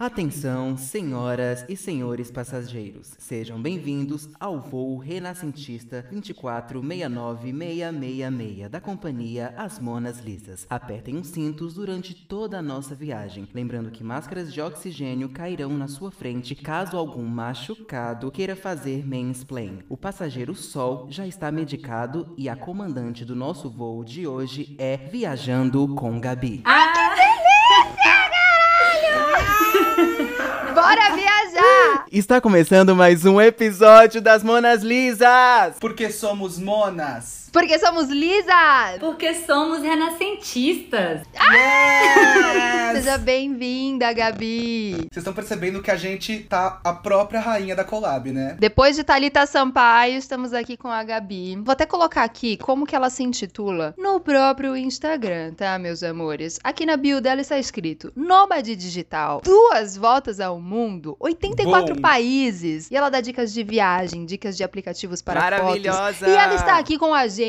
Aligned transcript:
Atenção, 0.00 0.76
senhoras 0.78 1.66
e 1.68 1.76
senhores 1.76 2.30
passageiros. 2.30 3.14
Sejam 3.18 3.60
bem-vindos 3.60 4.30
ao 4.40 4.58
voo 4.58 4.96
renascentista 4.96 6.08
2469666 6.10 8.70
da 8.70 8.80
companhia 8.80 9.52
As 9.58 9.78
Monas 9.78 10.20
Lisas. 10.20 10.66
Apertem 10.70 11.18
os 11.18 11.26
cintos 11.26 11.74
durante 11.74 12.14
toda 12.14 12.58
a 12.58 12.62
nossa 12.62 12.94
viagem. 12.94 13.46
Lembrando 13.52 13.90
que 13.90 14.02
máscaras 14.02 14.50
de 14.50 14.62
oxigênio 14.62 15.28
cairão 15.28 15.76
na 15.76 15.86
sua 15.86 16.10
frente 16.10 16.54
caso 16.54 16.96
algum 16.96 17.26
machucado 17.26 18.30
queira 18.30 18.56
fazer 18.56 19.06
mansplain. 19.06 19.80
O 19.86 19.98
passageiro 19.98 20.54
Sol 20.54 21.08
já 21.10 21.26
está 21.26 21.52
medicado 21.52 22.32
e 22.38 22.48
a 22.48 22.56
comandante 22.56 23.22
do 23.22 23.36
nosso 23.36 23.68
voo 23.68 24.02
de 24.02 24.26
hoje 24.26 24.74
é 24.78 24.96
Viajando 24.96 25.94
com 25.94 26.18
Gabi. 26.18 26.62
Ah, 26.64 26.90
que 26.94 27.16
delícia, 27.16 27.40
Bora 30.74 31.16
viajar! 31.16 32.06
Está 32.12 32.40
começando 32.40 32.94
mais 32.94 33.24
um 33.24 33.40
episódio 33.40 34.20
das 34.20 34.42
Monas 34.44 34.82
Lisas! 34.82 35.74
Porque 35.80 36.10
somos 36.10 36.58
monas! 36.58 37.39
Porque 37.52 37.78
somos 37.80 38.08
lisas! 38.08 39.00
Porque 39.00 39.34
somos 39.34 39.82
renascentistas! 39.82 41.22
Yes! 41.34 42.98
Seja 43.02 43.18
bem-vinda, 43.18 44.12
Gabi! 44.12 44.92
Vocês 44.92 45.16
estão 45.16 45.32
percebendo 45.32 45.82
que 45.82 45.90
a 45.90 45.96
gente 45.96 46.40
tá 46.40 46.80
a 46.84 46.92
própria 46.92 47.40
rainha 47.40 47.74
da 47.74 47.82
collab, 47.82 48.30
né? 48.30 48.56
Depois 48.58 48.94
de 48.94 49.02
Thalita 49.02 49.46
Sampaio, 49.46 50.16
estamos 50.16 50.52
aqui 50.52 50.76
com 50.76 50.86
a 50.88 51.02
Gabi. 51.02 51.56
Vou 51.56 51.72
até 51.72 51.84
colocar 51.86 52.22
aqui 52.22 52.56
como 52.56 52.86
que 52.86 52.94
ela 52.94 53.10
se 53.10 53.24
intitula 53.24 53.94
no 53.98 54.20
próprio 54.20 54.76
Instagram, 54.76 55.52
tá, 55.54 55.76
meus 55.76 56.04
amores? 56.04 56.60
Aqui 56.62 56.86
na 56.86 56.96
bio 56.96 57.20
dela 57.20 57.40
está 57.40 57.58
escrito 57.58 58.12
Nômade 58.14 58.76
Digital. 58.76 59.40
Duas 59.44 59.96
voltas 59.96 60.38
ao 60.38 60.60
mundo, 60.60 61.16
84 61.18 61.94
Boom. 61.94 62.00
países. 62.00 62.88
E 62.92 62.96
ela 62.96 63.10
dá 63.10 63.20
dicas 63.20 63.52
de 63.52 63.64
viagem, 63.64 64.24
dicas 64.24 64.56
de 64.56 64.62
aplicativos 64.62 65.20
para 65.20 65.40
Maravilhosa. 65.40 66.12
fotos. 66.12 66.28
E 66.28 66.30
ela 66.30 66.54
está 66.54 66.78
aqui 66.78 66.96
com 66.96 67.12
a 67.12 67.26
gente 67.26 67.39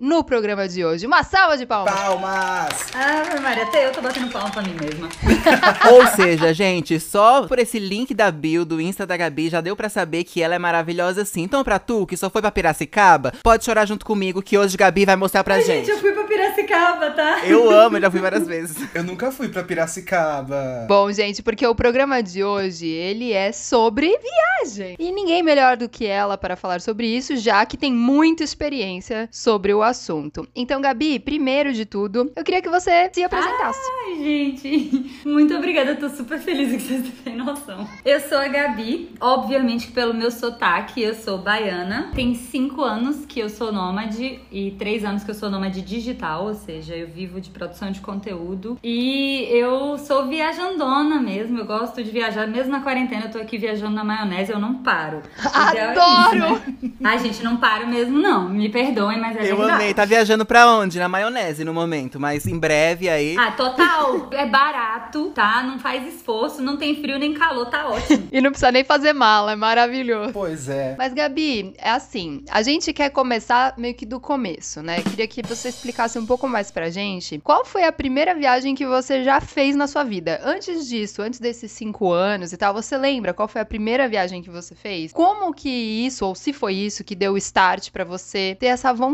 no 0.00 0.24
programa 0.24 0.68
de 0.68 0.84
hoje. 0.84 1.06
Uma 1.06 1.22
salva 1.22 1.56
de 1.56 1.64
palmas! 1.64 1.94
Palmas! 1.94 2.86
Ah, 2.92 3.40
Maria, 3.40 3.62
até 3.62 3.86
eu 3.86 3.92
tô 3.92 4.00
batendo 4.00 4.28
palma 4.32 4.50
pra 4.50 4.62
mim 4.62 4.74
mesma. 4.80 5.08
Ou 5.92 6.06
seja, 6.08 6.52
gente, 6.52 6.98
só 6.98 7.46
por 7.46 7.58
esse 7.58 7.78
link 7.78 8.12
da 8.14 8.32
bio 8.32 8.64
do 8.64 8.80
Insta 8.80 9.06
da 9.06 9.16
Gabi 9.16 9.48
já 9.48 9.60
deu 9.60 9.76
para 9.76 9.88
saber 9.88 10.24
que 10.24 10.42
ela 10.42 10.56
é 10.56 10.58
maravilhosa 10.58 11.24
sim. 11.24 11.42
Então, 11.42 11.62
pra 11.62 11.78
tu, 11.78 12.04
que 12.04 12.16
só 12.16 12.28
foi 12.28 12.42
pra 12.42 12.50
Piracicaba, 12.50 13.32
pode 13.42 13.64
chorar 13.64 13.86
junto 13.86 14.04
comigo 14.04 14.42
que 14.42 14.58
hoje 14.58 14.76
Gabi 14.76 15.04
vai 15.04 15.14
mostrar 15.14 15.44
pra 15.44 15.54
Ai, 15.54 15.62
gente. 15.62 15.86
Gente, 15.86 15.90
eu 15.90 15.98
fui 15.98 16.12
pra 16.12 16.24
Piracicaba, 16.24 17.10
tá? 17.10 17.46
Eu 17.46 17.70
amo, 17.70 17.96
eu 17.96 18.00
já 18.00 18.10
fui 18.10 18.20
várias 18.20 18.46
vezes. 18.46 18.76
Eu 18.92 19.04
nunca 19.04 19.30
fui 19.30 19.48
pra 19.48 19.62
Piracicaba. 19.62 20.84
Bom, 20.88 21.12
gente, 21.12 21.44
porque 21.44 21.64
o 21.64 21.74
programa 21.74 22.22
de 22.22 22.42
hoje, 22.42 22.86
ele 22.86 23.32
é 23.32 23.52
sobre 23.52 24.08
viagem. 24.08 24.96
E 24.98 25.12
ninguém 25.12 25.44
melhor 25.44 25.76
do 25.76 25.88
que 25.88 26.06
ela 26.06 26.36
para 26.36 26.56
falar 26.56 26.80
sobre 26.80 27.06
isso, 27.06 27.36
já 27.36 27.64
que 27.64 27.76
tem 27.76 27.92
muita 27.92 28.42
experiência 28.42 29.27
sobre 29.30 29.72
o 29.74 29.82
assunto. 29.82 30.46
Então, 30.54 30.80
Gabi, 30.80 31.18
primeiro 31.18 31.72
de 31.72 31.84
tudo, 31.84 32.30
eu 32.34 32.44
queria 32.44 32.62
que 32.62 32.68
você 32.68 33.10
se 33.12 33.22
apresentasse. 33.22 33.80
Ai, 34.06 34.16
gente, 34.16 35.20
muito 35.28 35.54
obrigada. 35.54 35.90
Eu 35.90 35.96
tô 35.98 36.08
super 36.08 36.38
feliz 36.38 36.70
que 36.70 36.80
vocês 36.80 37.12
têm 37.24 37.36
noção. 37.36 37.86
Eu 38.04 38.20
sou 38.20 38.38
a 38.38 38.48
Gabi, 38.48 39.10
obviamente 39.20 39.88
que 39.88 39.92
pelo 39.92 40.14
meu 40.14 40.30
sotaque, 40.30 41.02
eu 41.02 41.14
sou 41.14 41.38
baiana. 41.38 42.10
Tem 42.14 42.34
cinco 42.34 42.82
anos 42.82 43.24
que 43.26 43.40
eu 43.40 43.48
sou 43.48 43.72
nômade 43.72 44.40
e 44.50 44.72
três 44.72 45.04
anos 45.04 45.24
que 45.24 45.30
eu 45.30 45.34
sou 45.34 45.50
nômade 45.50 45.82
digital, 45.82 46.46
ou 46.46 46.54
seja, 46.54 46.94
eu 46.94 47.08
vivo 47.08 47.40
de 47.40 47.50
produção 47.50 47.90
de 47.90 48.00
conteúdo. 48.00 48.78
E 48.82 49.46
eu 49.50 49.98
sou 49.98 50.26
viajandona 50.26 51.20
mesmo, 51.20 51.58
eu 51.58 51.66
gosto 51.66 52.02
de 52.02 52.10
viajar. 52.10 52.46
Mesmo 52.46 52.72
na 52.72 52.80
quarentena, 52.80 53.26
eu 53.26 53.30
tô 53.30 53.38
aqui 53.38 53.58
viajando 53.58 53.94
na 53.94 54.04
maionese, 54.04 54.52
eu 54.52 54.58
não 54.58 54.82
paro. 54.82 55.22
Adoro! 55.52 56.38
É 56.78 56.86
isso, 56.86 56.94
Ai, 57.02 57.18
gente, 57.18 57.42
não 57.42 57.56
paro 57.56 57.86
mesmo, 57.86 58.18
não. 58.18 58.48
Me 58.48 58.68
perdoem, 58.68 59.17
mas 59.18 59.36
é 59.36 59.42
Eu 59.42 59.56
verdade. 59.56 59.70
amei. 59.72 59.94
Tá 59.94 60.04
viajando 60.04 60.46
pra 60.46 60.66
onde? 60.68 60.98
Na 60.98 61.08
maionese 61.08 61.64
no 61.64 61.74
momento, 61.74 62.18
mas 62.18 62.46
em 62.46 62.58
breve 62.58 63.08
aí. 63.08 63.36
Ah, 63.38 63.52
total. 63.52 64.28
É 64.32 64.46
barato, 64.46 65.30
tá? 65.34 65.62
Não 65.62 65.78
faz 65.78 66.06
esforço, 66.06 66.62
não 66.62 66.76
tem 66.76 66.96
frio 67.00 67.18
nem 67.18 67.34
calor, 67.34 67.66
tá 67.66 67.88
ótimo. 67.88 68.28
e 68.32 68.40
não 68.40 68.50
precisa 68.50 68.72
nem 68.72 68.84
fazer 68.84 69.12
mala, 69.12 69.52
é 69.52 69.56
maravilhoso. 69.56 70.32
Pois 70.32 70.68
é. 70.68 70.94
Mas, 70.98 71.12
Gabi, 71.12 71.74
é 71.78 71.90
assim, 71.90 72.42
a 72.50 72.62
gente 72.62 72.92
quer 72.92 73.10
começar 73.10 73.74
meio 73.76 73.94
que 73.94 74.06
do 74.06 74.20
começo, 74.20 74.82
né? 74.82 75.02
Queria 75.02 75.26
que 75.26 75.42
você 75.42 75.68
explicasse 75.68 76.18
um 76.18 76.26
pouco 76.26 76.48
mais 76.48 76.70
pra 76.70 76.90
gente 76.90 77.40
qual 77.42 77.64
foi 77.64 77.84
a 77.84 77.92
primeira 77.92 78.34
viagem 78.34 78.74
que 78.74 78.86
você 78.86 79.24
já 79.24 79.40
fez 79.40 79.74
na 79.76 79.86
sua 79.86 80.04
vida. 80.04 80.40
Antes 80.44 80.88
disso, 80.88 81.22
antes 81.22 81.40
desses 81.40 81.70
cinco 81.72 82.12
anos 82.12 82.52
e 82.52 82.56
tal, 82.56 82.72
você 82.74 82.96
lembra 82.96 83.34
qual 83.34 83.48
foi 83.48 83.60
a 83.60 83.64
primeira 83.64 84.08
viagem 84.08 84.42
que 84.42 84.50
você 84.50 84.74
fez? 84.74 85.12
Como 85.12 85.52
que 85.52 85.68
isso, 85.68 86.24
ou 86.26 86.34
se 86.34 86.52
foi 86.52 86.74
isso, 86.74 87.04
que 87.04 87.14
deu 87.14 87.32
o 87.32 87.38
start 87.38 87.90
para 87.90 88.04
você 88.04 88.56
ter 88.58 88.66
essa 88.66 88.92
vontade 88.92 89.07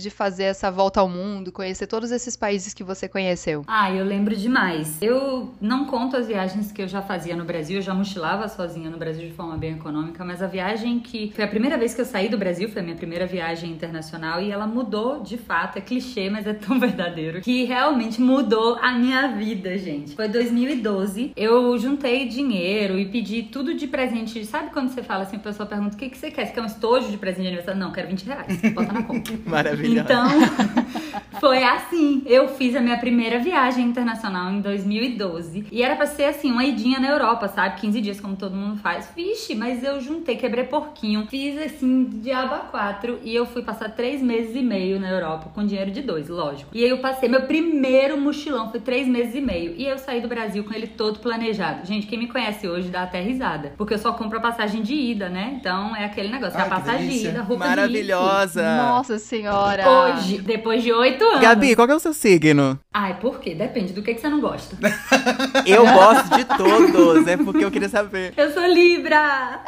de 0.00 0.10
fazer 0.10 0.44
essa 0.44 0.70
volta 0.70 1.00
ao 1.00 1.08
mundo, 1.08 1.50
conhecer 1.50 1.86
todos 1.86 2.10
esses 2.10 2.36
países 2.36 2.72
que 2.72 2.84
você 2.84 3.08
conheceu? 3.08 3.64
Ah, 3.66 3.90
eu 3.90 4.04
lembro 4.04 4.36
demais. 4.36 5.00
Eu 5.00 5.52
não 5.60 5.86
conto 5.86 6.16
as 6.16 6.26
viagens 6.26 6.70
que 6.70 6.82
eu 6.82 6.88
já 6.88 7.02
fazia 7.02 7.36
no 7.36 7.44
Brasil, 7.44 7.76
eu 7.76 7.82
já 7.82 7.94
mochilava 7.94 8.48
sozinha 8.48 8.90
no 8.90 8.98
Brasil 8.98 9.26
de 9.28 9.34
forma 9.34 9.56
bem 9.56 9.74
econômica, 9.74 10.24
mas 10.24 10.42
a 10.42 10.46
viagem 10.46 11.00
que 11.00 11.32
foi 11.34 11.44
a 11.44 11.48
primeira 11.48 11.76
vez 11.76 11.94
que 11.94 12.00
eu 12.00 12.04
saí 12.04 12.28
do 12.28 12.38
Brasil, 12.38 12.68
foi 12.68 12.80
a 12.82 12.84
minha 12.84 12.96
primeira 12.96 13.26
viagem 13.26 13.70
internacional 13.70 14.40
e 14.40 14.50
ela 14.50 14.66
mudou 14.66 15.22
de 15.22 15.36
fato, 15.36 15.78
é 15.78 15.80
clichê, 15.80 16.28
mas 16.30 16.46
é 16.46 16.52
tão 16.54 16.78
verdadeiro, 16.78 17.40
que 17.40 17.64
realmente 17.64 18.20
mudou 18.20 18.76
a 18.80 18.92
minha 18.92 19.28
vida, 19.28 19.76
gente. 19.78 20.14
Foi 20.14 20.28
2012, 20.28 21.32
eu 21.36 21.76
juntei 21.78 22.28
dinheiro 22.28 22.98
e 22.98 23.06
pedi 23.06 23.44
tudo 23.44 23.74
de 23.74 23.86
presente. 23.86 24.44
Sabe 24.44 24.70
quando 24.70 24.90
você 24.90 25.02
fala 25.02 25.22
assim, 25.22 25.36
a 25.36 25.40
pessoa 25.40 25.66
pergunta 25.66 25.94
o 25.94 25.98
que, 25.98 26.10
que 26.10 26.18
você 26.18 26.30
quer? 26.30 26.46
Você 26.46 26.52
quer 26.52 26.62
um 26.62 26.66
estojo 26.66 27.10
de 27.10 27.16
presente 27.16 27.42
de 27.42 27.48
aniversário? 27.48 27.80
Não, 27.80 27.92
quero 27.92 28.08
20 28.08 28.24
reais. 28.24 28.60
Bota 28.72 28.92
na 28.92 29.02
conta. 29.02 29.32
Maravilhoso. 29.46 30.00
Então, 30.00 30.26
foi 31.40 31.62
assim. 31.62 32.22
Eu 32.26 32.48
fiz 32.48 32.74
a 32.74 32.80
minha 32.80 32.96
primeira 32.98 33.38
viagem 33.38 33.84
internacional 33.84 34.50
em 34.50 34.60
2012. 34.60 35.66
E 35.70 35.82
era 35.82 35.96
pra 35.96 36.06
ser 36.06 36.24
assim, 36.24 36.50
uma 36.50 36.64
idinha 36.64 36.98
na 36.98 37.08
Europa, 37.08 37.48
sabe? 37.48 37.80
15 37.80 38.00
dias, 38.00 38.20
como 38.20 38.36
todo 38.36 38.54
mundo 38.54 38.78
faz. 38.80 39.10
Vixe, 39.14 39.54
mas 39.54 39.82
eu 39.82 40.00
juntei, 40.00 40.36
quebrei 40.36 40.64
porquinho. 40.64 41.26
Fiz 41.28 41.60
assim, 41.60 42.04
diabo 42.22 42.54
a 42.54 42.58
quatro. 42.58 43.18
E 43.22 43.34
eu 43.34 43.46
fui 43.46 43.62
passar 43.62 43.90
três 43.90 44.22
meses 44.22 44.54
e 44.54 44.62
meio 44.62 44.98
na 44.98 45.10
Europa, 45.10 45.50
com 45.54 45.64
dinheiro 45.64 45.90
de 45.90 46.02
dois, 46.02 46.28
lógico. 46.28 46.70
E 46.74 46.82
aí 46.84 46.90
eu 46.90 46.98
passei 46.98 47.28
meu 47.28 47.42
primeiro 47.42 48.20
mochilão, 48.20 48.70
foi 48.70 48.80
três 48.80 49.06
meses 49.06 49.34
e 49.34 49.40
meio. 49.40 49.74
E 49.76 49.86
eu 49.86 49.98
saí 49.98 50.20
do 50.20 50.28
Brasil 50.28 50.64
com 50.64 50.72
ele 50.72 50.86
todo 50.86 51.18
planejado. 51.18 51.86
Gente, 51.86 52.06
quem 52.06 52.18
me 52.18 52.26
conhece 52.26 52.68
hoje 52.68 52.88
dá 52.88 53.02
até 53.02 53.20
risada. 53.20 53.72
Porque 53.76 53.94
eu 53.94 53.98
só 53.98 54.12
compro 54.12 54.38
a 54.38 54.40
passagem 54.40 54.82
de 54.82 54.94
ida, 54.94 55.28
né? 55.28 55.56
Então 55.58 55.94
é 55.94 56.04
aquele 56.04 56.28
negócio, 56.28 56.58
Ai, 56.58 56.66
a 56.66 56.70
passagem 56.70 57.08
de 57.08 57.26
ida, 57.28 57.42
roupa 57.42 57.66
Maravilhosa. 57.66 58.62
de 58.62 58.76
Nossa 58.76 59.18
senhora! 59.24 59.88
Hoje, 59.88 60.38
depois 60.38 60.82
de 60.82 60.92
oito 60.92 61.24
anos. 61.24 61.40
Gabi, 61.40 61.74
qual 61.74 61.86
que 61.86 61.92
é 61.92 61.96
o 61.96 62.00
seu 62.00 62.12
signo? 62.14 62.78
Ai, 62.92 63.14
por 63.18 63.40
quê? 63.40 63.54
Depende 63.54 63.92
do 63.92 64.02
que, 64.02 64.14
que 64.14 64.20
você 64.20 64.28
não 64.28 64.40
gosta. 64.40 64.76
Eu 65.66 65.84
gosto 65.86 66.36
de 66.36 66.44
todos, 66.44 67.26
é 67.26 67.36
porque 67.36 67.64
eu 67.64 67.70
queria 67.70 67.88
saber. 67.88 68.34
Eu 68.36 68.52
sou 68.52 68.64
Libra! 68.66 69.60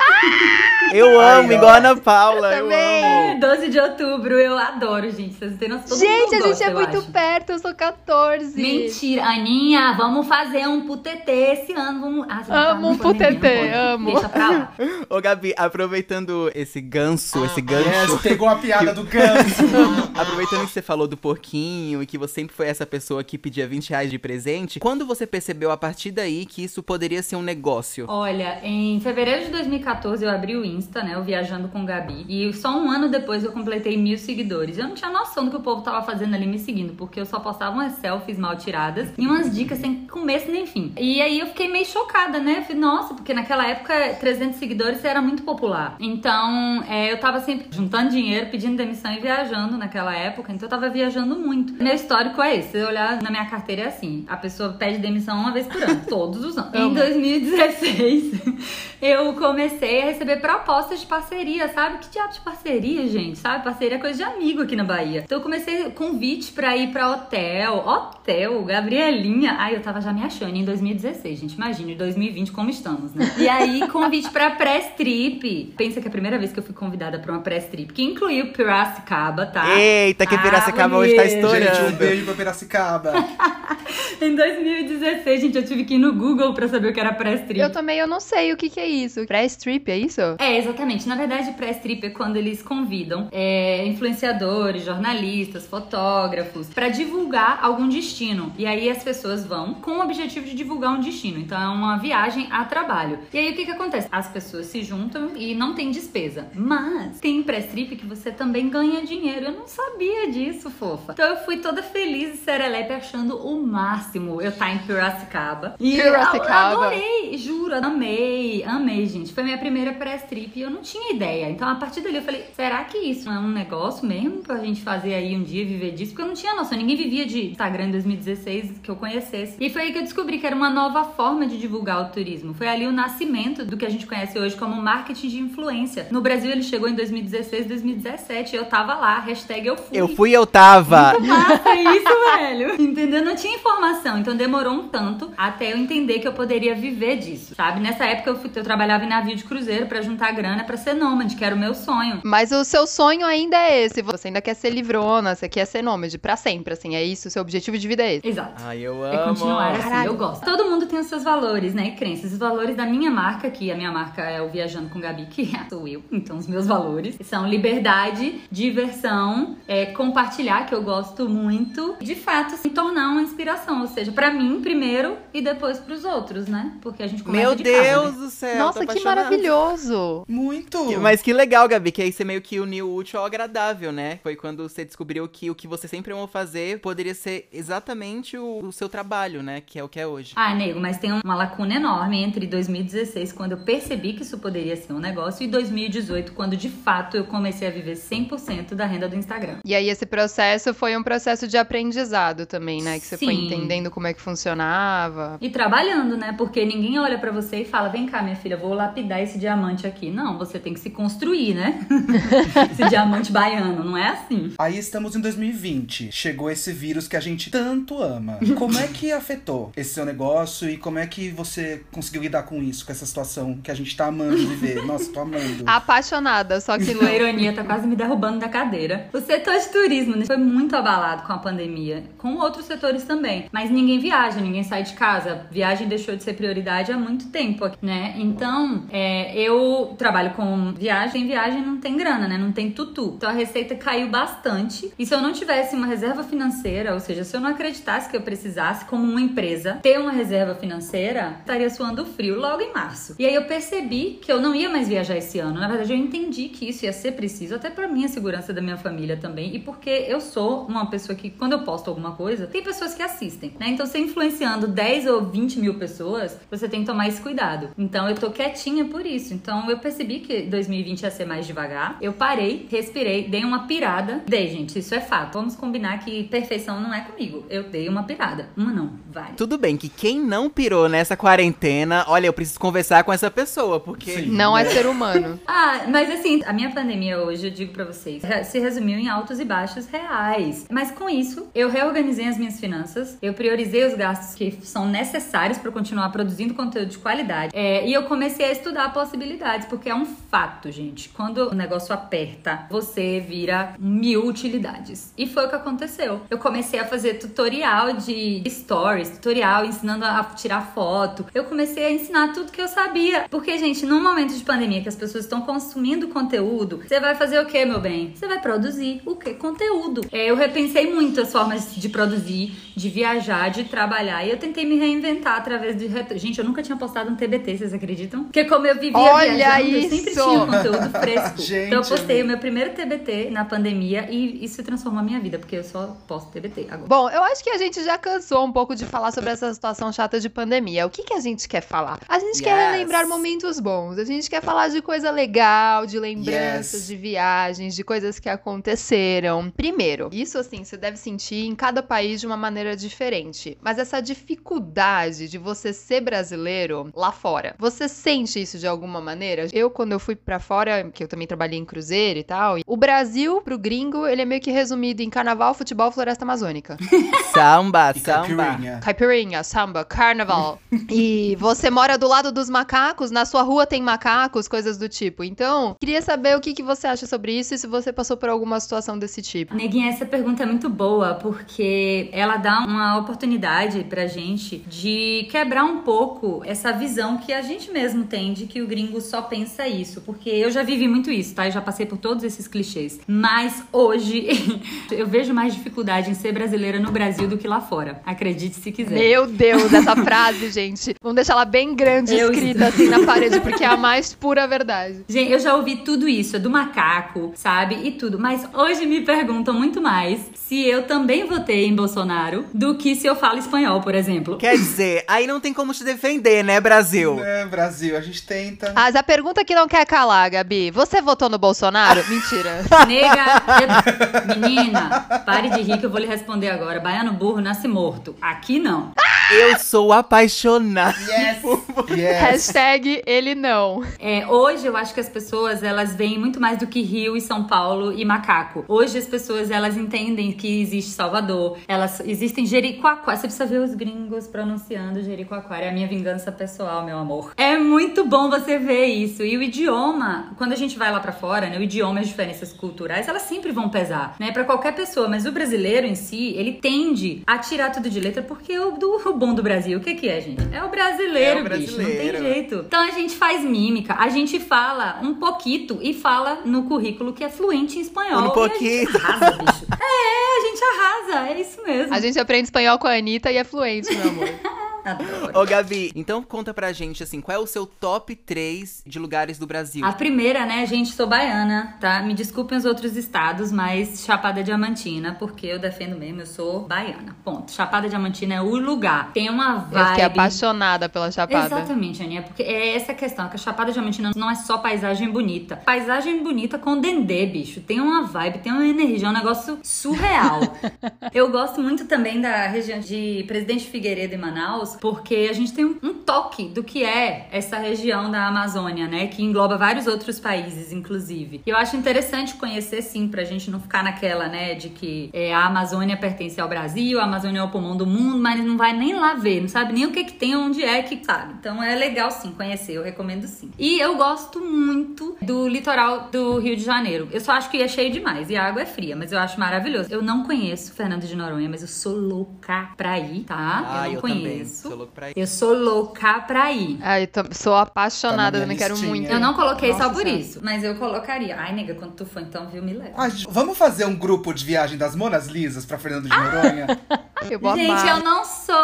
Eu 0.93 1.19
Ai, 1.21 1.41
amo, 1.41 1.53
igual 1.53 1.71
a 1.71 1.77
Ana 1.77 1.97
Paula. 1.97 2.49
Eu 2.55 2.59
Eu, 2.59 2.63
também. 2.65 3.31
amo. 3.33 3.41
12 3.41 3.69
de 3.69 3.79
outubro, 3.81 4.35
eu 4.39 4.57
adoro, 4.59 5.11
gente. 5.11 5.35
Vocês 5.35 5.53
não 5.53 5.59
têm 5.59 5.69
noção. 5.69 5.99
Gente, 5.99 6.35
a 6.35 6.39
gente 6.39 6.49
gosta, 6.49 6.65
é 6.65 6.69
eu 6.69 6.75
muito 6.75 6.99
acho. 6.99 7.11
perto, 7.11 7.51
eu 7.51 7.59
sou 7.59 7.75
14. 7.75 8.61
Mentira, 8.61 9.25
Aninha, 9.25 9.95
vamos 9.97 10.27
fazer 10.27 10.67
um 10.69 10.87
putetê 10.87 11.53
esse 11.53 11.73
ano. 11.73 12.01
Vamos... 12.01 12.27
Ah, 12.31 12.43
tá- 12.47 12.71
Amo 12.71 12.83
não 12.83 12.91
um 12.93 12.99
putetê, 12.99 13.35
pode. 13.59 13.73
amo. 13.73 14.13
Deixa 14.13 14.29
pra 14.29 14.51
lá. 14.51 14.73
Ô, 15.11 15.21
Gabi, 15.21 15.55
aproveitando 15.57 16.51
esse 16.55 16.81
ganso, 16.81 17.45
esse 17.45 17.61
Yes, 17.61 17.67
gancho. 18.09 18.19
pegou 18.23 18.49
a 18.49 18.57
piada 18.57 18.93
do 18.95 19.03
ganso. 19.05 19.36
Aproveitando 20.15 20.67
que 20.67 20.73
você 20.73 20.83
falou 20.83 21.07
do 21.07 21.17
porquinho 21.17 22.03
e 22.03 22.07
que 22.07 22.17
você 22.17 22.37
sempre 22.37 22.55
foi 22.55 22.67
essa 22.69 22.87
pessoa 22.87 23.25
que 23.25 23.39
pedia 23.39 23.67
20 23.67 23.91
reais 23.91 24.11
de 24.11 24.19
presente, 24.19 24.79
quando 24.79 25.07
você 25.07 25.27
percebeu 25.27 25.71
a 25.71 25.77
partir 25.77 26.11
daí 26.11 26.45
que 26.47 26.63
isso 26.63 26.83
poderia 26.83 27.23
ser 27.23 27.37
um 27.37 27.43
negócio? 27.43 28.07
Olha, 28.09 28.61
em 28.63 29.01
fevereiro 29.01 29.47
de 29.47 29.51
2014 29.51 30.25
eu 30.25 30.31
abri 30.31 30.57
o 30.57 30.65
Insta, 30.65 31.03
né? 31.03 31.17
O 31.17 31.23
Viajando 31.23 31.69
com 31.69 31.85
Gabi. 31.85 32.25
E 32.29 32.53
só 32.53 32.79
um 32.79 32.91
ano 32.91 33.09
depois 33.09 33.45
eu 33.45 33.53
completei 33.53 33.97
mil 33.97 34.19
seguidores. 34.19 34.79
Eu 34.79 34.89
não 34.89 34.95
tinha 34.95 35.11
noção 35.11 35.45
do 35.45 35.51
que 35.51 35.57
o 35.57 35.61
povo 35.61 35.83
tava 35.83 36.03
fazendo 36.05 36.35
ali 36.35 36.47
me 36.47 36.59
seguindo, 36.59 36.95
porque 36.95 37.21
eu 37.21 37.27
só 37.27 37.41
postava 37.41 37.75
umas 37.75 37.95
selfies 37.95 38.39
mal 38.39 38.57
tiradas 38.57 39.09
e 39.17 39.27
umas 39.27 39.55
dicas 39.55 39.79
sem 39.79 40.07
começo 40.07 40.51
nem 40.51 40.67
fim. 40.67 40.93
E 40.99 41.21
aí 41.21 41.41
eu 41.41 41.47
fiquei 41.47 41.69
meio 41.69 41.87
chocada, 41.87 42.39
né? 42.39 42.63
Falei, 42.63 42.81
nossa, 42.81 43.15
porque 43.15 43.33
naquela 43.33 43.67
época 43.67 44.15
300 44.21 44.59
seguidores 44.59 45.05
era 45.05 45.21
muito 45.21 45.43
popular. 45.43 45.97
Então 46.01 46.83
é, 46.89 47.13
eu 47.13 47.19
tava 47.19 47.41
sempre 47.41 47.69
juntando 47.71 48.11
dinheiro, 48.11 48.51
pedindo 48.51 48.77
demissão 48.77 49.13
e 49.13 49.21
viajando 49.27 49.77
naquela 49.77 50.15
época, 50.15 50.53
então 50.53 50.67
eu 50.67 50.71
tava 50.71 50.89
viajando 50.89 51.37
muito. 51.37 51.73
Meu 51.83 51.93
histórico 51.93 52.41
é 52.41 52.57
esse. 52.57 52.71
Se 52.71 52.79
eu 52.79 52.87
olhar 52.87 53.21
na 53.21 53.29
minha 53.29 53.45
carteira 53.47 53.83
é 53.83 53.87
assim: 53.87 54.25
a 54.29 54.37
pessoa 54.37 54.75
pede 54.75 54.99
demissão 54.99 55.37
uma 55.37 55.53
vez 55.53 55.67
por 55.67 55.83
ano, 55.83 56.03
todos 56.09 56.45
os 56.45 56.57
anos. 56.57 56.73
Em 56.73 56.95
2016, 56.95 58.41
eu 59.03 59.33
comecei 59.35 60.03
a 60.03 60.05
receber 60.05 60.37
propostas 60.37 61.01
de 61.01 61.07
parceria, 61.07 61.67
sabe? 61.69 61.99
Que 61.99 62.11
diabo 62.11 62.33
de 62.33 62.41
parceria, 62.41 63.09
gente? 63.09 63.39
Sabe? 63.39 63.65
Parceria 63.65 63.97
é 63.97 64.01
coisa 64.01 64.17
de 64.17 64.23
amigo 64.23 64.63
aqui 64.63 64.77
na 64.77 64.85
Bahia. 64.85 65.23
Então 65.25 65.39
eu 65.39 65.43
comecei 65.43 65.91
convite 65.91 66.53
pra 66.53 66.77
ir 66.77 66.93
pra 66.93 67.11
hotel. 67.11 67.85
Hotel, 67.85 68.63
Gabrielinha. 68.63 69.57
Ai, 69.59 69.75
eu 69.75 69.83
tava 69.83 70.01
já 70.01 70.13
me 70.13 70.23
achando 70.23 70.55
em 70.55 70.65
2016, 70.65 71.41
gente. 71.41 71.55
Imagina, 71.55 71.91
em 71.91 71.97
2020 71.97 72.53
como 72.53 72.71
estamos, 72.71 73.13
né? 73.13 73.35
E 73.39 73.49
aí, 73.49 73.89
convite 73.89 74.31
pra 74.31 74.51
press 74.51 74.93
trip. 74.97 75.75
Pensa 75.77 76.01
que 76.01 76.07
é 76.07 76.09
a 76.09 76.13
primeira 76.13 76.39
vez 76.39 76.53
que 76.53 76.61
eu 76.61 76.63
fui 76.63 76.75
convidada 76.75 77.19
pra 77.19 77.33
uma 77.33 77.41
press 77.41 77.67
trip, 77.67 77.93
que 77.93 78.03
incluiu 78.03 78.53
Piracicaba, 78.53 79.16
tá? 79.53 79.79
Eita, 79.79 80.27
que 80.27 80.35
Ah, 80.35 80.39
Piracicaba 80.39 80.97
hoje 80.97 81.15
tá 81.15 81.25
estourando. 81.25 81.65
Gente, 81.65 81.95
um 81.95 81.97
beijo 81.97 82.25
pra 82.25 82.35
Piracicaba. 82.35 83.13
Em 84.21 84.35
2016, 84.35 85.41
gente, 85.43 85.57
eu 85.57 85.65
tive 85.65 85.85
que 85.85 85.95
ir 85.95 85.99
no 85.99 86.13
Google 86.15 86.55
pra 86.55 86.67
saber 86.69 86.89
o 86.89 86.93
que 86.93 86.99
era 87.01 87.13
press 87.13 87.43
trip. 87.43 87.61
Eu 87.61 87.71
também, 87.71 87.99
eu 87.99 88.07
não 88.07 88.19
sei 88.21 88.53
o 88.53 88.57
que 88.57 88.71
que 88.71 88.81
é 88.81 88.87
isso. 88.87 89.27
Pré-strip, 89.27 89.91
é 89.91 89.99
isso? 89.99 90.21
É, 90.39 90.57
exatamente. 90.57 91.07
Na 91.07 91.17
verdade, 91.17 91.53
press 91.53 91.79
trip 91.81 92.07
é 92.07 92.11
quando 92.11 92.37
eles 92.37 92.63
convidam 92.63 93.29
é, 93.31 93.85
influenciadores, 93.87 94.85
jornalistas, 94.85 95.67
fotógrafos 95.67 96.69
pra 96.69 96.89
divulgar 96.89 97.59
algum 97.63 97.89
destino. 97.89 98.53
E 98.59 98.67
aí 98.67 98.89
as 98.89 99.03
pessoas 99.03 99.45
vão 99.45 99.75
com 99.75 99.93
o 99.93 100.01
objetivo 100.03 100.47
de 100.47 100.55
divulgar 100.55 100.93
um 100.93 101.01
destino. 101.01 101.39
Então 101.39 101.61
é 101.61 101.69
uma 101.69 101.99
viagem 101.99 102.49
a 102.51 102.65
trabalho. 102.65 103.19
E 103.33 103.39
aí 103.39 103.51
o 103.51 103.55
que 103.55 103.67
que 103.67 103.71
acontece? 103.71 104.09
As 104.11 104.29
pessoas 104.29 104.67
se 104.67 104.83
juntam 104.83 105.33
e 105.37 105.55
não 105.55 105.75
tem 105.75 105.91
despesa. 105.91 106.47
Mas 106.55 107.21
tem 107.21 107.43
press 107.43 107.67
trip 107.67 107.97
que 107.97 108.07
você 108.07 108.31
também 108.31 108.69
ganha 108.71 109.05
dinheiro. 109.07 109.47
Eu 109.47 109.53
não 109.53 109.67
sabia 109.67 110.31
disso, 110.31 110.71
fofa. 110.71 111.13
Então 111.13 111.27
eu 111.27 111.37
fui 111.39 111.59
toda 111.59 111.83
feliz 111.83 112.35
e 112.35 112.37
serelepe 112.39 112.93
achando 112.93 113.37
o 113.37 113.63
máximo 113.67 114.41
eu 114.43 114.51
estar 114.51 114.71
em 114.71 114.79
Piracicaba. 114.79 115.77
E 115.81 115.97
Piracicaba. 115.97 116.75
eu 116.75 116.83
adorei, 116.83 117.39
juro, 117.39 117.75
amei, 117.75 118.65
amei, 118.65 119.07
gente. 119.07 119.33
Foi 119.33 119.43
minha 119.43 119.59
primeira 119.59 119.93
press 119.93 120.23
trip 120.25 120.53
e 120.59 120.63
eu 120.63 120.71
não 120.71 120.83
tinha 120.83 121.15
ideia. 121.15 121.49
Então, 121.49 121.69
a 121.69 121.75
partir 121.77 122.01
dali, 122.01 122.17
eu 122.17 122.23
falei: 122.23 122.45
será 122.55 122.85
que 122.85 122.99
isso 122.99 123.29
é 123.29 123.39
um 123.39 123.49
negócio 123.49 124.07
mesmo 124.07 124.43
pra 124.43 124.59
gente 124.59 124.83
fazer 124.83 125.15
aí 125.15 125.37
um 125.37 125.43
dia, 125.43 125.65
viver 125.65 125.93
disso? 125.93 126.13
Porque 126.13 126.23
eu 126.23 126.27
não 126.27 126.35
tinha 126.35 126.55
noção, 126.55 126.77
ninguém 126.77 126.97
vivia 126.97 127.25
de 127.27 127.51
Instagram 127.51 127.85
em 127.85 127.91
2016 127.93 128.81
que 128.83 128.91
eu 128.91 128.97
conhecesse. 128.97 129.57
E 129.61 129.71
foi 129.71 129.83
aí 129.83 129.93
que 129.93 129.99
eu 129.99 130.03
descobri 130.03 130.39
que 130.39 130.47
era 130.47 130.57
uma 130.57 130.71
nova 130.71 131.05
forma 131.05 131.47
de 131.47 131.59
divulgar 131.59 132.03
o 132.03 132.13
turismo. 132.13 132.55
Foi 132.55 132.69
ali 132.69 132.87
o 132.87 132.93
nascimento 132.93 133.65
do 133.65 133.77
que 133.77 133.87
a 133.87 133.91
gente 133.91 134.07
conhece 134.07 134.39
hoje 134.39 134.57
como 134.57 134.81
marketing 134.81 135.29
de 135.29 135.39
influência. 135.39 136.09
No 136.11 136.21
Brasil, 136.21 136.51
ele 136.51 136.63
chegou 136.63 136.89
em 136.89 136.95
2016, 136.95 137.67
2017. 137.67 138.55
E 138.55 138.59
eu 138.59 138.65
tava 138.67 138.96
lá, 138.97 139.19
hashtag 139.21 139.67
eu 139.67 139.77
fui. 139.77 139.97
Eu 139.97 140.09
fui, 140.09 140.31
eu 140.33 140.47
tava. 140.47 141.13
Muito 141.13 141.27
massa 141.29 141.75
isso, 141.75 142.37
velho. 142.37 142.75
Entendeu? 142.81 143.25
Não 143.25 143.35
tinha 143.35 143.55
informação, 143.57 144.19
então 144.19 144.37
demorou 144.37 144.73
um 144.75 144.89
tanto 144.89 145.31
até 145.37 145.73
eu 145.73 145.77
entender 145.77 146.19
que 146.19 146.29
eu 146.29 146.33
poderia 146.33 146.75
viver 146.75 147.17
disso, 147.17 147.55
sabe? 147.55 147.81
Nessa 147.81 148.05
época 148.05 148.31
eu, 148.31 148.37
fui, 148.37 148.51
eu 148.55 148.63
trabalhava 148.65 149.05
em 149.05 149.09
navio 149.09 149.37
de 149.37 149.45
cruzeiro 149.45 149.87
pra 149.87 150.03
juntar 150.03 150.33
grana 150.33 150.65
pra 150.65 150.77
ser 150.77 150.95
nômade, 150.95 151.37
que 151.37 151.45
era 151.45 151.55
o 151.55 151.59
meu 151.59 151.75
sonho. 151.75 152.21
Mas 152.25 152.53
o 152.53 152.65
seu 152.65 152.87
sonho 152.87 153.27
ainda 153.27 153.57
é 153.57 153.85
esse. 153.85 154.03
Você 154.03 154.29
ainda 154.29 154.41
quer 154.41 154.55
ser 154.55 154.71
livrona, 154.71 155.35
você 155.35 155.49
quer 155.49 155.65
ser 155.65 155.83
nômade 155.83 156.19
pra 156.19 156.37
sempre, 156.37 156.73
assim. 156.75 156.95
É 156.95 157.03
isso, 157.05 157.29
o 157.29 157.31
seu 157.31 157.43
objetivo 157.43 157.77
de 157.79 157.87
vida 157.89 158.03
é 158.03 158.17
esse. 158.17 158.27
Exato. 158.29 158.63
Ai, 158.65 158.81
eu 158.81 159.05
É 159.05 159.17
amo. 159.17 159.29
continuar 159.29 159.73
assim, 159.73 159.83
Caralho. 159.83 160.09
eu 160.11 160.17
gosto. 160.17 160.45
Todo 160.45 160.65
mundo 160.71 160.87
tem 160.87 160.99
os 160.99 161.07
seus 161.07 161.23
valores, 161.23 161.75
né? 161.75 161.89
E 161.89 161.91
crenças. 161.93 162.33
Os 162.33 162.39
valores 162.39 162.77
da 162.77 162.85
minha 162.87 163.11
marca, 163.11 163.51
que 163.51 163.71
a 163.71 163.77
minha 163.77 163.91
marca 163.93 164.23
é 164.23 164.41
o 164.43 164.49
Viajando 164.49 164.89
com 164.89 165.01
Gabi, 165.01 165.27
que 165.27 165.51
sou 165.69 165.87
eu. 165.87 166.03
Então, 166.11 166.37
os 166.39 166.47
meus 166.47 166.67
valores 166.67 167.17
são 167.23 167.47
liberdade, 167.47 168.41
diversão, 168.87 169.57
é, 169.67 169.87
compartilhar, 169.87 170.67
que 170.67 170.75
eu 170.75 170.83
gosto 170.83 171.29
muito. 171.29 171.97
De 172.01 172.15
fato, 172.15 172.57
se 172.57 172.71
tornar 172.71 173.09
uma 173.11 173.23
inspiração. 173.23 173.83
Ou 173.83 173.89
seja, 173.89 174.13
pra 174.13 174.33
mim 174.33 174.61
primeiro 174.61 175.17
e 175.35 175.41
depois 175.41 175.79
pros 175.79 176.05
outros, 176.05 176.47
né? 176.47 176.73
Porque 176.81 177.03
a 177.03 177.07
gente 177.07 177.23
começa 177.23 177.47
Meu 177.47 177.55
de 177.55 177.63
Deus 177.63 177.87
casa, 177.87 178.13
né? 178.13 178.19
do 178.19 178.31
céu. 178.31 178.59
Nossa, 178.59 178.79
que 178.81 178.85
apaixonado. 178.85 179.17
maravilhoso! 179.17 180.25
Muito. 180.29 181.01
Mas 181.01 181.21
que 181.21 181.33
legal, 181.33 181.69
Gabi, 181.69 181.93
que 181.93 182.03
aí 182.03 182.13
você 182.13 182.25
meio 182.25 182.41
que 182.41 182.61
uniu 182.61 182.89
o 182.89 182.95
útil 182.95 183.19
ao 183.19 183.27
agradável, 183.27 183.93
né? 183.93 184.19
Foi 184.23 184.37
quando 184.37 184.69
você 184.69 184.85
descobriu 184.85 185.29
que 185.29 185.51
o 185.51 185.55
que 185.55 185.67
você 185.67 185.89
sempre 185.89 186.13
amou 186.13 186.27
fazer 186.27 186.81
poderia 186.81 187.15
ser 187.15 187.49
exatamente 187.53 188.37
o, 188.37 188.61
o 188.61 188.73
seu 188.73 188.89
trabalho, 188.89 189.43
né? 189.43 189.61
Que 189.65 189.79
é 189.79 189.85
o 189.85 189.89
que 189.89 190.01
é 190.01 190.07
hoje. 190.07 190.33
Ah, 190.37 190.55
nego, 190.55 190.81
mas 190.81 190.99
tem 190.99 191.13
uma 191.13 191.35
lacuna 191.35 191.75
enorme 191.75 192.23
entre 192.23 192.47
2016, 192.47 193.33
quando 193.33 193.53
eu 193.53 193.59
percebi 193.59 194.13
que 194.13 194.23
isso 194.23 194.39
poderia 194.39 194.77
ser 194.77 194.93
um 194.93 194.99
negócio, 194.99 195.45
e 195.45 195.47
2018, 195.47 196.33
quando 196.33 196.57
de 196.57 196.69
fato 196.69 197.17
eu 197.17 197.25
comecei 197.25 197.67
a 197.67 197.71
viver 197.71 197.97
100% 197.97 198.76
da 198.77 198.87
renda 198.87 199.09
do 199.09 199.17
Instagram. 199.17 199.57
E 199.65 199.75
aí, 199.75 199.89
esse 199.89 200.07
processo 200.07 200.73
foi 200.75 200.97
um 200.97 201.03
processo 201.03 201.47
de 201.49 201.57
aprendizado 201.57 202.47
também, 202.47 202.83
né? 202.83 202.99
Que 202.99 203.07
você 203.07 203.17
foi 203.17 203.35
Sim. 203.35 203.47
entendendo 203.47 203.91
como 203.91 204.07
é 204.07 204.13
que 204.15 204.21
funcionava. 204.21 205.39
E 205.41 205.49
trabalhando, 205.51 206.17
né? 206.17 206.35
Porque 206.37 206.65
ninguém 206.65 206.99
olha 206.99 207.19
pra 207.19 207.31
você 207.33 207.63
e 207.63 207.65
fala: 207.65 207.89
vem 207.89 208.07
cá, 208.07 208.23
minha 208.23 208.37
filha, 208.37 208.57
vou 208.57 208.75
lapidar 208.75 209.21
esse 209.21 209.39
diamante 209.39 209.87
aqui. 209.87 210.11
Não, 210.11 210.39
você 210.39 210.59
tem 210.59 210.75
que 210.75 210.81
se 210.81 210.91
construir, 210.91 211.55
né? 211.55 211.87
esse 212.73 212.89
diamante 212.89 213.33
baiano, 213.33 213.85
não 213.85 213.97
é 213.97 214.09
assim. 214.09 214.53
Aí 214.59 214.79
estamos 214.79 215.17
em 215.17 215.21
2020. 215.21 216.11
Chegou 216.13 216.51
esse 216.51 216.73
vírus 216.73 217.09
que 217.09 217.17
a 217.17 217.21
gente 217.21 217.51
tanto 217.51 218.01
ama. 218.03 218.39
Como 218.57 218.79
é 218.79 218.87
que 218.87 219.13
afetou 219.13 219.73
esse 219.77 219.95
seu 219.95 220.05
negócio 220.05 220.69
e 220.69 220.77
como 220.77 220.99
é 220.99 221.07
que 221.07 221.31
você 221.31 221.83
conseguiu 221.91 222.23
lidar 222.23 222.43
com 222.45 222.63
isso, 222.63 222.85
com 222.85 222.93
essa 222.93 223.07
situação 223.07 223.59
que 223.63 223.71
a 223.71 223.75
gente 223.75 223.97
tá 223.97 224.07
amando 224.07 224.37
viver? 224.37 224.85
Nossa, 224.85 225.11
tô 225.13 225.21
amando. 225.21 225.65
Apaixonada, 225.67 226.61
só 226.61 226.79
que 226.79 226.91
A 226.93 226.95
não. 226.95 227.09
ironia 227.09 227.53
tá 227.53 227.65
quase 227.65 227.87
me 227.87 227.97
derrubando 227.97 228.39
da 228.39 228.49
cadeira. 228.49 228.66
O 229.13 229.21
setor 229.21 229.59
de 229.59 229.69
turismo 229.69 230.17
né, 230.17 230.25
foi 230.25 230.37
muito 230.37 230.75
abalado 230.77 231.23
com 231.23 231.33
a 231.33 231.39
pandemia, 231.39 232.05
com 232.19 232.35
outros 232.37 232.67
setores 232.67 233.05
também. 233.05 233.47
Mas 233.53 233.71
ninguém 233.71 233.99
viaja, 233.99 234.41
ninguém 234.41 234.63
sai 234.63 234.83
de 234.83 234.95
casa. 234.95 235.47
Viagem 235.51 235.89
deixou 235.89 236.17
de 236.17 236.23
ser 236.23 236.35
prioridade 236.35 236.93
há 236.93 236.97
muito 236.97 237.29
tempo, 237.29 237.71
né? 237.81 238.15
Então, 238.17 238.85
é, 238.91 239.39
eu 239.39 239.95
trabalho 239.99 240.31
com 240.31 240.73
viagem, 240.73 241.27
viagem 241.27 241.63
não 241.63 241.79
tem 241.79 241.97
grana, 241.97 242.29
né? 242.29 242.37
Não 242.39 242.53
tem 242.53 242.71
tutu. 242.71 243.15
Então 243.17 243.29
a 243.29 243.33
receita 243.33 243.75
caiu 243.75 244.09
bastante. 244.09 244.93
E 244.99 245.07
se 245.07 245.15
eu 245.15 245.21
não 245.21 245.33
tivesse 245.33 245.75
uma 245.75 245.87
reserva 245.87 246.23
financeira, 246.23 246.95
ou 246.95 247.01
seja, 247.01 247.25
se 247.25 247.37
eu 247.37 247.41
não 247.41 247.51
acreditasse 247.51 248.09
que 248.09 248.17
eu 248.17 248.23
precisasse, 248.23 248.85
como 248.85 249.05
uma 249.05 249.21
empresa, 249.21 249.75
ter 249.83 249.99
uma 249.99 250.13
reserva 250.13 250.55
financeira, 250.55 251.37
estaria 251.41 251.71
suando 251.71 252.05
frio 252.05 252.39
logo 252.39 252.63
em 252.63 252.73
março. 252.73 253.15
E 253.19 253.27
aí 253.27 253.35
eu 253.35 253.45
percebi 253.45 254.19
que 254.21 254.31
eu 254.31 254.41
não 254.41 254.55
ia 254.55 254.69
mais 254.69 254.89
viajar 254.89 255.17
esse 255.17 255.39
ano. 255.39 255.61
Na 255.61 255.69
verdade, 255.69 255.93
eu 255.93 255.97
entendi 255.97 256.49
que 256.49 256.69
isso 256.69 256.85
ia 256.85 256.93
ser 256.93 257.13
preciso, 257.13 257.55
até 257.55 257.71
pra 257.71 257.89
minha 257.89 258.09
segurança 258.09 258.46
da 258.53 258.61
minha 258.61 258.77
família 258.77 259.17
também. 259.17 259.55
E 259.55 259.59
porque 259.59 259.91
eu 260.09 260.21
sou 260.21 260.67
uma 260.67 260.87
pessoa 260.87 261.17
que, 261.17 261.31
quando 261.31 261.53
eu 261.53 261.61
posto 261.61 261.89
alguma 261.89 262.13
coisa, 262.13 262.47
tem 262.47 262.63
pessoas 262.63 262.95
que 262.95 263.03
assistem, 263.03 263.53
né? 263.59 263.69
Então, 263.69 263.87
você 263.87 263.99
influenciando 263.99 264.67
10 264.69 265.07
ou 265.07 265.25
20 265.25 265.59
mil 265.59 265.75
pessoas, 265.75 266.39
você 266.51 266.69
tem 266.69 266.81
que 266.81 266.87
tomar 266.87 267.09
esse 267.09 267.21
cuidado. 267.21 267.71
Então, 267.79 268.09
eu 268.09 268.15
tô 268.15 268.31
quietinha 268.31 268.85
por 268.87 269.05
isso. 269.05 269.35
Então, 269.35 269.69
eu 269.71 269.79
percebi 269.79 270.21
que 270.21 270.43
2020 270.43 271.03
ia 271.03 271.11
ser 271.11 271.27
mais 271.27 271.47
devagar. 271.47 271.99
Eu 272.01 272.13
parei, 272.13 272.67
respirei, 272.71 273.29
dei 273.29 273.45
uma 273.45 273.67
pirada. 273.67 274.23
Dei, 274.27 274.49
gente, 274.49 274.79
isso 274.79 274.95
é 274.95 275.01
fato. 275.01 275.35
Vamos 275.35 275.57
combinar 275.57 275.99
que 275.99 276.25
perfeição 276.25 276.81
não 276.81 276.93
é 276.93 277.01
comigo. 277.03 277.45
Eu 277.49 277.65
dei 277.65 277.89
uma 277.89 278.03
pirada. 278.05 278.49
Uma 278.57 278.73
não, 278.73 278.93
vai. 279.11 279.33
Tudo 279.37 279.59
bem 279.59 279.77
que 279.77 279.89
quem 279.89 280.21
não 280.21 280.49
pirou 280.49 280.89
nessa 280.89 281.17
quarentena, 281.17 282.05
olha, 282.09 282.27
eu 282.27 282.33
preciso 282.33 282.59
conversar 282.59 283.05
com 283.05 283.13
essa 283.13 283.31
pessoa, 283.31 283.81
porque. 283.81 284.13
Sim. 284.13 284.27
Não 284.27 284.57
é 284.57 284.65
ser 284.65 284.87
humano. 284.87 285.41
Ah, 285.49 285.87
mas 285.89 286.11
assim, 286.11 286.43
a 286.45 286.53
minha 286.53 286.71
pandemia 286.71 287.19
hoje, 287.19 287.47
eu 287.47 287.51
digo 287.51 287.73
pra 287.73 287.85
vocês, 287.85 288.23
se 288.45 288.59
resumiu 288.59 288.99
em 288.99 289.09
altos 289.09 289.41
e 289.41 289.45
baixos 289.45 289.87
reais. 289.87 290.67
Mas 290.71 290.91
com 290.91 291.09
isso, 291.09 291.49
eu 291.55 291.69
reorganizei 291.69 292.29
as 292.29 292.39
minhas 292.39 292.59
finanças, 292.61 293.17
eu 293.21 293.35
priorizei 293.35 293.85
os 293.87 293.95
gastos 293.95 294.35
que 294.35 294.59
são 294.63 294.87
necessários 294.87 295.59
pra 295.59 295.71
continuar 295.71 296.11
produzindo 296.11 296.55
conteúdo 296.55 296.89
de 296.89 296.99
qualidade. 296.99 297.53
É, 297.55 297.87
e 297.87 297.93
eu 297.93 298.05
comecei 298.05 298.47
a 298.47 298.53
estudar 298.53 298.93
possibilidades, 298.93 299.67
porque 299.67 299.89
é 299.89 299.95
um 299.95 300.05
fato, 300.05 300.71
gente. 300.71 301.09
Quando 301.11 301.51
o 301.51 301.55
negócio 301.55 301.95
aperta, 301.95 302.67
você 302.71 303.21
vira 303.21 303.75
mil 303.79 304.27
utilidades. 304.27 305.13
E 305.17 305.27
foi 305.27 305.47
o 305.47 305.49
que 305.49 305.55
aconteceu. 305.55 306.23
Eu 306.31 306.39
comecei 306.39 306.79
a 306.79 306.85
fazer 306.85 307.15
tutorial 307.15 307.95
de 307.95 308.43
stories, 308.49 309.11
tutorial 309.11 309.65
ensinando 309.65 310.05
a 310.05 310.23
tirar 310.25 310.73
foto. 310.75 311.27
Eu 311.35 311.45
comecei 311.45 311.85
a 311.85 311.91
ensinar 311.91 312.33
tudo 312.33 312.53
que 312.53 312.61
eu 312.61 312.69
sabia. 312.69 313.27
Porque, 313.31 313.57
gente, 313.59 313.85
num 313.87 314.03
momento 314.03 314.35
de 314.35 314.45
pandemia 314.45 314.83
que 314.83 314.89
as 314.89 314.97
pessoas 314.97 315.25
estão 315.25 315.43
consumindo 315.43 316.09
conteúdo, 316.09 316.83
você 316.87 317.01
vai 317.01 317.15
fazer 317.15 317.39
o 317.41 317.47
que, 317.47 317.65
meu 317.65 317.81
bem? 317.81 318.13
Você 318.15 318.26
vai 318.29 318.41
produzir 318.41 319.01
o 319.07 319.15
que? 319.17 319.35
Conteúdo. 319.35 320.03
É, 320.13 320.27
eu 320.31 320.37
repensei 320.37 320.93
muito 320.93 321.21
as 321.21 321.31
formas 321.33 321.75
de 321.75 321.89
produzir, 321.89 322.53
de 322.77 322.89
viajar, 322.89 323.51
de 323.51 323.65
trabalhar. 323.65 324.25
E 324.25 324.31
eu 324.31 324.37
tentei 324.39 324.65
me 324.65 324.79
reinventar 324.79 325.37
através 325.37 325.77
de. 325.77 325.87
Gente, 326.19 326.39
eu 326.39 326.45
nunca 326.45 326.63
tinha 326.63 326.77
postado 326.77 327.11
um 327.11 327.17
TBT, 327.17 327.59
vocês 327.59 327.75
acreditam? 327.75 328.25
Porque 328.25 328.45
como 328.45 328.67
eu 328.67 328.75
vivia 328.75 328.97
Olha 328.99 329.35
viajando, 329.35 329.77
eu 329.77 329.83
sempre 329.91 330.11
isso! 330.13 330.23
tinha 330.23 330.47
conteúdo 330.47 330.91
fresco. 330.91 331.41
Gente, 331.43 331.67
então 331.67 331.79
eu 331.83 331.89
postei 331.89 332.17
amiga. 332.21 332.25
o 332.25 332.27
meu 332.29 332.39
primeiro 332.39 332.71
TBT 332.75 333.31
na 333.31 333.45
pandemia 333.45 334.09
e 334.11 334.45
isso 334.45 334.63
transformou 334.63 335.01
a 335.01 335.05
minha 335.05 335.21
vida, 335.21 335.39
porque 335.39 335.57
eu 335.57 335.65
só 335.65 335.97
posto 336.07 336.31
TBT 336.31 336.67
agora. 336.71 336.87
Bom, 336.89 337.09
eu 337.11 337.23
acho 337.25 337.43
que 337.43 337.51
a 337.51 337.59
gente 337.59 337.83
já 337.85 337.97
cansou 337.99 338.45
um 338.45 338.53
pouco 338.53 338.75
de 338.75 338.85
falar 338.85 339.13
sobre 339.13 339.31
essa 339.31 339.53
situação 339.55 339.93
chata 339.93 340.21
de 340.21 340.29
pandemia. 340.29 340.87
O 340.87 340.91
que, 340.91 341.03
que 341.03 341.15
a 341.15 341.21
gente 341.21 341.49
quer 341.49 341.61
falar? 341.63 341.99
A 342.09 342.19
gente 342.19 342.43
quer 342.43 342.57
Yes. 342.57 342.73
relembrar 342.73 343.07
momentos 343.09 343.61
bons. 343.61 343.99
A 343.99 344.05
gente 344.05 344.29
quer 344.31 344.43
falar 344.43 344.69
de 344.69 344.81
coisa 344.83 345.11
legal, 345.11 345.87
de 345.87 345.99
lembranças, 345.99 346.81
Yes. 346.81 346.87
de 346.89 346.97
viagens, 346.97 347.75
de 347.75 347.85
coisas 347.85 348.16
que 348.21 348.29
aconteceram. 348.29 349.51
Primeiro, 349.51 350.09
isso 350.13 350.39
assim, 350.39 350.65
você 350.65 350.77
deve 350.77 350.97
sentir 350.97 351.47
em 351.47 351.55
cada 351.55 351.83
país 351.83 352.21
de 352.21 352.27
uma 352.27 352.37
maneira 352.37 352.77
diferente. 352.77 353.57
Mas 353.63 353.79
essa 353.79 354.01
dificuldade 354.01 355.29
de 355.29 355.39
você 355.39 355.73
ser 355.73 356.01
brasileiro 356.01 356.91
lá 356.95 357.11
fora, 357.11 357.55
você 357.59 357.89
sente 357.89 358.41
isso 358.41 358.59
de 358.59 358.67
alguma 358.67 359.01
maneira? 359.01 359.49
Eu, 359.53 359.71
quando 359.71 359.93
eu 359.93 359.99
fui 359.99 360.15
pra 360.15 360.39
fora, 360.39 360.91
que 360.93 361.03
eu 361.03 361.09
também 361.09 361.27
trabalhei 361.27 361.59
em 361.59 361.65
cruzeiro 361.65 362.19
e 362.19 362.23
tal, 362.25 362.57
o 362.67 362.77
Brasil, 362.77 363.41
pro 363.43 363.59
gringo, 363.59 364.07
ele 364.07 364.23
é 364.23 364.25
meio 364.25 364.41
que 364.41 364.51
resumido 364.51 365.03
em 365.03 365.11
carnaval, 365.11 365.53
futebol, 365.55 365.91
floresta 365.91 366.25
amazônica. 366.25 366.77
Samba, 367.33 367.93
E 367.95 368.01
samba. 368.01 368.27
caipirinha. 368.47 368.81
Caipirinha, 368.83 369.43
samba, 369.43 369.85
carnaval. 369.85 370.61
e 370.91 371.37
você 371.39 371.71
mora 371.71 371.99
do 371.99 372.07
lado 372.07 372.31
dos 372.31 372.49
macacos, 372.49 373.11
na 373.11 373.25
sua 373.25 373.43
rua 373.43 373.67
tem 373.67 373.83
macacos, 373.83 374.47
coisas 374.47 374.79
do 374.79 374.89
tipo. 374.89 375.25
Então, 375.25 375.75
queria 375.81 376.01
saber 376.01 376.37
o 376.37 376.41
que, 376.41 376.53
que 376.55 376.63
você 376.63 376.87
acha 376.87 377.07
sobre 377.07 377.33
isso 377.33 377.55
e 377.55 377.59
se 377.59 377.67
você 377.67 377.93
passou 377.93 378.06
por 378.15 378.29
alguma 378.29 378.61
situação 378.61 378.99
desse 378.99 379.23
tipo. 379.23 379.55
Neguinha, 379.55 379.89
essa 379.89 380.05
pergunta 380.05 380.43
é 380.43 380.47
muito 380.47 380.69
boa 380.69 381.15
porque 381.15 382.11
ela 382.13 382.37
dá 382.37 382.61
uma 382.61 382.99
oportunidade 382.99 383.85
pra 383.85 384.07
gente 384.07 384.59
de 384.69 385.27
quebrar 385.31 385.65
um 385.65 385.79
pouco 385.79 386.43
essa 386.45 386.73
visão 386.73 387.17
que 387.17 387.33
a 387.33 387.41
gente 387.41 387.71
mesmo 387.71 388.05
tem 388.05 388.35
de 388.35 388.45
que 388.47 388.61
o 388.61 388.67
gringo 388.67 389.01
só 389.01 389.23
pensa 389.23 389.67
isso. 389.67 390.03
Porque 390.03 390.29
eu 390.29 390.51
já 390.51 390.63
vivi 390.63 390.87
muito 390.87 391.11
isso, 391.11 391.35
tá? 391.35 391.47
Eu 391.47 391.53
já 391.53 391.63
passei 391.63 391.87
por 391.87 391.97
todos 391.97 392.23
esses 392.23 392.47
clichês. 392.47 393.01
Mas 393.07 393.63
hoje 393.73 394.27
eu 394.93 395.07
vejo 395.07 395.33
mais 395.33 395.55
dificuldade 395.55 396.11
em 396.11 396.15
ser 396.15 396.33
brasileira 396.33 396.79
no 396.79 396.91
Brasil 396.93 397.27
do 397.27 397.39
que 397.39 397.49
lá 397.49 397.61
fora. 397.63 398.03
Acredite 398.05 398.57
se 398.57 398.71
quiser. 398.71 398.99
Meu 398.99 399.27
Deus, 399.27 399.73
essa 399.73 399.97
frase, 399.97 400.51
gente. 400.51 400.95
Vamos 401.01 401.15
deixar 401.17 401.33
ela 401.33 401.45
bem 401.45 401.75
grande 401.75 402.15
Eu- 402.15 402.33
escrita 402.33 402.67
assim 402.67 402.89
na 402.89 403.07
parede, 403.07 403.41
porque 403.41 403.63
é 403.65 403.67
a 403.69 403.77
mais 403.77 404.13
pura 404.13 404.47
verdade. 404.47 405.05
Gente, 405.09 405.31
eu 405.33 405.39
já 405.39 405.55
ouvi 405.55 405.77
tudo 405.77 406.09
isso, 406.09 406.37
é 406.37 406.39
do 406.39 406.51
macaco, 406.51 407.33
sabe? 407.37 407.77
E 407.85 407.93
tudo. 407.97 408.19
Mas 408.19 408.47
hoje 408.55 408.87
me 408.87 409.01
perguntam 409.01 409.53
muito 409.55 409.81
mais 409.81 410.21
se 410.35 410.65
eu 410.65 410.85
também 410.85 411.27
votei 411.27 411.67
em 411.67 411.75
Bolsonaro 411.75 412.45
do 412.55 412.77
que 412.77 412.95
se 412.95 413.07
eu 413.07 413.17
falo 413.17 413.39
espanhol, 413.39 413.81
por 413.81 413.95
exemplo. 413.95 414.37
Quer 414.37 414.57
dizer, 414.57 415.05
aí 415.09 415.27
não 415.27 415.41
tem 415.41 415.53
como 415.53 415.73
te 415.73 415.83
defender, 415.83 416.45
né, 416.45 416.61
Brasil? 416.61 417.19
É, 417.23 417.45
Brasil, 417.47 417.97
a 417.97 418.01
gente 418.01 418.25
tenta. 418.25 418.73
Mas 418.75 418.95
a 418.95 419.03
pergunta 419.03 419.45
que 419.45 419.55
não 419.55 419.67
quer 419.67 419.85
calar, 419.87 420.31
Gabi. 420.31 420.71
Você 420.71 421.01
votou 421.03 421.29
no 421.29 421.39
Bolsonaro? 421.39 422.05
Mentira. 422.09 422.63
Nega, 422.87 423.43
eu- 423.61 424.41
menina, 424.41 425.01
pare 425.27 425.49
de 425.51 425.63
rir 425.63 425.79
que 425.79 425.87
eu 425.87 425.91
vou 425.91 425.99
lhe 425.99 426.07
responder 426.07 426.51
agora. 426.51 426.81
Baiano 426.81 427.13
burro 427.13 427.41
nasce 427.41 427.67
morto. 427.67 428.15
Aqui 428.21 428.59
não. 428.59 428.93
Eu 429.31 429.59
sou 429.59 429.93
apaixonado. 429.93 430.97
Yes! 431.01 431.43
yes! 431.91 432.21
Hashtag 432.21 433.03
ele 433.07 433.35
não. 433.35 433.83
É, 433.99 434.25
hoje 434.27 434.67
eu 434.67 434.77
acho 434.77 434.95
que 434.95 435.01
as 435.01 435.09
pessoas 435.09 435.63
elas 435.63 435.95
veem 435.95 436.19
muito 436.19 436.41
mais 436.41 436.59
do 436.59 436.67
que 436.67 436.81
Rio 436.83 437.17
e 437.17 437.21
São 437.21 437.45
Paulo 437.45 437.86
e 437.93 438.05
macaco. 438.05 438.65
Hoje 438.69 438.99
as 438.99 439.07
pessoas 439.07 439.51
elas 439.51 439.77
entendem 439.77 440.33
que 440.33 440.61
existe 440.61 440.91
Salvador, 440.93 441.59
elas 441.69 442.01
existem 442.01 442.47
Jericoacoara. 442.47 443.17
Você 443.17 443.27
precisa 443.27 443.47
ver 443.47 443.61
os 443.61 443.75
gringos 443.75 444.27
pronunciando 444.27 445.03
Jericoacoara. 445.03 445.65
É 445.67 445.69
a 445.71 445.73
minha 445.73 445.87
vingança 445.87 446.31
pessoal, 446.33 446.85
meu 446.85 446.99
amor. 446.99 447.33
É 447.37 447.57
muito 447.59 448.05
bom 448.07 448.29
você 448.31 448.59
ver 448.59 448.87
isso. 448.87 449.23
E 449.23 449.37
o 449.37 449.43
idioma, 449.43 450.33
quando 450.37 450.53
a 450.53 450.57
gente 450.57 450.79
vai 450.79 450.91
lá 450.91 451.01
pra 451.01 451.13
fora, 451.13 451.49
né, 451.49 451.59
o 451.59 451.63
idioma 451.63 451.99
e 451.99 452.03
as 452.03 452.09
diferenças 452.09 452.53
culturais, 452.53 453.09
elas 453.09 453.23
sempre 453.23 453.53
vão 453.53 453.69
pesar, 453.69 454.17
né, 454.19 454.33
para 454.33 454.45
qualquer 454.45 454.75
pessoa. 454.75 455.09
Mas 455.09 455.27
o 455.27 455.33
brasileiro 455.33 455.87
em 455.87 455.95
si, 455.95 456.35
ele 456.37 456.53
tende 456.55 457.23
a 457.27 457.39
tirar 457.39 457.71
tudo 457.71 457.89
de 457.91 458.01
letra 458.01 458.23
porque 458.23 458.59
o, 458.59 458.73
do, 458.73 458.97
o 459.09 459.13
bom 459.15 459.35
do 459.35 459.43
Brasil, 459.43 459.79
o 459.79 459.81
que 459.81 459.95
que 459.95 460.09
é, 460.09 460.21
gente? 460.21 460.43
É 460.53 460.63
o 460.63 460.69
brasileiro, 460.69 461.41
É 461.41 461.43
o 461.43 461.59
bicho. 461.59 461.77
Não 461.79 461.85
tem 461.85 461.95
brasileiro. 461.95 462.19
jeito. 462.19 462.55
Então 462.67 462.81
a 462.83 462.91
gente 462.91 463.15
faz 463.17 463.43
mímica, 463.43 463.95
a 463.99 464.09
gente 464.09 464.39
fala 464.41 464.99
um 465.03 465.15
pouquito 465.15 465.79
e 465.83 465.93
fala 465.95 466.41
no 466.45 466.65
currículo 466.65 467.13
que 467.13 467.25
é 467.25 467.29
fluente 467.29 467.76
em 467.79 467.83
espanhol. 467.83 468.21
Um 468.23 468.25
E 468.25 468.29
a 468.29 468.31
pouquinho. 468.31 468.87
gente 468.91 468.97
arrasa, 469.05 469.31
bicho. 469.33 469.67
É, 469.81 470.37
a 470.37 470.41
gente 470.47 470.65
arrasa, 470.65 471.29
é 471.31 471.41
isso 471.41 471.63
mesmo. 471.65 471.95
A 471.95 472.01
gente 472.01 472.19
aprende 472.19 472.45
espanhol 472.45 472.79
com 472.79 472.87
a 472.87 472.93
Anitta 472.97 473.31
e 473.31 473.37
é 473.37 473.45
fluente, 473.45 473.95
meu 473.95 474.09
amor. 474.09 474.29
Adoro. 474.87 475.39
Ô, 475.39 475.45
Gabi, 475.45 475.91
então 475.95 476.23
conta 476.23 476.55
pra 476.55 476.73
gente, 476.73 477.03
assim, 477.03 477.21
qual 477.21 477.37
é 477.37 477.41
o 477.41 477.47
seu 477.47 477.67
top 477.67 478.15
3 478.15 478.85
de 478.87 478.99
lugares 478.99 479.39
do 479.39 479.47
Brasil? 479.47 479.85
A 479.85 479.93
primeira, 479.93 480.47
né, 480.47 480.65
gente, 480.67 480.91
sou 480.93 481.07
baiana, 481.07 481.77
tá? 481.81 482.03
Me 482.03 482.15
desculpem 482.15 482.57
os 482.57 482.65
outros 482.65 482.97
estados, 482.97 483.51
mas 483.51 484.05
Chapada 484.05 484.43
Diamantina, 484.43 485.17
porque 485.19 485.47
eu 485.47 485.59
defendo 485.59 485.99
mesmo, 485.99 486.21
eu 486.21 486.27
sou 486.27 486.61
baiana. 486.67 487.17
Ponto. 487.25 487.51
Chapada 487.51 487.89
Diamantina 487.89 488.35
é 488.35 488.41
o 488.41 488.57
lugar. 488.57 489.11
Tem 489.13 489.29
uma 489.29 489.55
Eu 489.55 489.61
vibe. 489.79 489.89
fiquei 489.89 490.05
apaixonada 490.05 490.89
pela 490.89 491.11
Chapada. 491.11 491.47
Exatamente, 491.47 492.03
Aninha, 492.03 492.23
porque 492.23 492.43
é 492.43 492.77
essa 492.77 492.95
questão, 492.95 493.29
que 493.29 493.35
a 493.35 493.39
Chapada 493.39 493.73
Diamantina 493.73 494.13
não 494.15 494.31
é 494.31 494.35
só 494.37 494.59
paisagem 494.59 495.11
bonita. 495.11 495.57
Paisagem 495.57 496.23
bonita 496.23 496.59
com 496.59 496.81
dendê, 496.81 497.27
bicho. 497.27 497.61
Tem 497.61 497.81
uma 497.81 498.05
vibe, 498.05 498.39
tem 498.39 498.53
uma 498.53 498.67
energia, 498.67 499.09
é 499.09 499.11
um 499.11 499.15
negócio 499.15 499.59
surreal. 499.63 500.41
Eu 501.13 501.31
gosto 501.31 501.61
muito 501.61 501.87
também 501.87 502.21
da 502.21 502.47
região 502.47 502.79
de 502.79 503.25
Presidente 503.27 503.67
Figueiredo 503.67 504.15
e 504.15 504.19
Manaus, 504.19 504.76
porque 504.81 505.29
a 505.31 505.33
gente 505.33 505.53
tem 505.53 505.65
um, 505.65 505.77
um 505.83 505.95
toque 505.95 506.49
do 506.49 506.63
que 506.63 506.85
é 506.85 507.29
essa 507.31 507.59
região 507.59 508.11
da 508.11 508.27
Amazônia, 508.27 508.87
né? 508.87 509.07
Que 509.07 509.23
engloba 509.23 509.57
vários 509.57 509.87
outros 509.87 510.19
países, 510.19 510.73
inclusive. 510.73 511.43
E 511.47 511.51
eu 511.51 511.57
acho 511.57 511.77
interessante 511.77 512.35
conhecer, 512.35 512.83
sim, 512.83 513.09
pra 513.09 513.25
gente 513.25 513.51
não 513.51 513.61
ficar 513.61 513.83
naquela, 513.83 514.29
né, 514.29 514.55
de 514.55 514.69
que 514.69 515.11
é, 515.13 515.35
a 515.35 515.47
Amazônia 515.47 515.97
pertence 515.97 516.41
ao 516.41 516.49
Brasil, 516.49 517.01
a 517.01 517.05
Amazônia 517.05 517.41
é 517.41 517.43
o 517.43 517.49
pulmão 517.49 517.77
do 517.77 517.87
mundo, 517.87 518.19
mas 518.19 518.43
não 518.45 518.57
vai 518.57 518.73
nem 518.73 518.95
lá 518.95 519.15
ver, 519.15 519.41
não 519.41 519.49
sabe 519.49 519.73
nem 519.73 519.85
o 519.85 519.93
que 519.93 520.05
que 520.05 520.13
tem, 520.13 520.37
onde 520.37 520.63
é 520.63 520.83
que 520.83 521.05
sabe. 521.05 521.35
Então 521.39 521.63
é 521.63 521.75
legal 521.75 522.11
sim 522.11 522.33
conhecer, 522.33 522.73
eu 522.73 522.83
recomendo 522.83 523.27
sim. 523.27 523.51
E 523.59 523.79
eu 523.79 523.97
gosto 523.97 524.41
muito 524.41 525.17
do 525.21 525.49
litoral 525.49 526.09
do 526.11 526.39
Rio 526.39 526.57
de 526.57 526.65
Janeiro. 526.65 527.09
Eu 527.11 527.21
só 527.21 527.33
acho 527.33 527.51
que 527.51 527.61
é 527.61 527.69
cheio 527.69 527.93
demais 527.93 528.31
e 528.31 528.37
a 528.37 528.47
água 528.47 528.63
é 528.63 528.67
fria, 528.67 528.97
mas 528.97 529.13
eu 529.13 529.19
acho 529.19 529.39
maravilhoso. 529.39 529.89
Eu 529.91 530.03
não 530.03 530.25
conheço 530.25 530.73
Fernando 530.73 531.07
de 531.07 531.17
Noronha, 531.17 531.49
mas 531.49 531.63
eu 531.63 531.69
sou 531.69 531.97
louca 531.97 532.71
pra 532.77 532.99
ir, 532.99 533.25
tá? 533.25 533.65
Ah, 533.67 533.89
eu 533.89 533.95
não 533.95 534.01
também. 534.03 534.45
Louco 534.75 534.93
pra 534.93 535.11
ir. 535.11 535.15
Eu 535.17 535.27
sou 535.27 535.55
louca 535.55 536.21
pra 536.21 536.51
ir. 536.53 536.79
Ai, 536.83 537.05
eu 537.05 537.07
tô- 537.07 537.25
sou 537.35 537.55
apaixonada, 537.55 538.41
Tá 538.41 538.47
minha 538.47 538.59
quero 538.59 538.77
muito. 538.79 539.11
Eu 539.11 539.21
não 539.21 539.35
coloquei 539.35 539.73
só 539.73 539.79
Nossa 539.79 539.91
por 539.91 540.03
Senhora. 540.03 540.21
isso, 540.21 540.41
mas 540.43 540.65
eu 540.65 540.75
colocaria. 540.77 541.37
Ai, 541.39 541.53
nega, 541.53 541.75
quando 541.75 541.93
tu 541.93 542.05
for 542.07 542.21
então, 542.23 542.47
viu, 542.49 542.63
me 542.63 542.73
leva. 542.75 542.93
Ah, 542.97 543.09
gente, 543.09 543.27
vamos 543.31 543.57
fazer 543.57 543.85
um 543.85 543.95
grupo 543.95 544.33
de 544.35 544.45
viagem 544.45 544.77
das 544.79 544.95
Monas 544.97 545.27
Lisas 545.27 545.65
pra 545.65 545.79
Fernando 545.79 546.09
de 546.09 546.17
Noronha? 546.17 546.67
Eu 547.31 547.41
vou 547.41 547.57
Gente, 547.57 547.71
amar. 547.71 547.89
eu 547.99 548.05
não 548.05 548.25
sou, 548.25 548.55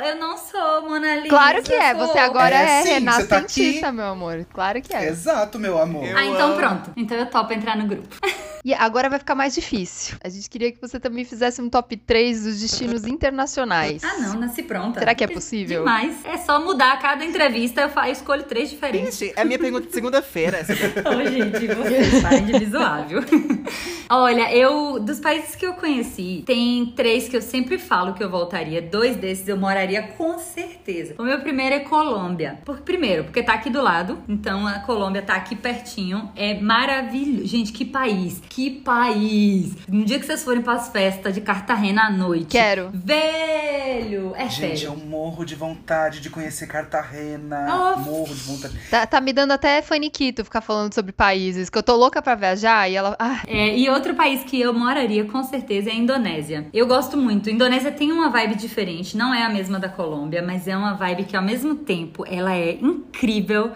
eu 0.00 0.16
não 0.16 0.36
sou 0.36 0.82
Mona 0.88 1.16
Lisa. 1.16 1.28
Claro 1.28 1.60
que 1.62 1.72
é, 1.72 1.92
eu 1.92 1.96
sou- 1.98 2.06
você 2.08 2.18
agora 2.18 2.54
É, 2.54 2.62
é, 2.80 2.82
sim, 2.82 2.88
tá 2.90 2.94
renascentista, 2.94 3.86
aqui. 3.88 3.96
meu 3.96 4.04
amor. 4.04 4.46
Claro 4.52 4.80
que 4.80 4.94
é. 4.94 5.08
Exato, 5.08 5.58
meu 5.58 5.76
amor. 5.80 6.04
Eu 6.04 6.16
Ah, 6.16 6.24
então 6.26 6.48
amo. 6.50 6.56
pronto. 6.56 6.90
Então 6.96 7.16
eu 7.18 7.26
topo 7.26 7.52
entrar 7.52 7.76
no 7.76 7.86
grupo. 7.88 8.14
E 8.64 8.72
agora 8.72 9.10
vai 9.10 9.18
ficar 9.18 9.34
mais 9.34 9.54
difícil. 9.54 10.16
A 10.22 10.28
gente 10.28 10.48
queria 10.48 10.70
que 10.70 10.80
você 10.80 11.00
também 11.00 11.24
fizesse 11.24 11.60
um 11.60 11.68
top 11.68 11.96
3 11.96 12.44
dos 12.44 12.60
destinos 12.60 13.04
internacionais. 13.06 14.02
Ah, 14.04 14.18
não, 14.20 14.34
nasci 14.40 14.62
pronta. 14.62 15.00
Será 15.00 15.14
que 15.14 15.24
é 15.24 15.26
possível? 15.26 15.80
Demais. 15.80 16.16
É 16.24 16.36
só 16.38 16.62
mudar 16.64 16.92
a 16.92 16.96
cada 16.98 17.24
entrevista, 17.24 17.80
eu 17.80 17.88
fa- 17.88 18.08
eu 18.08 18.12
escolho 18.12 18.44
três 18.44 18.70
diferentes. 18.70 19.18
Gente, 19.18 19.34
é 19.36 19.42
a 19.42 19.44
minha 19.44 19.58
pergunta 19.58 19.86
de 19.88 19.92
segunda-feira. 19.92 20.58
Essa 20.58 20.72
Ô, 21.08 21.28
gente, 21.28 21.66
vocês 21.66 22.22
parem 22.22 22.44
de 22.46 22.66
zoar, 22.66 23.08
viu? 23.08 23.20
Olha, 24.08 24.54
eu, 24.54 25.00
dos 25.00 25.18
países 25.18 25.56
que 25.56 25.64
eu 25.66 25.72
conheci, 25.74 26.42
tem 26.46 26.86
três 26.94 27.28
que 27.28 27.36
eu 27.36 27.42
sempre 27.42 27.78
falo 27.78 28.12
que 28.14 28.22
eu 28.22 28.28
voltaria. 28.30 28.82
Dois 28.82 29.16
desses 29.16 29.48
eu 29.48 29.56
moraria 29.56 30.02
com 30.02 30.38
certeza. 30.38 31.14
O 31.18 31.22
meu 31.22 31.40
primeiro 31.40 31.74
é 31.76 31.80
Colômbia. 31.80 32.58
Por, 32.64 32.78
primeiro, 32.82 33.24
porque 33.24 33.42
tá 33.42 33.54
aqui 33.54 33.70
do 33.70 33.80
lado, 33.80 34.18
então 34.28 34.66
a 34.66 34.80
Colômbia 34.80 35.22
tá 35.22 35.34
aqui 35.34 35.56
pertinho. 35.56 36.30
É 36.36 36.60
maravilhoso. 36.60 37.46
Gente, 37.46 37.72
que 37.72 37.84
país! 37.84 38.40
Que 38.54 38.68
país! 38.70 39.72
No 39.88 40.04
dia 40.04 40.18
que 40.20 40.26
vocês 40.26 40.44
forem 40.44 40.60
pras 40.60 40.88
festas 40.90 41.32
de 41.32 41.40
Cartagena 41.40 42.08
à 42.08 42.10
noite. 42.10 42.48
Quero. 42.50 42.90
Velho! 42.92 44.34
É 44.36 44.46
Gente, 44.46 44.80
sério. 44.80 44.94
eu 44.94 44.96
morro 44.96 45.42
de 45.42 45.54
vontade 45.54 46.20
de 46.20 46.28
conhecer 46.28 46.66
Cartagena. 46.66 47.94
Oh. 47.96 48.00
Morro 48.00 48.34
de 48.34 48.42
vontade. 48.42 48.78
Tá, 48.90 49.06
tá 49.06 49.22
me 49.22 49.32
dando 49.32 49.52
até 49.52 49.80
faniquito 49.80 50.44
ficar 50.44 50.60
falando 50.60 50.92
sobre 50.92 51.12
países, 51.12 51.70
que 51.70 51.78
eu 51.78 51.82
tô 51.82 51.96
louca 51.96 52.20
pra 52.20 52.34
viajar 52.34 52.90
e 52.90 52.94
ela. 52.94 53.16
Ah, 53.18 53.40
É, 53.46 53.74
e 53.74 53.88
outro 53.88 54.14
país 54.14 54.44
que 54.44 54.60
eu 54.60 54.74
moraria 54.74 55.24
com 55.24 55.42
certeza 55.42 55.88
é 55.88 55.94
a 55.94 55.96
Indonésia. 55.96 56.66
Eu 56.74 56.86
gosto 56.86 57.16
muito. 57.16 57.48
A 57.48 57.52
Indonésia 57.52 57.90
tem 57.90 58.12
uma 58.12 58.28
vibe 58.28 58.56
diferente, 58.56 59.16
não 59.16 59.32
é 59.32 59.44
a 59.44 59.48
mesma 59.48 59.78
da 59.78 59.88
Colômbia, 59.88 60.42
mas 60.42 60.68
é 60.68 60.76
uma 60.76 60.92
vibe 60.92 61.24
que 61.24 61.34
ao 61.36 61.42
mesmo 61.42 61.74
tempo 61.76 62.22
ela 62.28 62.54
é 62.54 62.72
incrível 62.72 63.01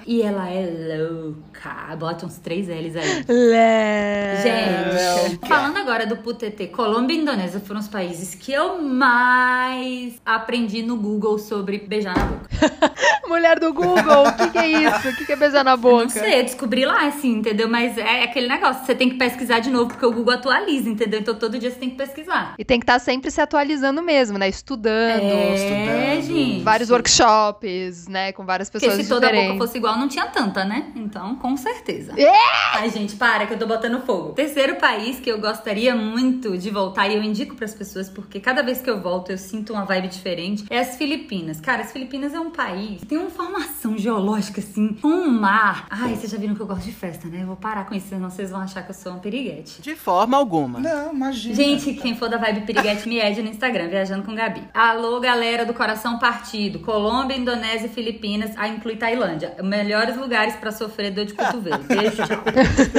e 0.06 0.22
ela 0.22 0.48
é 0.50 0.98
louca. 0.98 1.94
Bota 1.96 2.26
uns 2.26 2.38
três 2.38 2.66
L's 2.68 2.96
aí. 2.96 3.24
Lé. 3.28 4.42
Gente, 4.42 5.46
falando 5.46 5.76
agora 5.76 6.04
do 6.04 6.16
PUTT, 6.16 6.66
Colômbia 6.68 7.14
e 7.14 7.20
Indonésia 7.20 7.60
foram 7.60 7.80
os 7.80 7.86
países 7.86 8.34
que 8.34 8.52
eu 8.52 8.82
mais 8.82 10.20
aprendi 10.24 10.82
no 10.82 10.96
Google 10.96 11.38
sobre 11.38 11.78
beijar 11.78 12.16
na 12.16 12.24
boca. 12.24 12.48
Mulher 13.28 13.58
do 13.58 13.72
Google, 13.72 14.28
o 14.28 14.32
que, 14.36 14.50
que 14.50 14.58
é 14.58 14.68
isso? 14.68 15.08
O 15.08 15.16
que, 15.16 15.26
que 15.26 15.32
é 15.32 15.36
beijar 15.36 15.64
na 15.64 15.76
boca? 15.76 16.04
Não 16.04 16.08
sei, 16.08 16.42
descobri 16.42 16.84
lá, 16.84 17.06
assim, 17.06 17.38
entendeu? 17.38 17.68
Mas 17.68 17.98
é 17.98 18.22
aquele 18.22 18.48
negócio, 18.48 18.84
você 18.84 18.94
tem 18.94 19.10
que 19.10 19.16
pesquisar 19.16 19.58
de 19.58 19.70
novo, 19.70 19.88
porque 19.88 20.06
o 20.06 20.12
Google 20.12 20.34
atualiza, 20.34 20.88
entendeu? 20.88 21.20
Então 21.20 21.34
todo 21.34 21.58
dia 21.58 21.70
você 21.70 21.78
tem 21.78 21.90
que 21.90 21.96
pesquisar. 21.96 22.54
E 22.58 22.64
tem 22.64 22.78
que 22.78 22.84
estar 22.84 22.98
sempre 22.98 23.30
se 23.30 23.40
atualizando 23.40 24.00
mesmo, 24.02 24.38
né? 24.38 24.48
Estudando. 24.48 25.22
É, 25.22 25.54
estudando. 25.54 26.22
gente. 26.22 26.62
Vários 26.62 26.90
workshops, 26.90 28.06
né? 28.08 28.32
Com 28.32 28.44
várias 28.44 28.70
Porque 28.70 28.86
pessoas 28.86 29.04
se 29.04 29.08
toda 29.08 29.25
diferentes. 29.26 29.52
boca 29.52 29.66
fosse 29.66 29.78
igual, 29.78 29.98
não 29.98 30.08
tinha 30.08 30.26
tanta, 30.26 30.64
né? 30.64 30.92
Então, 30.94 31.36
com 31.36 31.56
certeza. 31.56 32.12
É! 32.18 32.32
Ai, 32.74 32.90
gente, 32.90 33.16
para 33.16 33.46
que 33.46 33.54
eu 33.54 33.58
tô 33.58 33.66
botando 33.66 34.00
fogo. 34.04 34.32
Terceiro 34.32 34.76
país 34.76 35.20
que 35.20 35.30
eu 35.30 35.40
gostaria 35.40 35.94
muito 35.94 36.56
de 36.56 36.70
voltar, 36.70 37.08
e 37.08 37.14
eu 37.14 37.22
indico 37.22 37.54
pras 37.54 37.74
pessoas, 37.74 38.08
porque 38.08 38.40
cada 38.40 38.62
vez 38.62 38.80
que 38.80 38.90
eu 38.90 39.00
volto 39.00 39.30
eu 39.30 39.38
sinto 39.38 39.72
uma 39.72 39.84
vibe 39.84 40.08
diferente, 40.08 40.64
é 40.70 40.78
as 40.78 40.96
Filipinas. 40.96 41.60
Cara, 41.60 41.82
as 41.82 41.92
Filipinas 41.92 42.34
é 42.34 42.40
um 42.40 42.50
país 42.50 43.00
que 43.00 43.06
tem 43.06 43.18
uma 43.18 43.30
formação 43.30 43.96
geológica, 43.96 44.60
assim, 44.60 44.94
com 45.00 45.08
um 45.08 45.30
mar. 45.30 45.86
Ai, 45.90 46.14
vocês 46.14 46.30
já 46.30 46.38
viram 46.38 46.54
que 46.54 46.60
eu 46.60 46.66
gosto 46.66 46.84
de 46.84 46.92
festa, 46.92 47.28
né? 47.28 47.42
Eu 47.42 47.46
vou 47.46 47.56
parar 47.56 47.86
com 47.86 47.94
isso, 47.94 48.08
senão 48.08 48.30
vocês 48.30 48.50
vão 48.50 48.60
achar 48.60 48.82
que 48.82 48.90
eu 48.90 48.94
sou 48.94 49.12
uma 49.12 49.20
piriguete. 49.20 49.82
De 49.82 49.94
forma 49.94 50.36
alguma. 50.36 50.78
Não, 50.78 51.12
imagina. 51.12 51.54
Gente, 51.54 51.94
quem 51.94 52.16
for 52.16 52.28
da 52.28 52.36
Vibe 52.36 52.62
Piriguete 52.62 53.08
me 53.08 53.18
ede 53.18 53.42
no 53.42 53.48
Instagram, 53.48 53.88
Viajando 53.88 54.24
com 54.24 54.34
Gabi. 54.34 54.62
Alô, 54.72 55.20
galera 55.20 55.64
do 55.64 55.74
Coração 55.74 56.18
Partido. 56.18 56.80
Colômbia, 56.80 57.36
Indonésia 57.36 57.86
e 57.86 57.90
Filipinas, 57.90 58.56
a 58.56 58.68
inclui 58.68 58.96
Tailândia. 58.96 59.15
Melhores 59.62 60.16
lugares 60.16 60.54
pra 60.56 60.72
sofrer 60.72 61.10
dor 61.12 61.24
de 61.24 61.34
cotovelo. 61.34 61.82
Beijo, 61.84 62.16
tchau. 62.16 62.42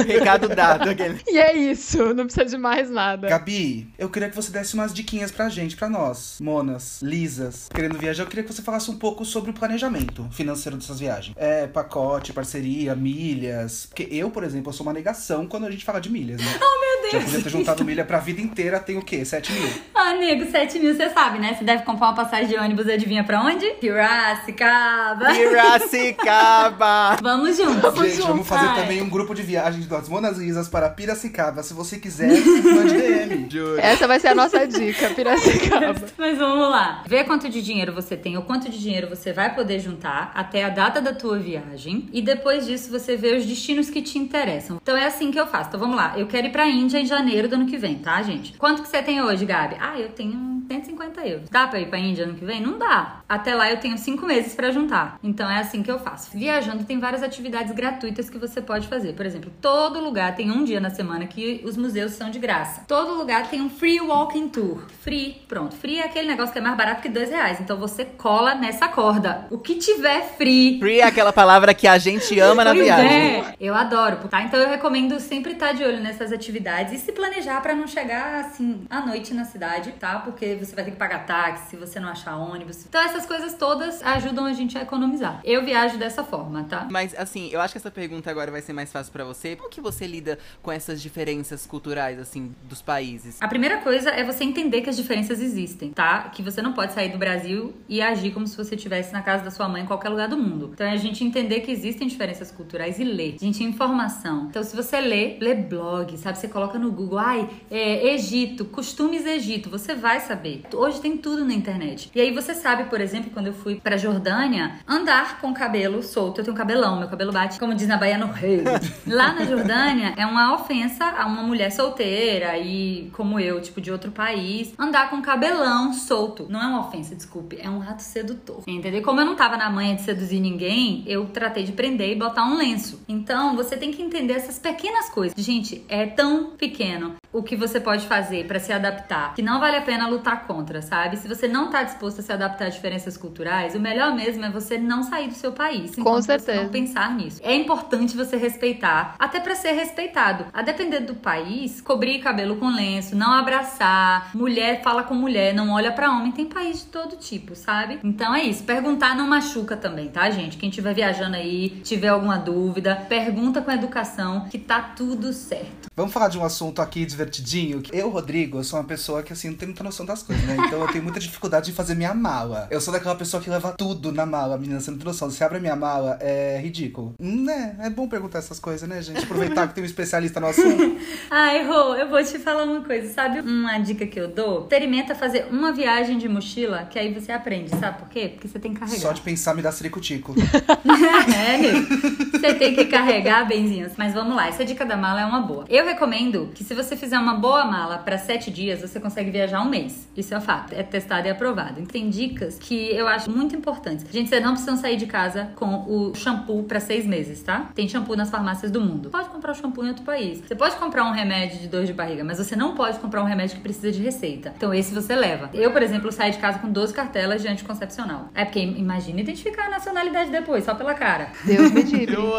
Recado 0.06 0.48
dado. 0.48 0.88
aquele. 0.90 1.20
E 1.26 1.38
é 1.38 1.56
isso, 1.56 2.14
não 2.14 2.24
precisa 2.24 2.44
de 2.44 2.58
mais 2.58 2.90
nada. 2.90 3.28
Gabi, 3.28 3.88
eu 3.98 4.08
queria 4.08 4.28
que 4.28 4.36
você 4.36 4.50
desse 4.50 4.74
umas 4.74 4.92
diquinhas 4.92 5.30
pra 5.30 5.48
gente, 5.48 5.76
pra 5.76 5.88
nós, 5.88 6.38
monas, 6.40 7.00
lisas, 7.02 7.68
querendo 7.72 7.98
viajar. 7.98 8.22
Eu 8.22 8.26
queria 8.26 8.44
que 8.44 8.52
você 8.52 8.62
falasse 8.62 8.90
um 8.90 8.96
pouco 8.98 9.24
sobre 9.24 9.50
o 9.50 9.54
planejamento 9.54 10.26
financeiro 10.30 10.76
dessas 10.76 11.00
viagens. 11.00 11.34
É, 11.38 11.66
pacote, 11.66 12.32
parceria, 12.32 12.94
milhas. 12.94 13.86
Porque 13.86 14.08
eu, 14.10 14.30
por 14.30 14.42
exemplo, 14.44 14.70
eu 14.70 14.72
sou 14.72 14.86
uma 14.86 14.92
negação 14.92 15.46
quando 15.46 15.66
a 15.66 15.70
gente 15.70 15.84
fala 15.84 16.00
de 16.00 16.10
milhas, 16.10 16.40
né? 16.40 16.46
Oh, 16.70 16.80
meu 16.80 16.87
Já 17.06 17.18
Deus. 17.18 17.24
podia 17.24 17.42
ter 17.42 17.50
juntado 17.50 17.84
milha 17.84 18.04
pra 18.04 18.18
vida 18.18 18.40
inteira, 18.40 18.78
tem 18.80 18.96
o 18.96 19.02
quê? 19.02 19.24
7 19.24 19.52
mil. 19.52 19.68
Ah, 19.94 20.14
nego, 20.14 20.50
7 20.50 20.78
mil, 20.78 20.94
você 20.94 21.08
sabe, 21.10 21.38
né? 21.38 21.54
Você 21.54 21.64
deve 21.64 21.82
comprar 21.84 22.08
uma 22.08 22.14
passagem 22.14 22.48
de 22.48 22.56
ônibus, 22.56 22.88
adivinha 22.88 23.24
pra 23.24 23.40
onde? 23.42 23.66
Piracicaba. 23.80 25.26
Piracicaba! 25.32 27.16
Vamos 27.22 27.56
juntos. 27.56 27.94
gente, 27.98 28.26
vamos 28.26 28.46
fazer 28.46 28.66
Ai. 28.68 28.80
também 28.82 29.02
um 29.02 29.08
grupo 29.08 29.34
de 29.34 29.42
viagens 29.42 29.86
das 29.86 30.08
monas 30.08 30.38
lisas 30.38 30.68
para 30.68 30.88
Piracicaba. 30.88 31.62
Se 31.62 31.74
você 31.74 31.98
quiser, 31.98 32.28
mande 32.28 32.94
DM. 32.94 33.48
Essa 33.78 34.06
vai 34.06 34.20
ser 34.20 34.28
a 34.28 34.34
nossa 34.34 34.66
dica, 34.66 35.10
Piracicaba. 35.10 35.94
Mas 36.16 36.38
vamos 36.38 36.68
lá. 36.70 37.02
Vê 37.06 37.24
quanto 37.24 37.48
de 37.48 37.62
dinheiro 37.62 37.92
você 37.92 38.16
tem 38.16 38.36
ou 38.36 38.42
quanto 38.42 38.70
de 38.70 38.78
dinheiro 38.78 39.08
você 39.08 39.32
vai 39.32 39.54
poder 39.54 39.78
juntar 39.80 40.32
até 40.34 40.64
a 40.64 40.68
data 40.68 41.00
da 41.00 41.12
tua 41.12 41.38
viagem. 41.38 42.08
E 42.12 42.20
depois 42.22 42.66
disso 42.66 42.90
você 42.90 43.16
vê 43.16 43.36
os 43.36 43.44
destinos 43.46 43.90
que 43.90 44.02
te 44.02 44.18
interessam. 44.18 44.78
Então 44.82 44.96
é 44.96 45.06
assim 45.06 45.30
que 45.30 45.38
eu 45.38 45.46
faço. 45.46 45.68
Então 45.68 45.80
vamos 45.80 45.96
lá. 45.96 46.14
Eu 46.16 46.26
quero 46.26 46.46
ir 46.46 46.50
pra 46.50 46.66
Índia 46.66 46.87
em 46.96 47.06
janeiro 47.06 47.48
do 47.48 47.54
ano 47.56 47.66
que 47.66 47.76
vem, 47.76 47.98
tá, 47.98 48.22
gente? 48.22 48.54
Quanto 48.56 48.82
que 48.82 48.88
você 48.88 49.02
tem 49.02 49.20
hoje, 49.22 49.44
Gabi? 49.44 49.76
Ah, 49.80 49.98
eu 49.98 50.08
tenho 50.10 50.57
150 50.68 51.26
euros. 51.26 51.48
Dá 51.48 51.66
pra 51.66 51.80
ir 51.80 51.88
pra 51.88 51.98
Índia 51.98 52.24
ano 52.24 52.34
que 52.34 52.44
vem? 52.44 52.60
Não 52.60 52.78
dá. 52.78 53.20
Até 53.28 53.54
lá 53.54 53.70
eu 53.70 53.78
tenho 53.78 53.96
cinco 53.98 54.26
meses 54.26 54.54
pra 54.54 54.70
juntar. 54.70 55.18
Então 55.22 55.50
é 55.50 55.58
assim 55.58 55.82
que 55.82 55.90
eu 55.90 55.98
faço. 55.98 56.30
Viajando 56.36 56.84
tem 56.84 56.98
várias 56.98 57.22
atividades 57.22 57.72
gratuitas 57.72 58.28
que 58.28 58.38
você 58.38 58.60
pode 58.60 58.86
fazer. 58.86 59.14
Por 59.14 59.24
exemplo, 59.24 59.50
todo 59.60 60.00
lugar 60.00 60.36
tem 60.36 60.50
um 60.50 60.64
dia 60.64 60.80
na 60.80 60.90
semana 60.90 61.26
que 61.26 61.62
os 61.64 61.76
museus 61.76 62.12
são 62.12 62.30
de 62.30 62.38
graça. 62.38 62.82
Todo 62.86 63.14
lugar 63.14 63.48
tem 63.48 63.60
um 63.62 63.70
free 63.70 64.00
walking 64.00 64.48
tour. 64.48 64.82
Free, 65.00 65.42
pronto. 65.48 65.74
Free 65.76 65.98
é 66.00 66.04
aquele 66.04 66.28
negócio 66.28 66.52
que 66.52 66.58
é 66.58 66.62
mais 66.62 66.76
barato 66.76 67.00
que 67.02 67.08
dois 67.08 67.30
reais. 67.30 67.60
Então 67.60 67.76
você 67.78 68.04
cola 68.04 68.54
nessa 68.54 68.88
corda. 68.88 69.46
O 69.50 69.58
que 69.58 69.76
tiver 69.76 70.22
free. 70.36 70.78
Free 70.78 71.00
é 71.00 71.04
aquela 71.04 71.32
palavra 71.32 71.72
que 71.72 71.86
a 71.86 71.96
gente 71.98 72.38
ama 72.38 72.64
na 72.64 72.72
viagem. 72.72 73.08
é, 73.08 73.54
eu 73.60 73.74
adoro, 73.74 74.28
tá? 74.28 74.42
Então 74.42 74.60
eu 74.60 74.68
recomendo 74.68 75.18
sempre 75.18 75.52
estar 75.52 75.72
de 75.72 75.82
olho 75.82 76.00
nessas 76.00 76.32
atividades 76.32 76.92
e 76.92 76.98
se 76.98 77.12
planejar 77.12 77.60
pra 77.60 77.74
não 77.74 77.86
chegar 77.86 78.44
assim 78.44 78.82
à 78.90 79.00
noite 79.04 79.32
na 79.32 79.44
cidade, 79.44 79.92
tá? 79.92 80.18
Porque 80.18 80.57
você 80.58 80.74
vai 80.74 80.84
ter 80.84 80.92
que 80.92 80.96
pagar 80.96 81.26
táxi 81.26 81.70
se 81.70 81.76
você 81.76 82.00
não 82.00 82.08
achar 82.08 82.36
ônibus. 82.36 82.84
Então 82.86 83.00
essas 83.00 83.26
coisas 83.26 83.54
todas 83.54 84.02
ajudam 84.02 84.44
a 84.44 84.52
gente 84.52 84.76
a 84.76 84.82
economizar. 84.82 85.40
Eu 85.44 85.64
viajo 85.64 85.98
dessa 85.98 86.24
forma, 86.24 86.64
tá? 86.64 86.86
Mas 86.90 87.14
assim, 87.18 87.48
eu 87.52 87.60
acho 87.60 87.72
que 87.72 87.78
essa 87.78 87.90
pergunta 87.90 88.30
agora 88.30 88.50
vai 88.50 88.62
ser 88.62 88.72
mais 88.72 88.92
fácil 88.92 89.12
pra 89.12 89.24
você. 89.24 89.56
Como 89.56 89.68
que 89.68 89.80
você 89.80 90.06
lida 90.06 90.38
com 90.62 90.70
essas 90.70 91.00
diferenças 91.00 91.66
culturais, 91.66 92.18
assim, 92.18 92.54
dos 92.64 92.82
países? 92.82 93.40
A 93.40 93.48
primeira 93.48 93.78
coisa 93.78 94.10
é 94.10 94.24
você 94.24 94.44
entender 94.44 94.80
que 94.80 94.90
as 94.90 94.96
diferenças 94.96 95.40
existem, 95.40 95.90
tá? 95.90 96.30
Que 96.30 96.42
você 96.42 96.62
não 96.62 96.72
pode 96.72 96.92
sair 96.92 97.10
do 97.10 97.18
Brasil 97.18 97.74
e 97.88 98.00
agir 98.00 98.32
como 98.32 98.46
se 98.46 98.56
você 98.56 98.74
estivesse 98.74 99.12
na 99.12 99.22
casa 99.22 99.44
da 99.44 99.50
sua 99.50 99.68
mãe 99.68 99.82
em 99.82 99.86
qualquer 99.86 100.08
lugar 100.08 100.28
do 100.28 100.36
mundo. 100.36 100.70
Então 100.72 100.86
é 100.86 100.92
a 100.92 100.96
gente 100.96 101.24
entender 101.24 101.60
que 101.60 101.70
existem 101.70 102.08
diferenças 102.08 102.50
culturais 102.50 102.98
e 102.98 103.04
ler. 103.04 103.36
Gente, 103.40 103.62
informação. 103.62 104.46
Então 104.50 104.62
se 104.62 104.74
você 104.74 105.00
lê, 105.00 105.36
lê 105.40 105.54
blog, 105.54 106.16
sabe? 106.16 106.38
Você 106.38 106.48
coloca 106.48 106.78
no 106.78 106.90
Google, 106.90 107.18
ai, 107.18 107.48
é, 107.70 108.14
Egito, 108.14 108.64
costumes 108.64 109.26
Egito, 109.26 109.70
você 109.70 109.94
vai 109.94 110.20
saber. 110.20 110.47
Hoje 110.74 111.00
tem 111.00 111.16
tudo 111.16 111.44
na 111.44 111.52
internet. 111.52 112.10
E 112.14 112.20
aí 112.20 112.32
você 112.32 112.54
sabe, 112.54 112.84
por 112.84 113.00
exemplo, 113.00 113.30
quando 113.32 113.48
eu 113.48 113.52
fui 113.52 113.76
pra 113.76 113.96
Jordânia, 113.96 114.80
andar 114.86 115.40
com 115.40 115.52
cabelo 115.52 116.02
solto. 116.02 116.40
Eu 116.40 116.44
tenho 116.44 116.56
cabelão, 116.56 116.98
meu 116.98 117.08
cabelo 117.08 117.32
bate, 117.32 117.58
como 117.58 117.74
diz 117.74 117.86
na 117.86 117.96
Bahia, 117.96 118.18
no 118.18 118.26
rei. 118.26 118.62
Lá 119.06 119.32
na 119.32 119.44
Jordânia 119.44 120.14
é 120.16 120.26
uma 120.26 120.54
ofensa 120.54 121.04
a 121.04 121.26
uma 121.26 121.42
mulher 121.42 121.70
solteira 121.70 122.56
e 122.58 123.10
como 123.12 123.38
eu, 123.38 123.60
tipo 123.60 123.80
de 123.80 123.90
outro 123.90 124.10
país, 124.10 124.72
andar 124.78 125.10
com 125.10 125.20
cabelão 125.20 125.92
solto. 125.92 126.46
Não 126.48 126.62
é 126.62 126.66
uma 126.66 126.86
ofensa, 126.86 127.14
desculpe, 127.14 127.58
é 127.60 127.68
um 127.68 127.82
ato 127.82 128.02
sedutor. 128.02 128.62
Entendeu? 128.66 129.02
Como 129.02 129.20
eu 129.20 129.24
não 129.24 129.36
tava 129.36 129.56
na 129.56 129.70
manha 129.70 129.94
de 129.94 130.02
seduzir 130.02 130.40
ninguém, 130.40 131.04
eu 131.06 131.26
tratei 131.26 131.64
de 131.64 131.72
prender 131.72 132.10
e 132.10 132.14
botar 132.14 132.44
um 132.44 132.56
lenço. 132.56 133.02
Então, 133.08 133.56
você 133.56 133.76
tem 133.76 133.90
que 133.90 134.02
entender 134.02 134.34
essas 134.34 134.58
pequenas 134.58 135.08
coisas. 135.08 135.34
Gente, 135.36 135.84
é 135.88 136.06
tão 136.06 136.50
pequeno 136.56 137.16
o 137.32 137.42
que 137.42 137.56
você 137.56 137.80
pode 137.80 138.06
fazer 138.06 138.46
pra 138.46 138.58
se 138.58 138.72
adaptar, 138.72 139.34
que 139.34 139.42
não 139.42 139.60
vale 139.60 139.76
a 139.76 139.82
pena 139.82 140.08
lutar 140.08 140.37
contra, 140.46 140.82
sabe? 140.82 141.16
Se 141.16 141.28
você 141.28 141.48
não 141.48 141.70
tá 141.70 141.82
disposto 141.82 142.20
a 142.20 142.22
se 142.22 142.32
adaptar 142.32 142.66
a 142.66 142.68
diferenças 142.68 143.16
culturais, 143.16 143.74
o 143.74 143.80
melhor 143.80 144.14
mesmo 144.14 144.44
é 144.44 144.50
você 144.50 144.78
não 144.78 145.02
sair 145.02 145.28
do 145.28 145.34
seu 145.34 145.52
país. 145.52 145.94
Com 145.94 146.20
certeza. 146.22 146.62
não 146.62 146.70
pensar 146.70 147.14
nisso. 147.14 147.40
É 147.42 147.54
importante 147.54 148.16
você 148.16 148.36
respeitar, 148.36 149.14
até 149.18 149.40
pra 149.40 149.54
ser 149.54 149.72
respeitado. 149.72 150.46
A 150.52 150.62
depender 150.62 151.00
do 151.00 151.14
país, 151.14 151.80
cobrir 151.80 152.20
cabelo 152.20 152.56
com 152.56 152.68
lenço, 152.68 153.16
não 153.16 153.32
abraçar, 153.32 154.30
mulher 154.34 154.82
fala 154.82 155.02
com 155.02 155.14
mulher, 155.14 155.54
não 155.54 155.70
olha 155.70 155.92
pra 155.92 156.10
homem. 156.10 156.32
Tem 156.32 156.46
país 156.46 156.80
de 156.80 156.86
todo 156.86 157.16
tipo, 157.16 157.54
sabe? 157.54 157.98
Então 158.02 158.34
é 158.34 158.42
isso. 158.42 158.62
Perguntar 158.64 159.16
não 159.16 159.26
machuca 159.26 159.76
também, 159.76 160.08
tá, 160.08 160.30
gente? 160.30 160.56
Quem 160.56 160.68
estiver 160.68 160.94
viajando 160.94 161.36
aí, 161.36 161.70
tiver 161.82 162.08
alguma 162.08 162.38
dúvida, 162.38 162.96
pergunta 163.08 163.60
com 163.60 163.70
educação 163.70 164.46
que 164.50 164.58
tá 164.58 164.80
tudo 164.80 165.32
certo. 165.32 165.88
Vamos 165.96 166.12
falar 166.12 166.28
de 166.28 166.38
um 166.38 166.44
assunto 166.44 166.80
aqui 166.80 167.04
divertidinho. 167.04 167.82
Eu, 167.92 168.08
Rodrigo, 168.08 168.62
sou 168.62 168.78
uma 168.78 168.84
pessoa 168.84 169.22
que, 169.22 169.32
assim, 169.32 169.48
não 169.48 169.56
tem 169.56 169.66
muita 169.66 169.82
noção 169.82 170.06
das 170.06 170.22
né? 170.32 170.56
Então 170.66 170.80
eu 170.80 170.88
tenho 170.88 171.04
muita 171.04 171.20
dificuldade 171.20 171.66
de 171.66 171.72
fazer 171.72 171.94
minha 171.94 172.14
mala. 172.14 172.66
Eu 172.70 172.80
sou 172.80 172.92
daquela 172.92 173.14
pessoa 173.14 173.42
que 173.42 173.50
leva 173.50 173.72
tudo 173.72 174.12
na 174.12 174.26
mala, 174.26 174.58
menina, 174.58 174.80
você 174.80 174.90
não 174.90 174.98
tem 174.98 175.06
noção. 175.06 175.30
Você 175.30 175.44
abre 175.44 175.58
a 175.58 175.60
minha 175.60 175.76
mala, 175.76 176.18
é 176.20 176.58
ridículo. 176.60 177.14
Né? 177.18 177.76
É 177.80 177.90
bom 177.90 178.08
perguntar 178.08 178.38
essas 178.38 178.58
coisas, 178.58 178.88
né, 178.88 179.00
gente? 179.02 179.24
Aproveitar 179.24 179.68
que 179.68 179.74
tem 179.74 179.82
um 179.82 179.86
especialista 179.86 180.40
no 180.40 180.46
assunto. 180.46 180.98
Ai, 181.30 181.66
Rô, 181.66 181.94
eu 181.94 182.08
vou 182.08 182.22
te 182.22 182.38
falar 182.38 182.64
uma 182.64 182.82
coisa. 182.82 183.12
Sabe 183.12 183.40
uma 183.40 183.78
dica 183.78 184.06
que 184.06 184.18
eu 184.18 184.28
dou? 184.28 184.62
Experimenta 184.62 185.14
fazer 185.14 185.46
uma 185.50 185.72
viagem 185.72 186.18
de 186.18 186.28
mochila, 186.28 186.86
que 186.90 186.98
aí 186.98 187.12
você 187.12 187.32
aprende. 187.32 187.70
Sabe 187.70 187.98
por 187.98 188.08
quê? 188.08 188.28
Porque 188.28 188.48
você 188.48 188.58
tem 188.58 188.72
que 188.72 188.80
carregar. 188.80 189.00
Só 189.00 189.12
de 189.12 189.20
pensar 189.20 189.54
me 189.54 189.62
dá 189.62 189.72
ciricutico. 189.72 190.34
é. 190.38 192.38
Você 192.38 192.54
tem 192.54 192.74
que 192.74 192.86
carregar, 192.86 193.46
benzinhos. 193.46 193.92
Mas 193.96 194.14
vamos 194.14 194.34
lá, 194.34 194.48
essa 194.48 194.64
dica 194.64 194.84
da 194.84 194.96
mala 194.96 195.20
é 195.20 195.24
uma 195.24 195.40
boa. 195.40 195.64
Eu 195.68 195.84
recomendo 195.84 196.50
que 196.54 196.64
se 196.64 196.74
você 196.74 196.96
fizer 196.96 197.18
uma 197.18 197.34
boa 197.34 197.64
mala 197.64 197.98
pra 197.98 198.18
sete 198.18 198.50
dias, 198.50 198.80
você 198.80 199.00
consegue 199.00 199.30
viajar 199.30 199.62
um 199.62 199.68
mês. 199.68 200.08
Isso 200.18 200.34
é 200.34 200.40
fato. 200.40 200.72
É 200.74 200.82
testado 200.82 201.26
e 201.26 201.30
aprovado. 201.30 201.80
Tem 201.86 202.10
dicas 202.10 202.58
que 202.58 202.90
eu 202.94 203.06
acho 203.06 203.30
muito 203.30 203.54
importantes. 203.54 204.04
Gente, 204.10 204.28
vocês 204.28 204.42
não 204.42 204.50
precisam 204.52 204.76
sair 204.76 204.96
de 204.96 205.06
casa 205.06 205.50
com 205.54 205.84
o 205.88 206.14
shampoo 206.14 206.64
pra 206.64 206.80
seis 206.80 207.06
meses, 207.06 207.42
tá? 207.42 207.70
Tem 207.74 207.88
shampoo 207.88 208.16
nas 208.16 208.28
farmácias 208.30 208.70
do 208.70 208.80
mundo. 208.80 209.10
Pode 209.10 209.28
comprar 209.28 209.52
o 209.52 209.54
shampoo 209.54 209.84
em 209.84 209.88
outro 209.88 210.04
país. 210.04 210.40
Você 210.46 210.54
pode 210.54 210.76
comprar 210.76 211.04
um 211.04 211.12
remédio 211.12 211.58
de 211.60 211.68
dor 211.68 211.84
de 211.84 211.92
barriga, 211.92 212.24
mas 212.24 212.38
você 212.38 212.56
não 212.56 212.74
pode 212.74 212.98
comprar 212.98 213.22
um 213.22 213.26
remédio 213.26 213.56
que 213.56 213.62
precisa 213.62 213.92
de 213.92 214.02
receita. 214.02 214.52
Então 214.56 214.72
esse 214.74 214.92
você 214.94 215.14
leva. 215.14 215.50
Eu, 215.54 215.70
por 215.70 215.82
exemplo, 215.82 216.10
saí 216.10 216.30
de 216.32 216.38
casa 216.38 216.58
com 216.58 216.68
12 216.70 216.92
cartelas 216.92 217.40
de 217.42 217.48
anticoncepcional. 217.48 218.28
É 218.34 218.44
porque 218.44 218.60
imagina 218.60 219.20
identificar 219.20 219.66
a 219.66 219.70
nacionalidade 219.70 220.30
depois, 220.30 220.64
só 220.64 220.74
pela 220.74 220.94
cara. 220.94 221.30
Deus 221.44 221.70
me 221.70 221.82
livre. 221.82 222.14
Eu. 222.14 222.32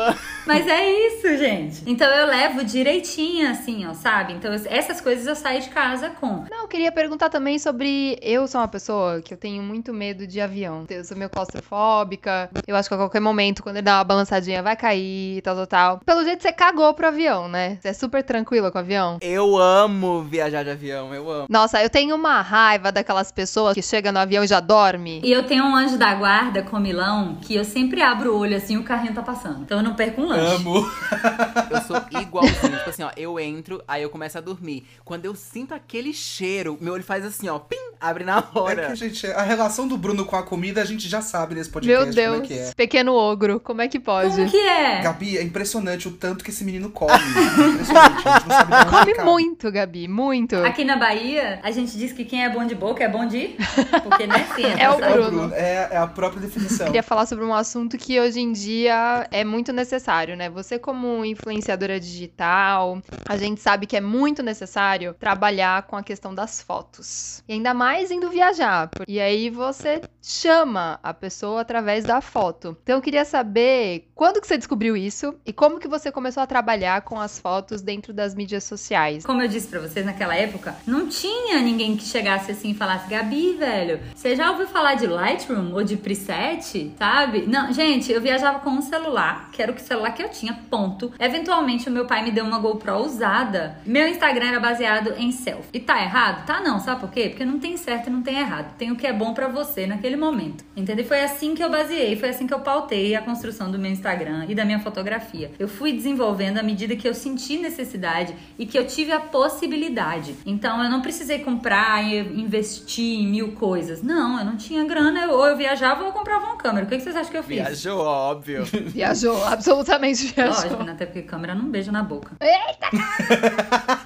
Mas 0.45 0.67
é 0.67 0.91
isso, 1.07 1.37
gente. 1.37 1.83
Então 1.85 2.07
eu 2.09 2.25
levo 2.27 2.63
direitinho, 2.63 3.49
assim, 3.49 3.85
ó, 3.85 3.93
sabe? 3.93 4.33
Então 4.33 4.51
eu- 4.53 4.61
essas 4.69 4.99
coisas 4.99 5.27
eu 5.27 5.35
saio 5.35 5.61
de 5.61 5.69
casa 5.69 6.09
com. 6.09 6.45
Não, 6.49 6.67
queria 6.67 6.91
perguntar 6.91 7.29
também 7.29 7.58
sobre. 7.59 8.17
Eu 8.21 8.47
sou 8.47 8.61
uma 8.61 8.67
pessoa 8.67 9.21
que 9.21 9.33
eu 9.33 9.37
tenho 9.37 9.61
muito 9.61 9.93
medo 9.93 10.25
de 10.25 10.41
avião. 10.41 10.85
Eu 10.89 11.03
sou 11.03 11.15
meio 11.17 11.29
claustrofóbica. 11.29 12.49
Eu 12.67 12.75
acho 12.75 12.87
que 12.89 12.95
a 12.95 12.97
qualquer 12.97 13.19
momento, 13.19 13.61
quando 13.61 13.77
ele 13.77 13.85
dá 13.85 13.97
uma 13.97 14.03
balançadinha, 14.03 14.63
vai 14.63 14.75
cair, 14.75 15.41
tal, 15.41 15.55
tal, 15.55 15.67
tal. 15.67 15.99
Pelo 16.05 16.23
jeito, 16.23 16.41
você 16.41 16.51
cagou 16.51 16.93
pro 16.93 17.07
avião, 17.07 17.47
né? 17.47 17.77
Você 17.81 17.89
é 17.89 17.93
super 17.93 18.23
tranquila 18.23 18.71
com 18.71 18.77
o 18.77 18.81
avião. 18.81 19.17
Eu 19.21 19.57
amo 19.57 20.23
viajar 20.23 20.63
de 20.63 20.69
avião, 20.71 21.13
eu 21.13 21.29
amo. 21.29 21.47
Nossa, 21.49 21.81
eu 21.81 21.89
tenho 21.89 22.15
uma 22.15 22.41
raiva 22.41 22.91
daquelas 22.91 23.31
pessoas 23.31 23.73
que 23.73 23.81
chegam 23.81 24.11
no 24.11 24.19
avião 24.19 24.43
e 24.43 24.47
já 24.47 24.59
dorme. 24.59 25.21
E 25.23 25.31
eu 25.31 25.43
tenho 25.45 25.63
um 25.65 25.75
anjo 25.75 25.97
da 25.97 26.13
guarda 26.15 26.63
com 26.63 26.79
Milão 26.79 27.37
que 27.41 27.55
eu 27.55 27.63
sempre 27.63 28.01
abro 28.01 28.33
o 28.33 28.39
olho 28.39 28.55
assim 28.55 28.75
e 28.75 28.77
o 28.77 28.83
carrinho 28.83 29.13
tá 29.13 29.21
passando. 29.21 29.61
Então 29.61 29.77
eu 29.79 29.83
não 29.83 29.95
perco 29.95 30.21
um 30.21 30.27
lanche. 30.27 30.55
Amo. 30.55 30.89
Eu 31.69 31.81
sou 31.81 31.97
igualzinho. 32.21 32.77
tipo 32.77 32.89
assim, 32.89 33.03
ó, 33.03 33.11
eu 33.15 33.39
entro, 33.39 33.81
aí 33.87 34.01
eu 34.03 34.09
começo 34.09 34.37
a 34.37 34.41
dormir. 34.41 34.85
Quando 35.03 35.25
eu 35.25 35.35
sinto 35.35 35.73
aquele 35.73 36.13
cheiro, 36.13 36.77
meu 36.81 36.93
olho 36.93 37.03
faz 37.03 37.25
assim, 37.25 37.47
ó, 37.47 37.48
pim, 37.57 37.77
abre 38.01 38.25
na 38.25 38.39
É 38.53 38.59
hora. 38.59 38.87
que, 38.87 38.95
gente, 38.95 39.25
a 39.27 39.41
relação 39.43 39.87
do 39.87 39.97
Bruno 39.97 40.25
com 40.25 40.35
a 40.35 40.43
comida 40.43 40.81
a 40.81 40.85
gente 40.85 41.07
já 41.07 41.21
sabe 41.21 41.55
nesse 41.55 41.69
podcast 41.69 42.03
Meu 42.05 42.13
Deus, 42.13 42.35
como 42.41 42.43
é 42.43 42.47
que 42.47 42.59
é. 42.59 42.73
pequeno 42.73 43.13
ogro, 43.13 43.61
como 43.61 43.81
é 43.81 43.87
que 43.87 43.97
pode? 43.97 44.35
Como 44.35 44.49
que 44.49 44.57
é? 44.57 45.01
Gabi, 45.01 45.37
é 45.37 45.41
impressionante 45.43 46.09
o 46.09 46.11
tanto 46.11 46.43
que 46.43 46.49
esse 46.49 46.65
menino 46.65 46.89
come. 46.89 47.13
impressionante, 47.13 48.27
a 48.27 48.39
gente 48.39 48.47
não 48.49 48.55
sabe 48.57 48.71
dar 48.71 48.87
uma 48.87 48.99
Come 48.99 49.13
cara. 49.13 49.29
muito, 49.31 49.71
Gabi, 49.71 50.07
muito. 50.09 50.55
Aqui 50.57 50.83
na 50.83 50.97
Bahia, 50.97 51.59
a 51.63 51.71
gente 51.71 51.97
diz 51.97 52.11
que 52.11 52.25
quem 52.25 52.43
é 52.43 52.49
bom 52.49 52.65
de 52.65 52.75
boca 52.75 53.01
é 53.01 53.07
bom 53.07 53.25
de. 53.25 53.55
Porque, 54.03 54.27
né? 54.27 54.45
Sim, 54.55 54.65
É 54.77 54.89
o 54.89 54.93
É, 54.93 54.95
o 54.95 54.97
Bruno. 54.97 55.29
Bruno, 55.31 55.53
é, 55.55 55.87
é 55.91 55.97
a 55.97 56.07
própria 56.07 56.41
definição. 56.41 56.87
queria 56.87 57.03
falar 57.03 57.25
sobre 57.25 57.45
um 57.45 57.53
assunto 57.53 57.97
que 57.97 58.19
hoje 58.19 58.39
em 58.41 58.51
dia 58.51 59.27
é 59.31 59.43
muito 59.45 59.71
necessário, 59.71 60.35
né? 60.35 60.49
Você 60.49 60.77
como 60.77 61.23
influenciadora 61.23 61.99
digital, 61.99 62.99
a 63.27 63.37
gente 63.37 63.61
sabe 63.61 63.85
que 63.85 63.95
é 63.95 64.01
muito 64.01 64.43
necessário 64.43 65.13
trabalhar 65.19 65.83
com 65.83 65.95
a 65.95 66.03
questão 66.03 66.33
das 66.33 66.61
fotos. 66.61 67.38
E 67.49 67.53
ainda 67.53 67.73
mais 67.73 68.11
indo 68.11 68.29
viajar. 68.29 68.91
E 69.07 69.19
aí 69.19 69.49
você 69.49 70.01
chama 70.21 70.99
a 71.01 71.11
pessoa 71.15 71.61
através 71.61 72.05
da 72.05 72.21
foto. 72.21 72.77
Então 72.83 72.97
eu 72.97 73.01
queria 73.01 73.25
saber 73.25 74.08
quando 74.19 74.41
que 74.41 74.47
você 74.47 74.57
descobriu 74.57 74.97
isso 74.97 75.33
e 75.45 75.53
como 75.53 75.79
que 75.79 75.87
você 75.87 76.11
começou 76.11 76.43
a 76.43 76.45
trabalhar 76.45 77.03
com 77.03 77.17
as 77.21 77.39
fotos 77.39 77.81
dentro 77.81 78.11
das 78.11 78.35
mídias 78.35 78.65
sociais. 78.65 79.25
Como 79.25 79.41
eu 79.41 79.47
disse 79.47 79.69
pra 79.69 79.79
vocês 79.79 80.05
naquela 80.05 80.35
época, 80.35 80.75
não 80.85 81.07
tinha 81.07 81.61
ninguém 81.61 81.95
que 81.95 82.03
chegasse 82.03 82.51
assim 82.51 82.71
e 82.71 82.73
falasse, 82.73 83.09
Gabi, 83.09 83.53
velho, 83.53 84.01
você 84.13 84.35
já 84.35 84.51
ouviu 84.51 84.67
falar 84.67 84.95
de 84.95 85.07
Lightroom 85.07 85.73
ou 85.73 85.85
de 85.85 85.95
preset, 85.95 86.91
sabe? 86.99 87.45
Não, 87.47 87.71
gente, 87.71 88.11
eu 88.11 88.19
viajava 88.19 88.59
com 88.59 88.71
um 88.71 88.81
celular, 88.81 89.51
que 89.53 89.63
era 89.63 89.71
o 89.71 89.79
celular 89.79 90.11
que 90.11 90.21
eu 90.21 90.27
tinha, 90.27 90.53
ponto. 90.69 91.13
Eventualmente, 91.17 91.87
o 91.87 91.91
meu 91.93 92.05
pai 92.05 92.21
me 92.21 92.31
deu 92.31 92.43
uma 92.43 92.59
GoPro 92.59 92.97
usada. 92.97 93.77
Meu 93.85 94.05
Instagram 94.05 94.47
era 94.47 94.59
baseado 94.59 95.13
em 95.17 95.31
selfie. 95.31 95.69
E 95.71 95.79
tá 95.79 95.97
errado? 95.97 96.45
Tá 96.45 96.59
não, 96.59 96.81
sabe 96.81 96.99
por 96.99 97.09
quê? 97.09 97.29
Porque 97.29 97.45
não 97.45 97.57
tem 97.57 97.77
certo 97.77 98.07
e 98.07 98.09
não 98.09 98.21
tem 98.21 98.37
errado. 98.37 98.75
Tem 98.77 98.91
o 98.91 98.97
que 98.97 99.07
é 99.07 99.13
bom 99.13 99.33
pra 99.33 99.47
você 99.47 99.87
naquele 99.87 100.17
momento. 100.17 100.65
Entendeu? 100.75 101.05
Foi 101.05 101.21
assim 101.21 101.55
que 101.55 101.63
eu 101.63 101.69
baseei, 101.69 102.17
foi 102.17 102.27
assim 102.27 102.45
que 102.45 102.53
eu 102.53 102.59
pautei 102.59 103.15
a 103.15 103.21
construção 103.21 103.71
do 103.71 103.79
meu 103.79 103.89
Instagram 103.89 104.08
e 104.47 104.55
da 104.55 104.65
minha 104.65 104.79
fotografia. 104.79 105.51
Eu 105.59 105.67
fui 105.67 105.91
desenvolvendo 105.93 106.57
à 106.57 106.63
medida 106.63 106.95
que 106.95 107.07
eu 107.07 107.13
senti 107.13 107.57
necessidade 107.57 108.35
e 108.57 108.65
que 108.65 108.77
eu 108.77 108.85
tive 108.87 109.11
a 109.11 109.19
possibilidade. 109.19 110.35
Então 110.45 110.83
eu 110.83 110.89
não 110.89 111.01
precisei 111.01 111.39
comprar 111.39 112.03
e 112.03 112.19
investir 112.41 113.19
em 113.19 113.27
mil 113.27 113.51
coisas. 113.53 114.01
Não, 114.01 114.39
eu 114.39 114.45
não 114.45 114.57
tinha 114.57 114.83
grana, 114.85 115.25
eu- 115.25 115.31
ou 115.31 115.45
eu 115.47 115.57
viajava 115.57 116.01
ou 116.01 116.07
eu 116.07 116.13
comprava 116.13 116.45
uma 116.45 116.57
câmera. 116.57 116.85
O 116.85 116.89
que 116.89 116.97
que 116.97 117.03
vocês 117.03 117.15
acham 117.15 117.31
que 117.31 117.37
eu 117.37 117.43
fiz? 117.43 117.57
Viajou, 117.57 117.99
óbvio. 117.99 118.63
Viajou, 118.65 119.43
absolutamente 119.45 120.27
viajou. 120.27 120.63
Lógico, 120.63 120.83
né? 120.83 120.91
até 120.93 121.05
porque 121.05 121.21
câmera 121.21 121.53
não 121.55 121.69
beija 121.69 121.91
na 121.91 122.03
boca. 122.03 122.31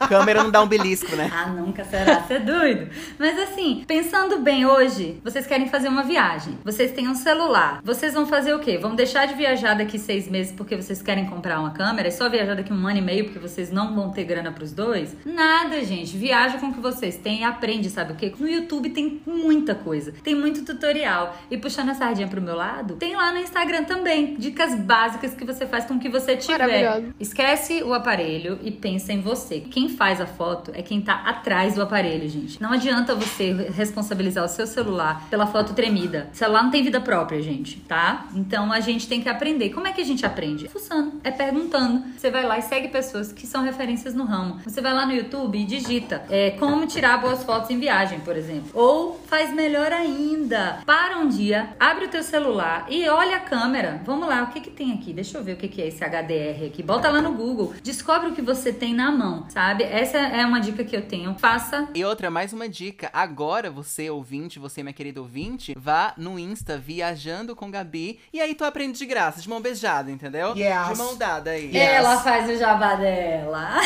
Câmera 0.07 0.43
não 0.43 0.51
dá 0.51 0.61
um 0.61 0.67
belisco, 0.67 1.15
né? 1.15 1.29
Ah, 1.33 1.47
nunca 1.47 1.83
será, 1.83 2.21
você 2.21 2.35
é 2.35 2.39
doido. 2.39 2.89
Mas 3.17 3.37
assim, 3.39 3.83
pensando 3.87 4.39
bem 4.39 4.65
hoje, 4.65 5.19
vocês 5.23 5.45
querem 5.45 5.67
fazer 5.67 5.87
uma 5.87 6.03
viagem, 6.03 6.57
vocês 6.63 6.91
têm 6.91 7.07
um 7.07 7.15
celular, 7.15 7.81
vocês 7.83 8.13
vão 8.13 8.25
fazer 8.25 8.53
o 8.53 8.59
quê? 8.59 8.77
Vão 8.77 8.95
deixar 8.95 9.25
de 9.25 9.33
viajar 9.33 9.73
daqui 9.75 9.97
seis 9.97 10.27
meses 10.27 10.51
porque 10.51 10.75
vocês 10.75 11.01
querem 11.01 11.25
comprar 11.25 11.59
uma 11.59 11.71
câmera 11.71 12.07
e 12.07 12.11
só 12.11 12.29
viajar 12.29 12.55
daqui 12.55 12.71
um 12.71 12.87
ano 12.87 12.97
e 12.97 13.01
meio 13.01 13.25
porque 13.25 13.39
vocês 13.39 13.71
não 13.71 13.95
vão 13.95 14.11
ter 14.11 14.23
grana 14.23 14.51
pros 14.51 14.71
dois? 14.71 15.15
Nada, 15.25 15.83
gente. 15.83 16.17
Viaja 16.17 16.57
com 16.57 16.67
o 16.67 16.73
que 16.73 16.79
vocês 16.79 17.17
têm 17.17 17.41
e 17.41 17.43
aprende, 17.43 17.89
sabe 17.89 18.13
o 18.13 18.15
quê? 18.15 18.33
No 18.37 18.47
YouTube 18.47 18.89
tem 18.89 19.21
muita 19.25 19.75
coisa, 19.75 20.13
tem 20.23 20.35
muito 20.35 20.63
tutorial. 20.63 21.37
E 21.49 21.57
puxando 21.57 21.89
a 21.89 21.93
sardinha 21.93 22.27
pro 22.27 22.41
meu 22.41 22.55
lado, 22.55 22.95
tem 22.95 23.15
lá 23.15 23.31
no 23.31 23.39
Instagram 23.39 23.83
também 23.83 24.35
dicas 24.35 24.75
básicas 24.75 25.33
que 25.33 25.45
você 25.45 25.65
faz 25.65 25.85
com 25.85 25.95
o 25.95 25.99
que 25.99 26.09
você 26.09 26.35
tiver. 26.35 27.03
Esquece 27.19 27.83
o 27.83 27.93
aparelho 27.93 28.59
e 28.63 28.71
pensa 28.71 29.13
em 29.13 29.21
você. 29.21 29.59
Quem 29.61 29.82
faz 29.89 30.19
a 30.21 30.25
foto 30.25 30.71
é 30.73 30.81
quem 30.81 31.01
tá 31.01 31.23
atrás 31.25 31.75
do 31.75 31.81
aparelho, 31.81 32.27
gente. 32.29 32.61
Não 32.61 32.71
adianta 32.71 33.15
você 33.15 33.51
responsabilizar 33.75 34.43
o 34.43 34.47
seu 34.47 34.67
celular 34.67 35.27
pela 35.29 35.47
foto 35.47 35.73
tremida. 35.73 36.29
O 36.33 36.35
celular 36.35 36.63
não 36.63 36.71
tem 36.71 36.83
vida 36.83 36.99
própria, 37.01 37.41
gente, 37.41 37.79
tá? 37.81 38.27
Então 38.35 38.71
a 38.71 38.79
gente 38.79 39.07
tem 39.07 39.21
que 39.21 39.29
aprender. 39.29 39.69
Como 39.69 39.87
é 39.87 39.91
que 39.91 40.01
a 40.01 40.05
gente 40.05 40.25
aprende? 40.25 40.67
Fuçando, 40.67 41.19
é 41.23 41.31
perguntando. 41.31 42.03
Você 42.17 42.29
vai 42.29 42.45
lá 42.45 42.57
e 42.57 42.61
segue 42.61 42.87
pessoas 42.89 43.31
que 43.31 43.47
são 43.47 43.63
referências 43.63 44.13
no 44.13 44.25
ramo. 44.25 44.59
Você 44.63 44.81
vai 44.81 44.93
lá 44.93 45.05
no 45.05 45.13
YouTube 45.13 45.57
e 45.57 45.65
digita 45.65 46.23
é, 46.29 46.51
como 46.51 46.85
tirar 46.85 47.17
boas 47.19 47.43
fotos 47.43 47.69
em 47.69 47.79
viagem, 47.79 48.19
por 48.19 48.35
exemplo. 48.35 48.69
Ou 48.73 49.19
faz 49.27 49.53
melhor 49.53 49.91
ainda. 49.91 50.79
Para 50.85 51.17
um 51.17 51.27
dia, 51.27 51.69
abre 51.79 52.05
o 52.05 52.09
teu 52.09 52.23
celular 52.23 52.85
e 52.89 53.07
olha 53.09 53.37
a 53.37 53.39
câmera. 53.39 54.01
Vamos 54.05 54.27
lá, 54.27 54.43
o 54.43 54.47
que 54.47 54.61
que 54.61 54.69
tem 54.69 54.93
aqui? 54.93 55.13
Deixa 55.13 55.37
eu 55.37 55.43
ver 55.43 55.53
o 55.53 55.57
que 55.57 55.67
que 55.67 55.81
é 55.81 55.87
esse 55.87 56.03
HDR 56.03 56.67
aqui. 56.67 56.83
Bota 56.83 57.09
lá 57.09 57.21
no 57.21 57.33
Google. 57.33 57.73
Descobre 57.83 58.29
o 58.29 58.33
que 58.33 58.41
você 58.41 58.71
tem 58.71 58.93
na 58.93 59.11
mão, 59.11 59.45
sabe? 59.49 59.72
Essa 59.81 60.17
é 60.17 60.45
uma 60.45 60.59
dica 60.59 60.83
que 60.83 60.95
eu 60.95 61.01
tenho. 61.01 61.35
Faça 61.37 61.87
E 61.95 62.03
outra, 62.03 62.29
mais 62.29 62.53
uma 62.53 62.67
dica. 62.69 63.09
Agora, 63.13 63.69
você 63.71 64.09
ouvinte, 64.09 64.59
você, 64.59 64.83
minha 64.83 64.93
querida 64.93 65.21
ouvinte, 65.21 65.73
vá 65.77 66.13
no 66.17 66.37
Insta 66.37 66.77
viajando 66.77 67.55
com 67.55 67.71
Gabi. 67.71 68.19
E 68.31 68.39
aí 68.39 68.53
tu 68.55 68.63
aprende 68.63 68.97
de 68.97 69.05
graça, 69.05 69.41
de 69.41 69.49
mão 69.49 69.61
beijada, 69.61 70.11
entendeu? 70.11 70.55
Yes. 70.55 70.89
De 70.89 70.97
mão 70.97 71.15
dada 71.15 71.51
aí. 71.51 71.65
Yes. 71.67 71.75
Ela 71.75 72.17
faz 72.17 72.49
o 72.49 72.57
jabá 72.57 72.95
dela. 72.95 73.81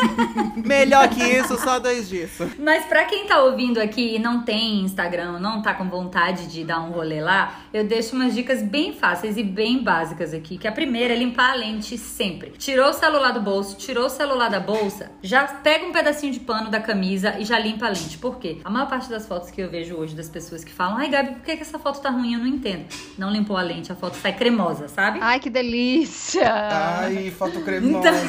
Melhor 0.64 1.08
que 1.08 1.22
isso, 1.22 1.58
só 1.58 1.78
dois 1.78 2.08
disso. 2.08 2.50
Mas 2.58 2.84
pra 2.86 3.04
quem 3.04 3.26
tá 3.26 3.42
ouvindo 3.42 3.78
aqui 3.78 4.16
e 4.16 4.18
não 4.18 4.42
tem 4.42 4.80
Instagram, 4.80 5.38
não 5.38 5.62
tá 5.62 5.74
com 5.74 5.88
vontade 5.88 6.46
de 6.46 6.64
dar 6.64 6.80
um 6.80 6.90
rolê 6.90 7.20
lá, 7.20 7.60
eu 7.72 7.84
deixo 7.84 8.14
umas 8.14 8.34
dicas 8.34 8.62
bem 8.62 8.92
fáceis 8.92 9.36
e 9.36 9.42
bem 9.42 9.82
básicas 9.82 10.32
aqui. 10.32 10.58
Que 10.58 10.68
a 10.68 10.72
primeira 10.72 11.14
é 11.14 11.16
limpar 11.16 11.52
a 11.52 11.54
lente 11.54 11.98
sempre. 11.98 12.50
Tirou 12.52 12.90
o 12.90 12.92
celular 12.92 13.32
do 13.32 13.40
bolso, 13.40 13.76
tirou 13.76 14.06
o 14.06 14.10
celular 14.10 14.48
da 14.48 14.60
bolsa, 14.60 15.10
já 15.26 15.44
pega 15.46 15.84
um 15.84 15.92
pedacinho 15.92 16.32
de 16.32 16.40
pano 16.40 16.70
da 16.70 16.80
camisa 16.80 17.36
e 17.38 17.44
já 17.44 17.58
limpa 17.58 17.86
a 17.86 17.88
lente. 17.88 18.16
Por 18.18 18.38
quê? 18.38 18.58
A 18.64 18.70
maior 18.70 18.88
parte 18.88 19.10
das 19.10 19.26
fotos 19.26 19.50
que 19.50 19.60
eu 19.60 19.68
vejo 19.68 19.96
hoje 19.96 20.14
das 20.14 20.28
pessoas 20.28 20.64
que 20.64 20.72
falam, 20.72 20.96
ai 20.96 21.08
Gabi, 21.08 21.32
por 21.32 21.42
que, 21.42 21.56
que 21.56 21.62
essa 21.62 21.78
foto 21.78 22.00
tá 22.00 22.10
ruim? 22.10 22.34
Eu 22.34 22.40
não 22.40 22.46
entendo. 22.46 22.86
Não 23.18 23.30
limpou 23.30 23.56
a 23.56 23.62
lente, 23.62 23.90
a 23.90 23.96
foto 23.96 24.16
sai 24.16 24.32
cremosa, 24.34 24.88
sabe? 24.88 25.18
Ai, 25.20 25.40
que 25.40 25.50
delícia! 25.50 26.48
Ai, 26.48 27.30
foto 27.36 27.60
cremosa. 27.60 28.10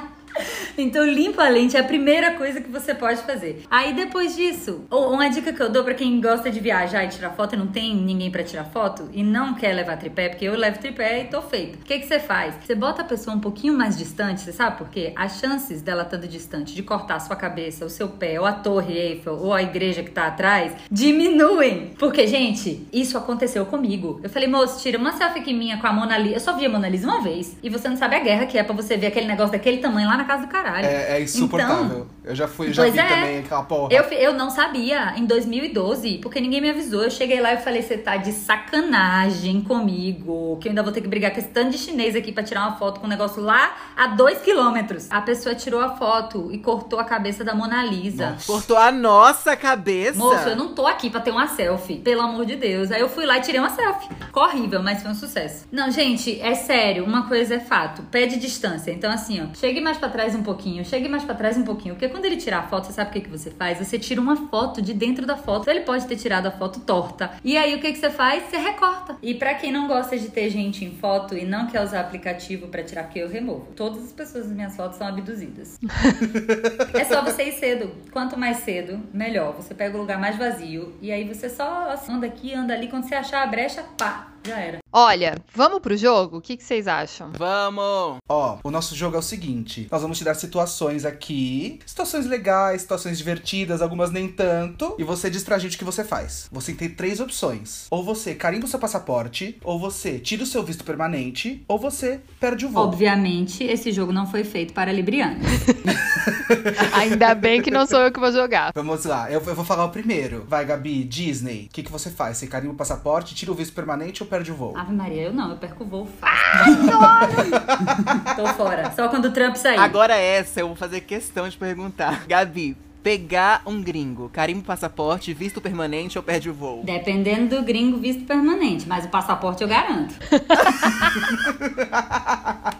Então 0.78 1.04
limpa 1.04 1.44
a 1.44 1.48
lente 1.48 1.76
é 1.76 1.80
a 1.80 1.84
primeira 1.84 2.32
coisa 2.34 2.60
que 2.60 2.70
você 2.70 2.94
pode 2.94 3.20
fazer. 3.22 3.64
Aí 3.68 3.92
depois 3.94 4.36
disso, 4.36 4.84
uma 4.90 5.28
dica 5.28 5.52
que 5.52 5.60
eu 5.60 5.68
dou 5.68 5.82
pra 5.82 5.92
quem 5.92 6.20
gosta 6.20 6.50
de 6.50 6.60
viajar 6.60 7.04
e 7.04 7.08
tirar 7.08 7.30
foto 7.30 7.54
e 7.54 7.58
não 7.58 7.66
tem 7.66 7.96
ninguém 7.96 8.30
pra 8.30 8.44
tirar 8.44 8.64
foto 8.64 9.08
e 9.12 9.24
não 9.24 9.54
quer 9.54 9.72
levar 9.72 9.96
tripé, 9.96 10.28
porque 10.28 10.44
eu 10.44 10.56
levo 10.56 10.78
tripé 10.78 11.22
e 11.22 11.24
tô 11.24 11.42
feita. 11.42 11.78
O 11.78 11.84
que 11.84 11.98
que 11.98 12.06
você 12.06 12.20
faz? 12.20 12.54
Você 12.64 12.74
bota 12.76 13.02
a 13.02 13.04
pessoa 13.04 13.36
um 13.36 13.40
pouquinho 13.40 13.76
mais 13.76 13.96
distante, 13.96 14.40
você 14.40 14.52
sabe 14.52 14.78
por 14.78 14.88
quê? 14.88 15.12
As 15.16 15.40
chances 15.40 15.82
dela 15.82 16.02
estando 16.02 16.28
distante 16.28 16.74
de 16.74 16.82
cortar 16.82 17.16
a 17.16 17.20
sua 17.20 17.36
cabeça, 17.36 17.84
o 17.84 17.90
seu 17.90 18.08
pé, 18.08 18.38
ou 18.38 18.46
a 18.46 18.52
torre 18.52 18.96
Eiffel, 18.96 19.34
ou 19.34 19.52
a 19.52 19.62
igreja 19.62 20.02
que 20.02 20.10
tá 20.10 20.26
atrás, 20.26 20.72
diminuem. 20.90 21.92
Porque, 21.98 22.26
gente, 22.26 22.86
isso 22.92 23.18
aconteceu 23.18 23.66
comigo. 23.66 24.20
Eu 24.22 24.30
falei, 24.30 24.48
moço, 24.48 24.80
tira 24.80 24.98
uma 24.98 25.12
selfie 25.12 25.40
aqui 25.40 25.52
minha 25.52 25.78
com 25.78 25.86
a 25.86 25.92
Mona 25.92 26.16
Lisa. 26.16 26.36
Eu 26.36 26.40
só 26.40 26.52
vi 26.54 26.66
a 26.66 26.68
Mona 26.68 26.88
Lisa 26.88 27.06
uma 27.06 27.20
vez. 27.20 27.56
E 27.62 27.68
você 27.68 27.88
não 27.88 27.96
sabe 27.96 28.16
a 28.16 28.20
guerra 28.20 28.46
que 28.46 28.56
é 28.56 28.62
pra 28.62 28.74
você 28.74 28.96
ver 28.96 29.08
aquele 29.08 29.26
negócio 29.26 29.52
daquele 29.52 29.78
tamanho 29.78 30.08
lá 30.08 30.16
na 30.16 30.24
casa 30.28 30.46
do 30.46 30.48
caralho. 30.48 30.86
É, 30.86 31.18
é 31.18 31.22
insuportável. 31.22 31.84
Então, 31.84 32.06
eu 32.28 32.34
já 32.34 32.46
fui, 32.46 32.74
já 32.74 32.82
pois 32.82 32.92
vi 32.92 33.00
é. 33.00 33.08
também 33.08 33.38
aquela 33.38 33.62
porra. 33.62 33.88
eu, 33.90 34.02
eu 34.04 34.34
não 34.34 34.50
sabia 34.50 35.14
em 35.16 35.24
2012, 35.24 36.18
porque 36.18 36.38
ninguém 36.38 36.60
me 36.60 36.68
avisou. 36.68 37.02
Eu 37.02 37.10
cheguei 37.10 37.40
lá 37.40 37.54
e 37.54 37.56
falei: 37.56 37.80
você 37.80 37.96
tá 37.96 38.18
de 38.18 38.32
sacanagem 38.32 39.62
comigo, 39.62 40.58
que 40.60 40.68
eu 40.68 40.72
ainda 40.72 40.82
vou 40.82 40.92
ter 40.92 41.00
que 41.00 41.08
brigar 41.08 41.32
com 41.32 41.38
esse 41.38 41.48
tanto 41.48 41.70
de 41.70 41.78
chinês 41.78 42.14
aqui 42.14 42.30
pra 42.30 42.42
tirar 42.42 42.68
uma 42.68 42.76
foto 42.76 43.00
com 43.00 43.06
um 43.06 43.08
negócio 43.08 43.42
lá 43.42 43.74
a 43.96 44.08
dois 44.08 44.42
quilômetros. 44.42 45.10
A 45.10 45.22
pessoa 45.22 45.54
tirou 45.54 45.80
a 45.80 45.96
foto 45.96 46.50
e 46.52 46.58
cortou 46.58 47.00
a 47.00 47.04
cabeça 47.04 47.42
da 47.42 47.54
Mona 47.54 47.82
Lisa. 47.82 48.32
Nossa. 48.32 48.46
Cortou 48.46 48.76
a 48.76 48.92
nossa 48.92 49.56
cabeça. 49.56 50.18
Moço, 50.18 50.50
eu 50.50 50.56
não 50.56 50.74
tô 50.74 50.86
aqui 50.86 51.08
pra 51.08 51.20
ter 51.20 51.30
uma 51.30 51.46
selfie, 51.46 51.96
pelo 51.96 52.20
amor 52.20 52.44
de 52.44 52.56
Deus. 52.56 52.92
Aí 52.92 53.00
eu 53.00 53.08
fui 53.08 53.24
lá 53.24 53.38
e 53.38 53.40
tirei 53.40 53.58
uma 53.58 53.70
selfie. 53.70 54.08
Ficou 54.26 54.42
horrível, 54.42 54.82
mas 54.82 55.00
foi 55.00 55.10
um 55.10 55.14
sucesso. 55.14 55.66
Não, 55.72 55.90
gente, 55.90 56.38
é 56.42 56.54
sério, 56.54 57.04
uma 57.04 57.26
coisa 57.26 57.54
é 57.54 57.60
fato. 57.60 58.02
Pede 58.02 58.38
distância. 58.38 58.90
Então, 58.90 59.10
assim, 59.10 59.42
ó, 59.42 59.54
chegue 59.54 59.80
mais 59.80 59.96
pra 59.96 60.10
trás 60.10 60.34
um 60.34 60.42
pouquinho, 60.42 60.84
chegue 60.84 61.08
mais 61.08 61.24
pra 61.24 61.34
trás 61.34 61.56
um 61.56 61.64
pouquinho. 61.64 61.94
Porque 61.94 62.08
quando 62.17 62.17
quando 62.18 62.24
ele 62.24 62.36
tirar 62.36 62.58
a 62.58 62.62
foto, 62.64 62.88
você 62.88 62.94
sabe 62.94 63.10
o 63.10 63.12
que, 63.12 63.20
que 63.20 63.30
você 63.30 63.48
faz? 63.48 63.78
Você 63.78 63.96
tira 63.96 64.20
uma 64.20 64.48
foto 64.48 64.82
de 64.82 64.92
dentro 64.92 65.24
da 65.24 65.36
foto. 65.36 65.62
Então, 65.62 65.72
ele 65.72 65.84
pode 65.84 66.04
ter 66.04 66.16
tirado 66.16 66.46
a 66.46 66.50
foto 66.50 66.80
torta. 66.80 67.30
E 67.44 67.56
aí 67.56 67.76
o 67.76 67.80
que, 67.80 67.92
que 67.92 67.98
você 67.98 68.10
faz? 68.10 68.42
Você 68.42 68.56
recorta. 68.56 69.16
E 69.22 69.34
pra 69.34 69.54
quem 69.54 69.70
não 69.70 69.86
gosta 69.86 70.18
de 70.18 70.28
ter 70.28 70.50
gente 70.50 70.84
em 70.84 70.90
foto 70.90 71.36
e 71.36 71.44
não 71.44 71.68
quer 71.68 71.80
usar 71.80 72.00
aplicativo 72.00 72.66
pra 72.66 72.82
tirar, 72.82 73.04
porque 73.04 73.20
eu 73.20 73.28
removo. 73.28 73.68
Todas 73.76 74.02
as 74.02 74.12
pessoas 74.12 74.46
das 74.46 74.52
minhas 74.52 74.74
fotos 74.74 74.98
são 74.98 75.06
abduzidas. 75.06 75.78
é 76.92 77.04
só 77.04 77.22
você 77.22 77.44
ir 77.44 77.52
cedo. 77.52 77.92
Quanto 78.10 78.36
mais 78.36 78.58
cedo, 78.58 79.00
melhor. 79.14 79.54
Você 79.54 79.72
pega 79.72 79.96
o 79.96 80.00
lugar 80.00 80.18
mais 80.18 80.36
vazio 80.36 80.96
e 81.00 81.12
aí 81.12 81.22
você 81.22 81.48
só 81.48 81.90
assim, 81.90 82.12
anda 82.12 82.26
aqui, 82.26 82.52
anda 82.52 82.74
ali. 82.74 82.88
Quando 82.88 83.04
você 83.04 83.14
achar 83.14 83.44
a 83.44 83.46
brecha, 83.46 83.84
pá, 83.96 84.32
já 84.44 84.58
era. 84.58 84.78
Olha, 84.92 85.36
vamos 85.54 85.80
pro 85.80 85.96
jogo? 85.96 86.38
O 86.38 86.40
que, 86.40 86.56
que 86.56 86.64
vocês 86.64 86.88
acham? 86.88 87.30
Vamos! 87.36 88.16
Ó, 88.28 88.58
o 88.64 88.70
nosso 88.70 88.94
jogo 88.94 89.16
é 89.16 89.18
o 89.18 89.22
seguinte: 89.22 89.86
nós 89.90 90.00
vamos 90.00 90.18
te 90.18 90.24
dar 90.24 90.34
situações 90.34 91.04
aqui, 91.04 91.78
situações 91.84 92.26
legais, 92.26 92.82
situações 92.82 93.18
divertidas, 93.18 93.82
algumas 93.82 94.10
nem 94.10 94.28
tanto, 94.28 94.94
e 94.98 95.04
você 95.04 95.28
diz 95.28 95.44
pra 95.44 95.58
gente 95.58 95.76
o 95.76 95.78
que 95.78 95.84
você 95.84 96.02
faz. 96.02 96.48
Você 96.50 96.72
tem 96.72 96.88
três 96.88 97.20
opções: 97.20 97.86
ou 97.90 98.02
você 98.02 98.34
carimba 98.34 98.64
o 98.64 98.68
seu 98.68 98.78
passaporte, 98.78 99.58
ou 99.62 99.78
você 99.78 100.18
tira 100.18 100.42
o 100.42 100.46
seu 100.46 100.62
visto 100.62 100.84
permanente, 100.84 101.62
ou 101.68 101.78
você 101.78 102.20
perde 102.40 102.64
o 102.64 102.70
voo. 102.70 102.84
Obviamente, 102.84 103.64
esse 103.64 103.92
jogo 103.92 104.12
não 104.12 104.26
foi 104.26 104.44
feito 104.44 104.72
para 104.72 104.92
librianos. 104.92 105.46
Ainda 106.94 107.34
bem 107.34 107.60
que 107.60 107.70
não 107.70 107.86
sou 107.86 108.00
eu 108.00 108.12
que 108.12 108.20
vou 108.20 108.32
jogar. 108.32 108.72
Vamos 108.74 109.04
lá, 109.04 109.30
eu, 109.30 109.42
eu 109.42 109.54
vou 109.54 109.64
falar 109.64 109.84
o 109.84 109.90
primeiro. 109.90 110.44
Vai, 110.48 110.64
Gabi, 110.64 111.04
Disney. 111.04 111.66
O 111.66 111.74
que, 111.74 111.82
que 111.82 111.92
você 111.92 112.10
faz? 112.10 112.38
Você 112.38 112.46
carimba 112.46 112.72
o 112.72 112.76
passaporte, 112.76 113.34
tira 113.34 113.52
o 113.52 113.54
visto 113.54 113.74
permanente 113.74 114.22
ou 114.22 114.27
perde 114.28 114.52
o 114.52 114.54
voo? 114.54 114.76
Ave 114.76 114.92
Maria, 114.92 115.22
eu 115.22 115.32
não, 115.32 115.50
eu 115.50 115.56
perco 115.56 115.84
o 115.84 115.86
voo 115.86 116.06
fácil. 116.06 116.76
Tô 118.36 118.46
fora. 118.54 118.90
Só 118.92 119.08
quando 119.08 119.26
o 119.26 119.32
Trump 119.32 119.56
sair. 119.56 119.78
Agora 119.78 120.14
essa 120.16 120.60
eu 120.60 120.68
vou 120.68 120.76
fazer 120.76 121.00
questão 121.00 121.48
de 121.48 121.56
perguntar. 121.56 122.26
Gabi, 122.26 122.76
pegar 123.02 123.62
um 123.66 123.82
gringo, 123.82 124.28
carimbo 124.28 124.62
passaporte, 124.62 125.32
visto 125.32 125.60
permanente 125.60 126.18
ou 126.18 126.24
perde 126.24 126.50
o 126.50 126.54
voo? 126.54 126.82
Dependendo 126.84 127.56
do 127.56 127.62
gringo, 127.62 127.98
visto 127.98 128.24
permanente. 128.24 128.86
Mas 128.88 129.04
o 129.04 129.08
passaporte 129.08 129.62
eu 129.62 129.68
garanto. 129.68 130.14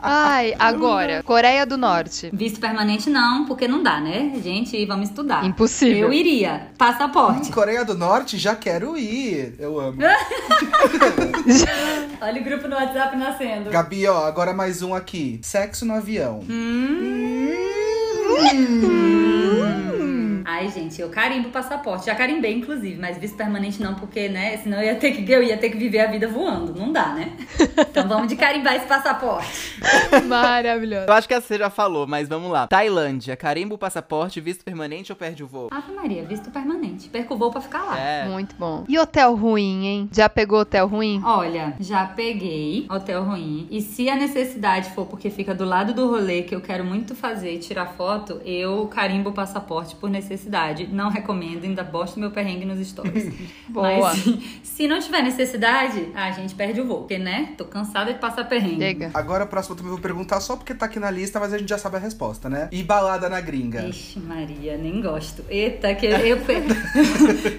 Ai, 0.03 0.55
agora, 0.59 1.23
Coreia 1.23 1.65
do 1.65 1.77
Norte. 1.77 2.31
Visto 2.33 2.61
permanente 2.61 3.11
não, 3.11 3.45
porque 3.47 3.69
não 3.69 3.83
dá, 3.83 4.01
né? 4.01 4.33
Gente, 4.43 4.85
vamos 4.87 5.11
estudar. 5.11 5.45
Impossível. 5.45 6.09
Eu 6.09 6.13
iria. 6.13 6.69
Passaporte. 6.77 7.51
Coreia 7.51 7.85
do 7.85 7.97
Norte, 7.97 8.39
já 8.39 8.55
quero 8.55 8.97
ir. 8.97 9.55
Eu 9.59 9.81
amo. 9.81 9.99
Olha 12.21 12.41
o 12.41 12.45
grupo 12.45 12.69
no 12.69 12.77
WhatsApp 12.77 13.17
nascendo. 13.17 13.71
Gabi, 13.71 14.07
ó, 14.07 14.27
agora 14.27 14.53
mais 14.53 14.83
um 14.83 14.95
aqui. 14.95 15.41
Sexo 15.43 15.85
no 15.85 15.95
avião. 15.95 16.45
Ai, 20.59 20.69
gente, 20.71 21.01
eu 21.01 21.09
carimbo 21.09 21.51
o 21.51 21.53
passaporte. 21.53 22.07
Já 22.07 22.17
carimbei, 22.17 22.53
inclusive, 22.53 23.01
mas 23.01 23.17
visto 23.17 23.37
permanente 23.37 23.81
não, 23.81 23.95
porque, 23.95 24.29
né? 24.29 24.57
Senão 24.57 24.79
eu 24.79 24.87
ia 24.87 24.97
ter 24.97 25.13
que, 25.13 25.31
eu 25.31 25.41
ia 25.41 25.57
ter 25.57 25.71
que 25.71 25.77
viver 25.77 26.01
a 26.01 26.11
vida 26.11 26.27
voando. 26.27 26.75
Não 26.75 26.91
dá, 26.93 27.15
né? 27.15 27.37
Então 27.89 28.09
vamos 28.09 28.29
de 28.29 28.37
carimbar 28.37 28.75
esse 28.75 28.87
passaporte. 28.87 29.81
Maravilhoso. 30.27 31.07
Eu 31.07 31.13
acho 31.13 31.29
que 31.29 31.41
você 31.41 31.59
já 31.59 31.71
falou, 31.71 32.07
mas 32.07 32.29
vamos 32.29 32.51
lá. 32.51 32.67
Tailândia, 32.67 33.37
carimbo 33.37 33.79
passaporte, 33.79 34.41
visto 34.41 34.65
permanente 34.65 35.11
ou 35.11 35.17
perde 35.17 35.43
o 35.43 35.47
voo? 35.47 35.69
Ave 35.71 35.93
Maria, 35.93 36.25
visto 36.25 36.51
permanente. 36.51 37.09
Perco 37.09 37.35
o 37.35 37.37
voo 37.37 37.51
pra 37.51 37.61
ficar 37.61 37.85
lá. 37.85 37.99
É. 37.99 38.29
Muito 38.29 38.55
bom. 38.57 38.85
E 38.89 38.99
hotel 38.99 39.35
ruim, 39.35 39.87
hein? 39.87 40.09
Já 40.13 40.29
pegou 40.29 40.61
hotel 40.61 40.87
ruim? 40.87 41.21
Olha, 41.25 41.75
já 41.81 42.07
peguei 42.07 42.87
hotel 42.91 43.25
ruim. 43.25 43.67
E 43.71 43.81
se 43.81 44.09
a 44.09 44.17
necessidade 44.17 44.91
for 44.91 45.07
porque 45.07 45.31
fica 45.31 45.55
do 45.55 45.65
lado 45.65 45.95
do 45.95 46.09
rolê 46.09 46.43
que 46.43 46.55
eu 46.55 46.61
quero 46.61 46.85
muito 46.85 47.15
fazer 47.15 47.55
e 47.55 47.59
tirar 47.59 47.87
foto, 47.87 48.41
eu 48.45 48.87
carimbo 48.89 49.31
o 49.31 49.33
passaporte 49.33 49.97
por 49.97 50.11
necessidade. 50.11 50.48
Não 50.91 51.11
recomendo, 51.11 51.65
ainda 51.65 51.83
bosto 51.83 52.19
meu 52.19 52.31
perrengue 52.31 52.65
nos 52.65 52.87
stories. 52.87 53.33
Boa. 53.69 53.83
Mas 53.83 54.19
se, 54.19 54.61
se 54.63 54.89
não 54.89 54.99
tiver 55.01 55.23
necessidade, 55.23 56.09
a 56.15 56.31
gente 56.33 56.55
perde 56.55 56.81
o 56.81 56.87
voo. 56.87 56.99
Porque, 57.01 57.19
né? 57.19 57.55
Tô 57.57 57.65
cansada 57.65 58.13
de 58.13 58.19
passar 58.19 58.45
perrengue. 58.45 58.79
Chega. 58.79 59.11
Agora 59.15 59.45
a 59.45 59.47
próxima 59.47 59.75
eu 59.75 59.77
também 59.79 59.93
vou 59.93 60.01
perguntar 60.01 60.41
só 60.41 60.57
porque 60.57 60.75
tá 60.75 60.87
aqui 60.87 60.99
na 60.99 61.11
lista, 61.11 61.39
mas 61.39 61.53
a 61.53 61.59
gente 61.59 61.69
já 61.69 61.79
sabe 61.79 61.97
a 61.97 62.01
resposta, 62.01 62.49
né? 62.49 62.69
E 62.73 62.83
balada 62.83 63.29
na 63.29 63.41
gringa. 63.41 63.87
Ixi, 63.87 64.19
Maria, 64.21 64.77
nem 64.77 65.01
gosto. 65.01 65.45
Eita, 65.49 65.95
que 65.95 66.07
eu, 66.07 66.19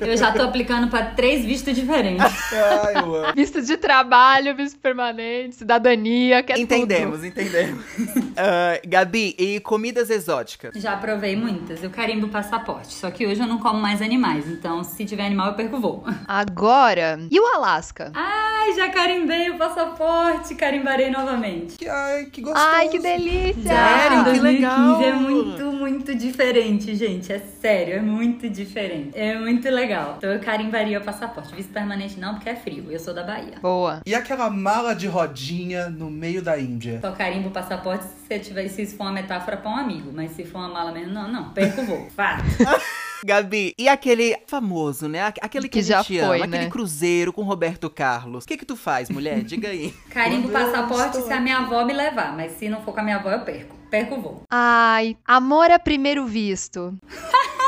eu, 0.02 0.18
já 0.18 0.32
tô 0.32 0.44
aplicando 0.44 0.90
pra 0.90 1.06
três 1.06 1.46
vistos 1.46 1.76
diferentes. 1.76 2.26
Ai, 2.54 3.04
eu 3.04 3.16
amo. 3.16 3.34
Visto 3.36 3.62
de 3.62 3.78
trabalho, 3.78 4.56
visto 4.56 4.80
permanente, 4.80 5.56
cidadania, 5.56 6.42
que 6.44 6.54
é 6.54 6.60
Entendemos, 6.60 7.24
entendemos. 7.24 7.84
Ah, 8.42 8.80
Gabi, 8.88 9.36
e 9.38 9.60
comidas 9.60 10.10
exóticas? 10.10 10.74
Já 10.76 10.96
provei 10.96 11.36
muitas. 11.36 11.84
Eu 11.84 11.90
carimbo 11.90 12.28
o 12.28 12.30
passaporte. 12.80 12.94
Só 12.94 13.12
que 13.12 13.26
hoje 13.26 13.42
eu 13.42 13.48
não 13.48 13.58
como 13.60 13.80
mais 13.80 14.02
animais. 14.02 14.48
Então, 14.48 14.84
se 14.84 15.06
tiver 15.06 15.26
animal, 15.26 15.48
eu 15.48 15.54
perco 15.54 15.78
o 15.78 15.80
voo. 15.80 16.04
Agora, 16.28 17.20
e 17.30 17.40
o 17.40 17.46
Alasca? 17.56 18.12
Ai, 18.14 18.74
já 18.74 18.90
carimbei 18.90 19.50
o 19.50 19.58
passaporte. 19.58 20.56
Carimbarei 20.56 21.10
novamente. 21.10 21.78
Ai, 21.88 22.26
que 22.26 22.42
gostoso. 22.42 22.66
Ai, 22.66 22.90
que 22.90 23.00
delícia! 23.00 23.64
Sério, 23.64 24.20
em 24.20 24.24
que 24.24 24.30
2015 24.30 24.42
legal. 24.42 25.02
é 25.04 25.14
muito, 25.14 25.72
muito 25.90 26.16
diferente, 26.16 26.96
gente. 26.96 27.32
É 27.32 27.40
sério, 27.40 27.96
é 27.96 28.02
muito 28.02 28.50
diferente. 28.50 29.12
É 29.18 29.38
muito 29.38 29.70
legal. 29.70 30.16
Então 30.18 30.30
eu 30.32 30.40
carimbaria 30.40 31.00
o 31.00 31.04
passaporte. 31.04 31.56
Visto 31.56 31.72
permanente 31.72 32.20
não, 32.20 32.36
porque 32.36 32.50
é 32.50 32.56
frio. 32.56 32.86
Eu 32.90 33.00
sou 33.00 33.14
da 33.14 33.24
Bahia. 33.24 33.56
Boa. 33.62 34.02
E 34.06 34.14
aquela 34.16 34.50
mala 34.50 34.94
de 34.94 35.08
rodinha 35.08 35.90
no 35.90 36.10
meio 36.10 36.42
da 36.42 36.60
Índia? 36.60 37.00
Só 37.02 37.12
carimbo 37.12 37.50
o 37.50 37.52
passaporte 37.52 38.04
se, 38.06 38.28
você 38.28 38.40
tiver, 38.40 38.68
se 38.68 38.82
isso 38.84 38.96
for 38.96 39.04
uma 39.04 39.12
metáfora 39.14 39.58
pra 39.58 39.70
um 39.72 39.76
amigo. 39.76 40.12
Mas 40.14 40.32
se 40.32 40.44
for 40.46 40.60
uma 40.60 40.70
mala 40.70 40.92
mesmo, 40.92 41.14
não, 41.14 41.28
não. 41.32 41.50
Perco 41.52 41.82
o 41.82 41.86
voo. 41.86 42.08
Fato. 42.16 42.44
Gabi, 43.26 43.74
e 43.78 43.90
aquele 43.90 44.34
famoso, 44.48 45.10
né? 45.10 45.24
Aqu- 45.24 45.40
Aquele 45.44 45.68
que, 45.68 45.74
Que 45.74 45.80
a 45.80 45.84
já 45.84 46.02
gente 46.02 46.20
foi, 46.26 46.38
ama, 46.38 46.48
né? 46.48 46.58
aquele 46.58 46.72
cruzeiro 46.72 47.34
com 47.34 47.42
Roberto 47.44 47.90
Carlos. 47.90 48.46
O 48.46 48.48
que 48.48 48.56
que 48.56 48.66
tu 48.66 48.78
faz, 48.78 49.10
mulher? 49.10 49.42
Diga 49.44 49.68
aí. 49.68 49.94
Carimbo 50.10 50.48
passaporte 50.48 51.18
se 51.22 51.34
a 51.34 51.42
minha 51.42 51.58
avó 51.58 51.84
me 51.84 51.92
levar. 51.92 52.34
Mas 52.36 52.54
se 52.54 52.70
não 52.70 52.82
for 52.82 52.94
com 52.94 53.02
a 53.02 53.04
minha 53.04 53.18
avó, 53.18 53.30
eu 53.30 53.42
perco. 53.42 53.76
Perco 53.90 54.16
o 54.16 54.22
voo. 54.22 54.44
Ai, 54.50 55.18
amor 55.26 55.72
a 55.72 55.80
primeiro 55.80 56.26
visto. 56.26 56.98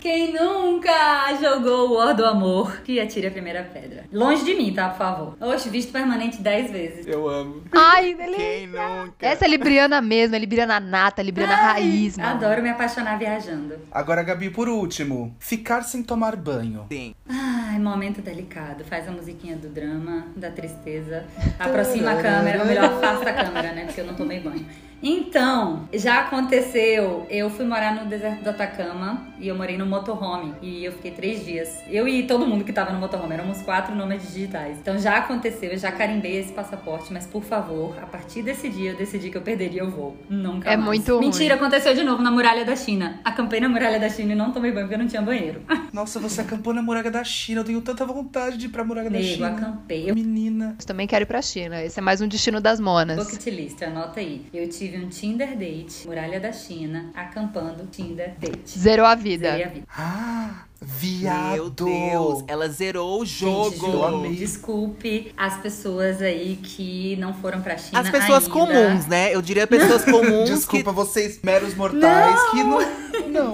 Quem 0.00 0.32
nunca 0.32 1.36
jogou 1.38 1.90
o 1.90 1.94
War 1.98 2.16
do 2.16 2.24
Amor, 2.24 2.80
que 2.80 2.98
atire 2.98 3.26
a 3.26 3.30
primeira 3.30 3.62
pedra. 3.62 4.06
Longe 4.10 4.42
de 4.44 4.54
mim, 4.54 4.72
tá? 4.72 4.88
Por 4.88 4.96
favor. 4.96 5.36
Oxe, 5.38 5.68
visto 5.68 5.92
permanente 5.92 6.40
10 6.40 6.70
vezes. 6.70 7.06
Eu 7.06 7.28
amo. 7.28 7.62
Ai, 7.70 8.14
delícia. 8.14 8.38
Quem 8.38 8.66
nunca? 8.66 9.14
Essa 9.20 9.44
é 9.44 9.48
libriana 9.48 10.00
mesmo, 10.00 10.34
é 10.34 10.38
libriana 10.38 10.80
nata, 10.80 11.20
libriana 11.20 11.54
raiz, 11.54 12.16
mano. 12.16 12.30
Adoro 12.30 12.62
me 12.62 12.70
apaixonar 12.70 13.18
viajando. 13.18 13.74
Agora, 13.92 14.22
Gabi, 14.22 14.48
por 14.48 14.70
último, 14.70 15.36
ficar 15.38 15.82
sem 15.82 16.02
tomar 16.02 16.34
banho. 16.34 16.86
Sim. 16.90 17.14
Ai, 17.28 17.49
momento 17.82 18.20
delicado. 18.22 18.84
Faz 18.84 19.08
a 19.08 19.10
musiquinha 19.10 19.56
do 19.56 19.68
drama, 19.68 20.26
da 20.36 20.50
tristeza. 20.50 21.24
Aproxima 21.58 22.12
a 22.12 22.22
câmera, 22.22 22.60
ou 22.60 22.66
melhor, 22.66 22.84
afasta 22.84 23.30
a 23.30 23.32
câmera, 23.32 23.72
né? 23.72 23.84
Porque 23.86 24.00
eu 24.00 24.06
não 24.06 24.14
tomei 24.14 24.40
banho. 24.40 24.66
Então, 25.02 25.88
já 25.94 26.20
aconteceu. 26.20 27.26
Eu 27.30 27.48
fui 27.48 27.64
morar 27.64 27.94
no 27.94 28.06
deserto 28.08 28.42
do 28.44 28.50
Atacama 28.50 29.28
e 29.38 29.48
eu 29.48 29.54
morei 29.56 29.78
no 29.78 29.86
motorhome. 29.86 30.52
E 30.60 30.84
eu 30.84 30.92
fiquei 30.92 31.10
três 31.10 31.42
dias. 31.42 31.78
Eu 31.88 32.06
e 32.06 32.24
todo 32.24 32.46
mundo 32.46 32.64
que 32.64 32.72
tava 32.72 32.92
no 32.92 32.98
motorhome. 33.00 33.32
Éramos 33.32 33.62
quatro 33.62 33.94
nômades 33.94 34.30
digitais. 34.34 34.76
Então 34.78 34.98
já 34.98 35.16
aconteceu, 35.16 35.70
eu 35.70 35.78
já 35.78 35.90
carimbei 35.90 36.36
esse 36.38 36.52
passaporte. 36.52 37.12
Mas 37.14 37.26
por 37.26 37.42
favor, 37.42 37.94
a 38.02 38.04
partir 38.04 38.42
desse 38.42 38.68
dia 38.68 38.90
eu 38.90 38.96
decidi 38.96 39.30
que 39.30 39.38
eu 39.38 39.40
perderia 39.40 39.86
o 39.86 39.90
voo. 39.90 40.16
Nunca 40.28 40.68
É 40.70 40.76
mais. 40.76 40.86
muito 40.86 41.14
ruim. 41.16 41.26
Mentira, 41.28 41.54
aconteceu 41.54 41.94
de 41.94 42.02
novo 42.02 42.22
na 42.22 42.30
Muralha 42.30 42.66
da 42.66 42.76
China. 42.76 43.20
Acampei 43.24 43.58
na 43.58 43.70
Muralha 43.70 43.98
da 43.98 44.10
China 44.10 44.32
e 44.32 44.36
não 44.36 44.52
tomei 44.52 44.70
banho 44.70 44.86
porque 44.86 44.98
não 44.98 45.06
tinha 45.08 45.22
banheiro. 45.22 45.62
Nossa, 45.94 46.20
você 46.20 46.42
acampou 46.42 46.74
na 46.74 46.82
muralha 46.82 47.10
da 47.10 47.24
China. 47.24 47.62
Eu 47.62 47.64
tenho 47.70 47.80
tanta 47.80 48.04
vontade 48.04 48.56
de 48.56 48.66
ir 48.66 48.68
pra 48.68 48.82
muralha 48.82 49.08
da 49.08 49.22
China. 49.22 49.48
acampei. 49.48 50.12
Menina. 50.12 50.76
Eu 50.78 50.84
também 50.84 51.06
quero 51.06 51.22
ir 51.22 51.26
pra 51.26 51.40
China. 51.40 51.82
Esse 51.82 52.00
é 52.00 52.02
mais 52.02 52.20
um 52.20 52.26
destino 52.26 52.60
das 52.60 52.80
monas. 52.80 53.16
Bucket 53.16 53.46
list, 53.46 53.82
anota 53.82 54.18
aí. 54.18 54.46
Eu 54.52 54.68
tive 54.68 54.98
um 54.98 55.08
Tinder 55.08 55.56
date, 55.56 56.06
Muralha 56.06 56.40
da 56.40 56.52
China, 56.52 57.10
acampando 57.14 57.86
Tinder 57.86 58.34
date. 58.38 58.76
Zerou 58.76 59.06
a 59.06 59.14
vida. 59.14 59.50
Zerei 59.50 59.64
a 59.64 59.68
vida. 59.68 59.86
Ah, 59.96 60.64
viado. 60.80 61.50
Meu 61.52 61.70
Deus, 61.70 62.44
ela 62.48 62.68
zerou 62.68 63.20
o 63.20 63.24
Gente, 63.24 63.76
jogo. 63.78 64.02
amei. 64.04 64.34
Desculpe 64.34 65.32
as 65.36 65.56
pessoas 65.58 66.22
aí 66.22 66.58
que 66.62 67.16
não 67.16 67.34
foram 67.34 67.60
pra 67.60 67.76
China 67.76 68.00
As 68.00 68.08
pessoas 68.10 68.44
ainda. 68.44 68.50
comuns, 68.50 69.06
né? 69.06 69.34
Eu 69.34 69.42
diria 69.42 69.66
pessoas 69.66 70.04
comuns 70.04 70.48
Desculpa 70.48 70.90
vocês, 70.92 71.40
meros 71.42 71.74
mortais, 71.74 72.50
que 72.50 72.62
não. 72.62 72.80
Não. 73.30 73.52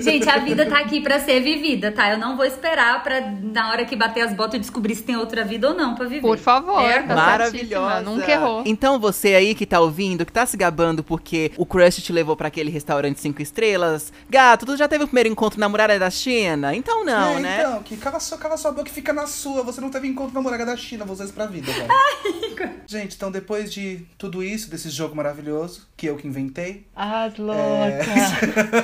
Gente, 0.00 0.28
a 0.28 0.38
vida 0.38 0.66
tá 0.66 0.78
aqui 0.80 1.00
pra 1.00 1.18
ser 1.20 1.40
vivida, 1.40 1.92
tá? 1.92 2.10
Eu 2.10 2.18
não 2.18 2.36
vou 2.36 2.44
esperar 2.44 3.02
pra, 3.02 3.20
na 3.20 3.70
hora 3.70 3.84
que 3.84 3.94
bater 3.96 4.22
as 4.22 4.34
botas, 4.34 4.54
eu 4.54 4.60
descobrir 4.60 4.94
se 4.94 5.02
tem 5.02 5.16
outra 5.16 5.44
vida 5.44 5.68
ou 5.70 5.74
não 5.76 5.94
pra 5.94 6.06
viver. 6.06 6.20
Por 6.22 6.36
favor, 6.36 6.80
É, 6.82 7.02
tá 7.02 7.14
Maravilhosa. 7.14 8.02
Nunca 8.02 8.30
errou. 8.30 8.62
Então 8.66 8.98
você 8.98 9.34
aí 9.34 9.54
que 9.54 9.64
tá 9.64 9.80
ouvindo, 9.80 10.26
que 10.26 10.32
tá 10.32 10.44
se 10.44 10.56
gabando 10.56 11.02
porque 11.02 11.52
o 11.56 11.64
crush 11.64 12.02
te 12.02 12.12
levou 12.12 12.36
pra 12.36 12.48
aquele 12.48 12.70
restaurante 12.70 13.20
cinco 13.20 13.40
estrelas, 13.40 14.12
gato, 14.28 14.66
tu 14.66 14.76
já 14.76 14.88
teve 14.88 15.04
o 15.04 15.06
primeiro 15.06 15.28
encontro 15.30 15.58
na 15.60 15.68
muralha 15.76 15.98
da 15.98 16.08
China? 16.08 16.74
Então 16.74 17.04
não, 17.04 17.36
é, 17.36 17.40
né? 17.40 17.60
Então, 17.60 17.82
que 17.82 17.96
cala 17.98 18.18
sua, 18.18 18.38
cala 18.38 18.56
sua 18.56 18.72
boca 18.72 18.88
e 18.88 18.92
fica 18.92 19.12
na 19.12 19.26
sua. 19.26 19.62
Você 19.62 19.78
não 19.80 19.90
teve 19.90 20.08
encontro 20.08 20.34
na 20.34 20.40
muralha 20.40 20.64
da 20.64 20.76
China, 20.76 21.04
vou 21.04 21.12
usar 21.12 21.24
isso 21.24 21.34
pra 21.34 21.44
vida, 21.46 21.70
velho. 21.70 21.88
Gente, 22.88 23.14
então 23.14 23.30
depois 23.30 23.70
de 23.72 24.06
tudo 24.16 24.42
isso, 24.42 24.70
desse 24.70 24.88
jogo 24.88 25.14
maravilhoso, 25.14 25.86
que 25.96 26.06
eu 26.06 26.16
que 26.16 26.26
inventei, 26.26 26.86
As 26.96 27.36
loucas. 27.36 28.08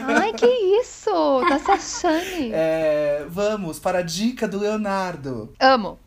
Ai, 0.06 0.32
que 0.34 0.46
isso? 0.46 1.10
Tá 1.48 1.58
se 1.58 1.70
achando. 1.70 2.52
é, 2.52 3.24
vamos 3.28 3.78
para 3.78 4.00
a 4.00 4.02
dica 4.02 4.46
do 4.46 4.58
Leonardo. 4.58 5.54
Amo. 5.58 5.98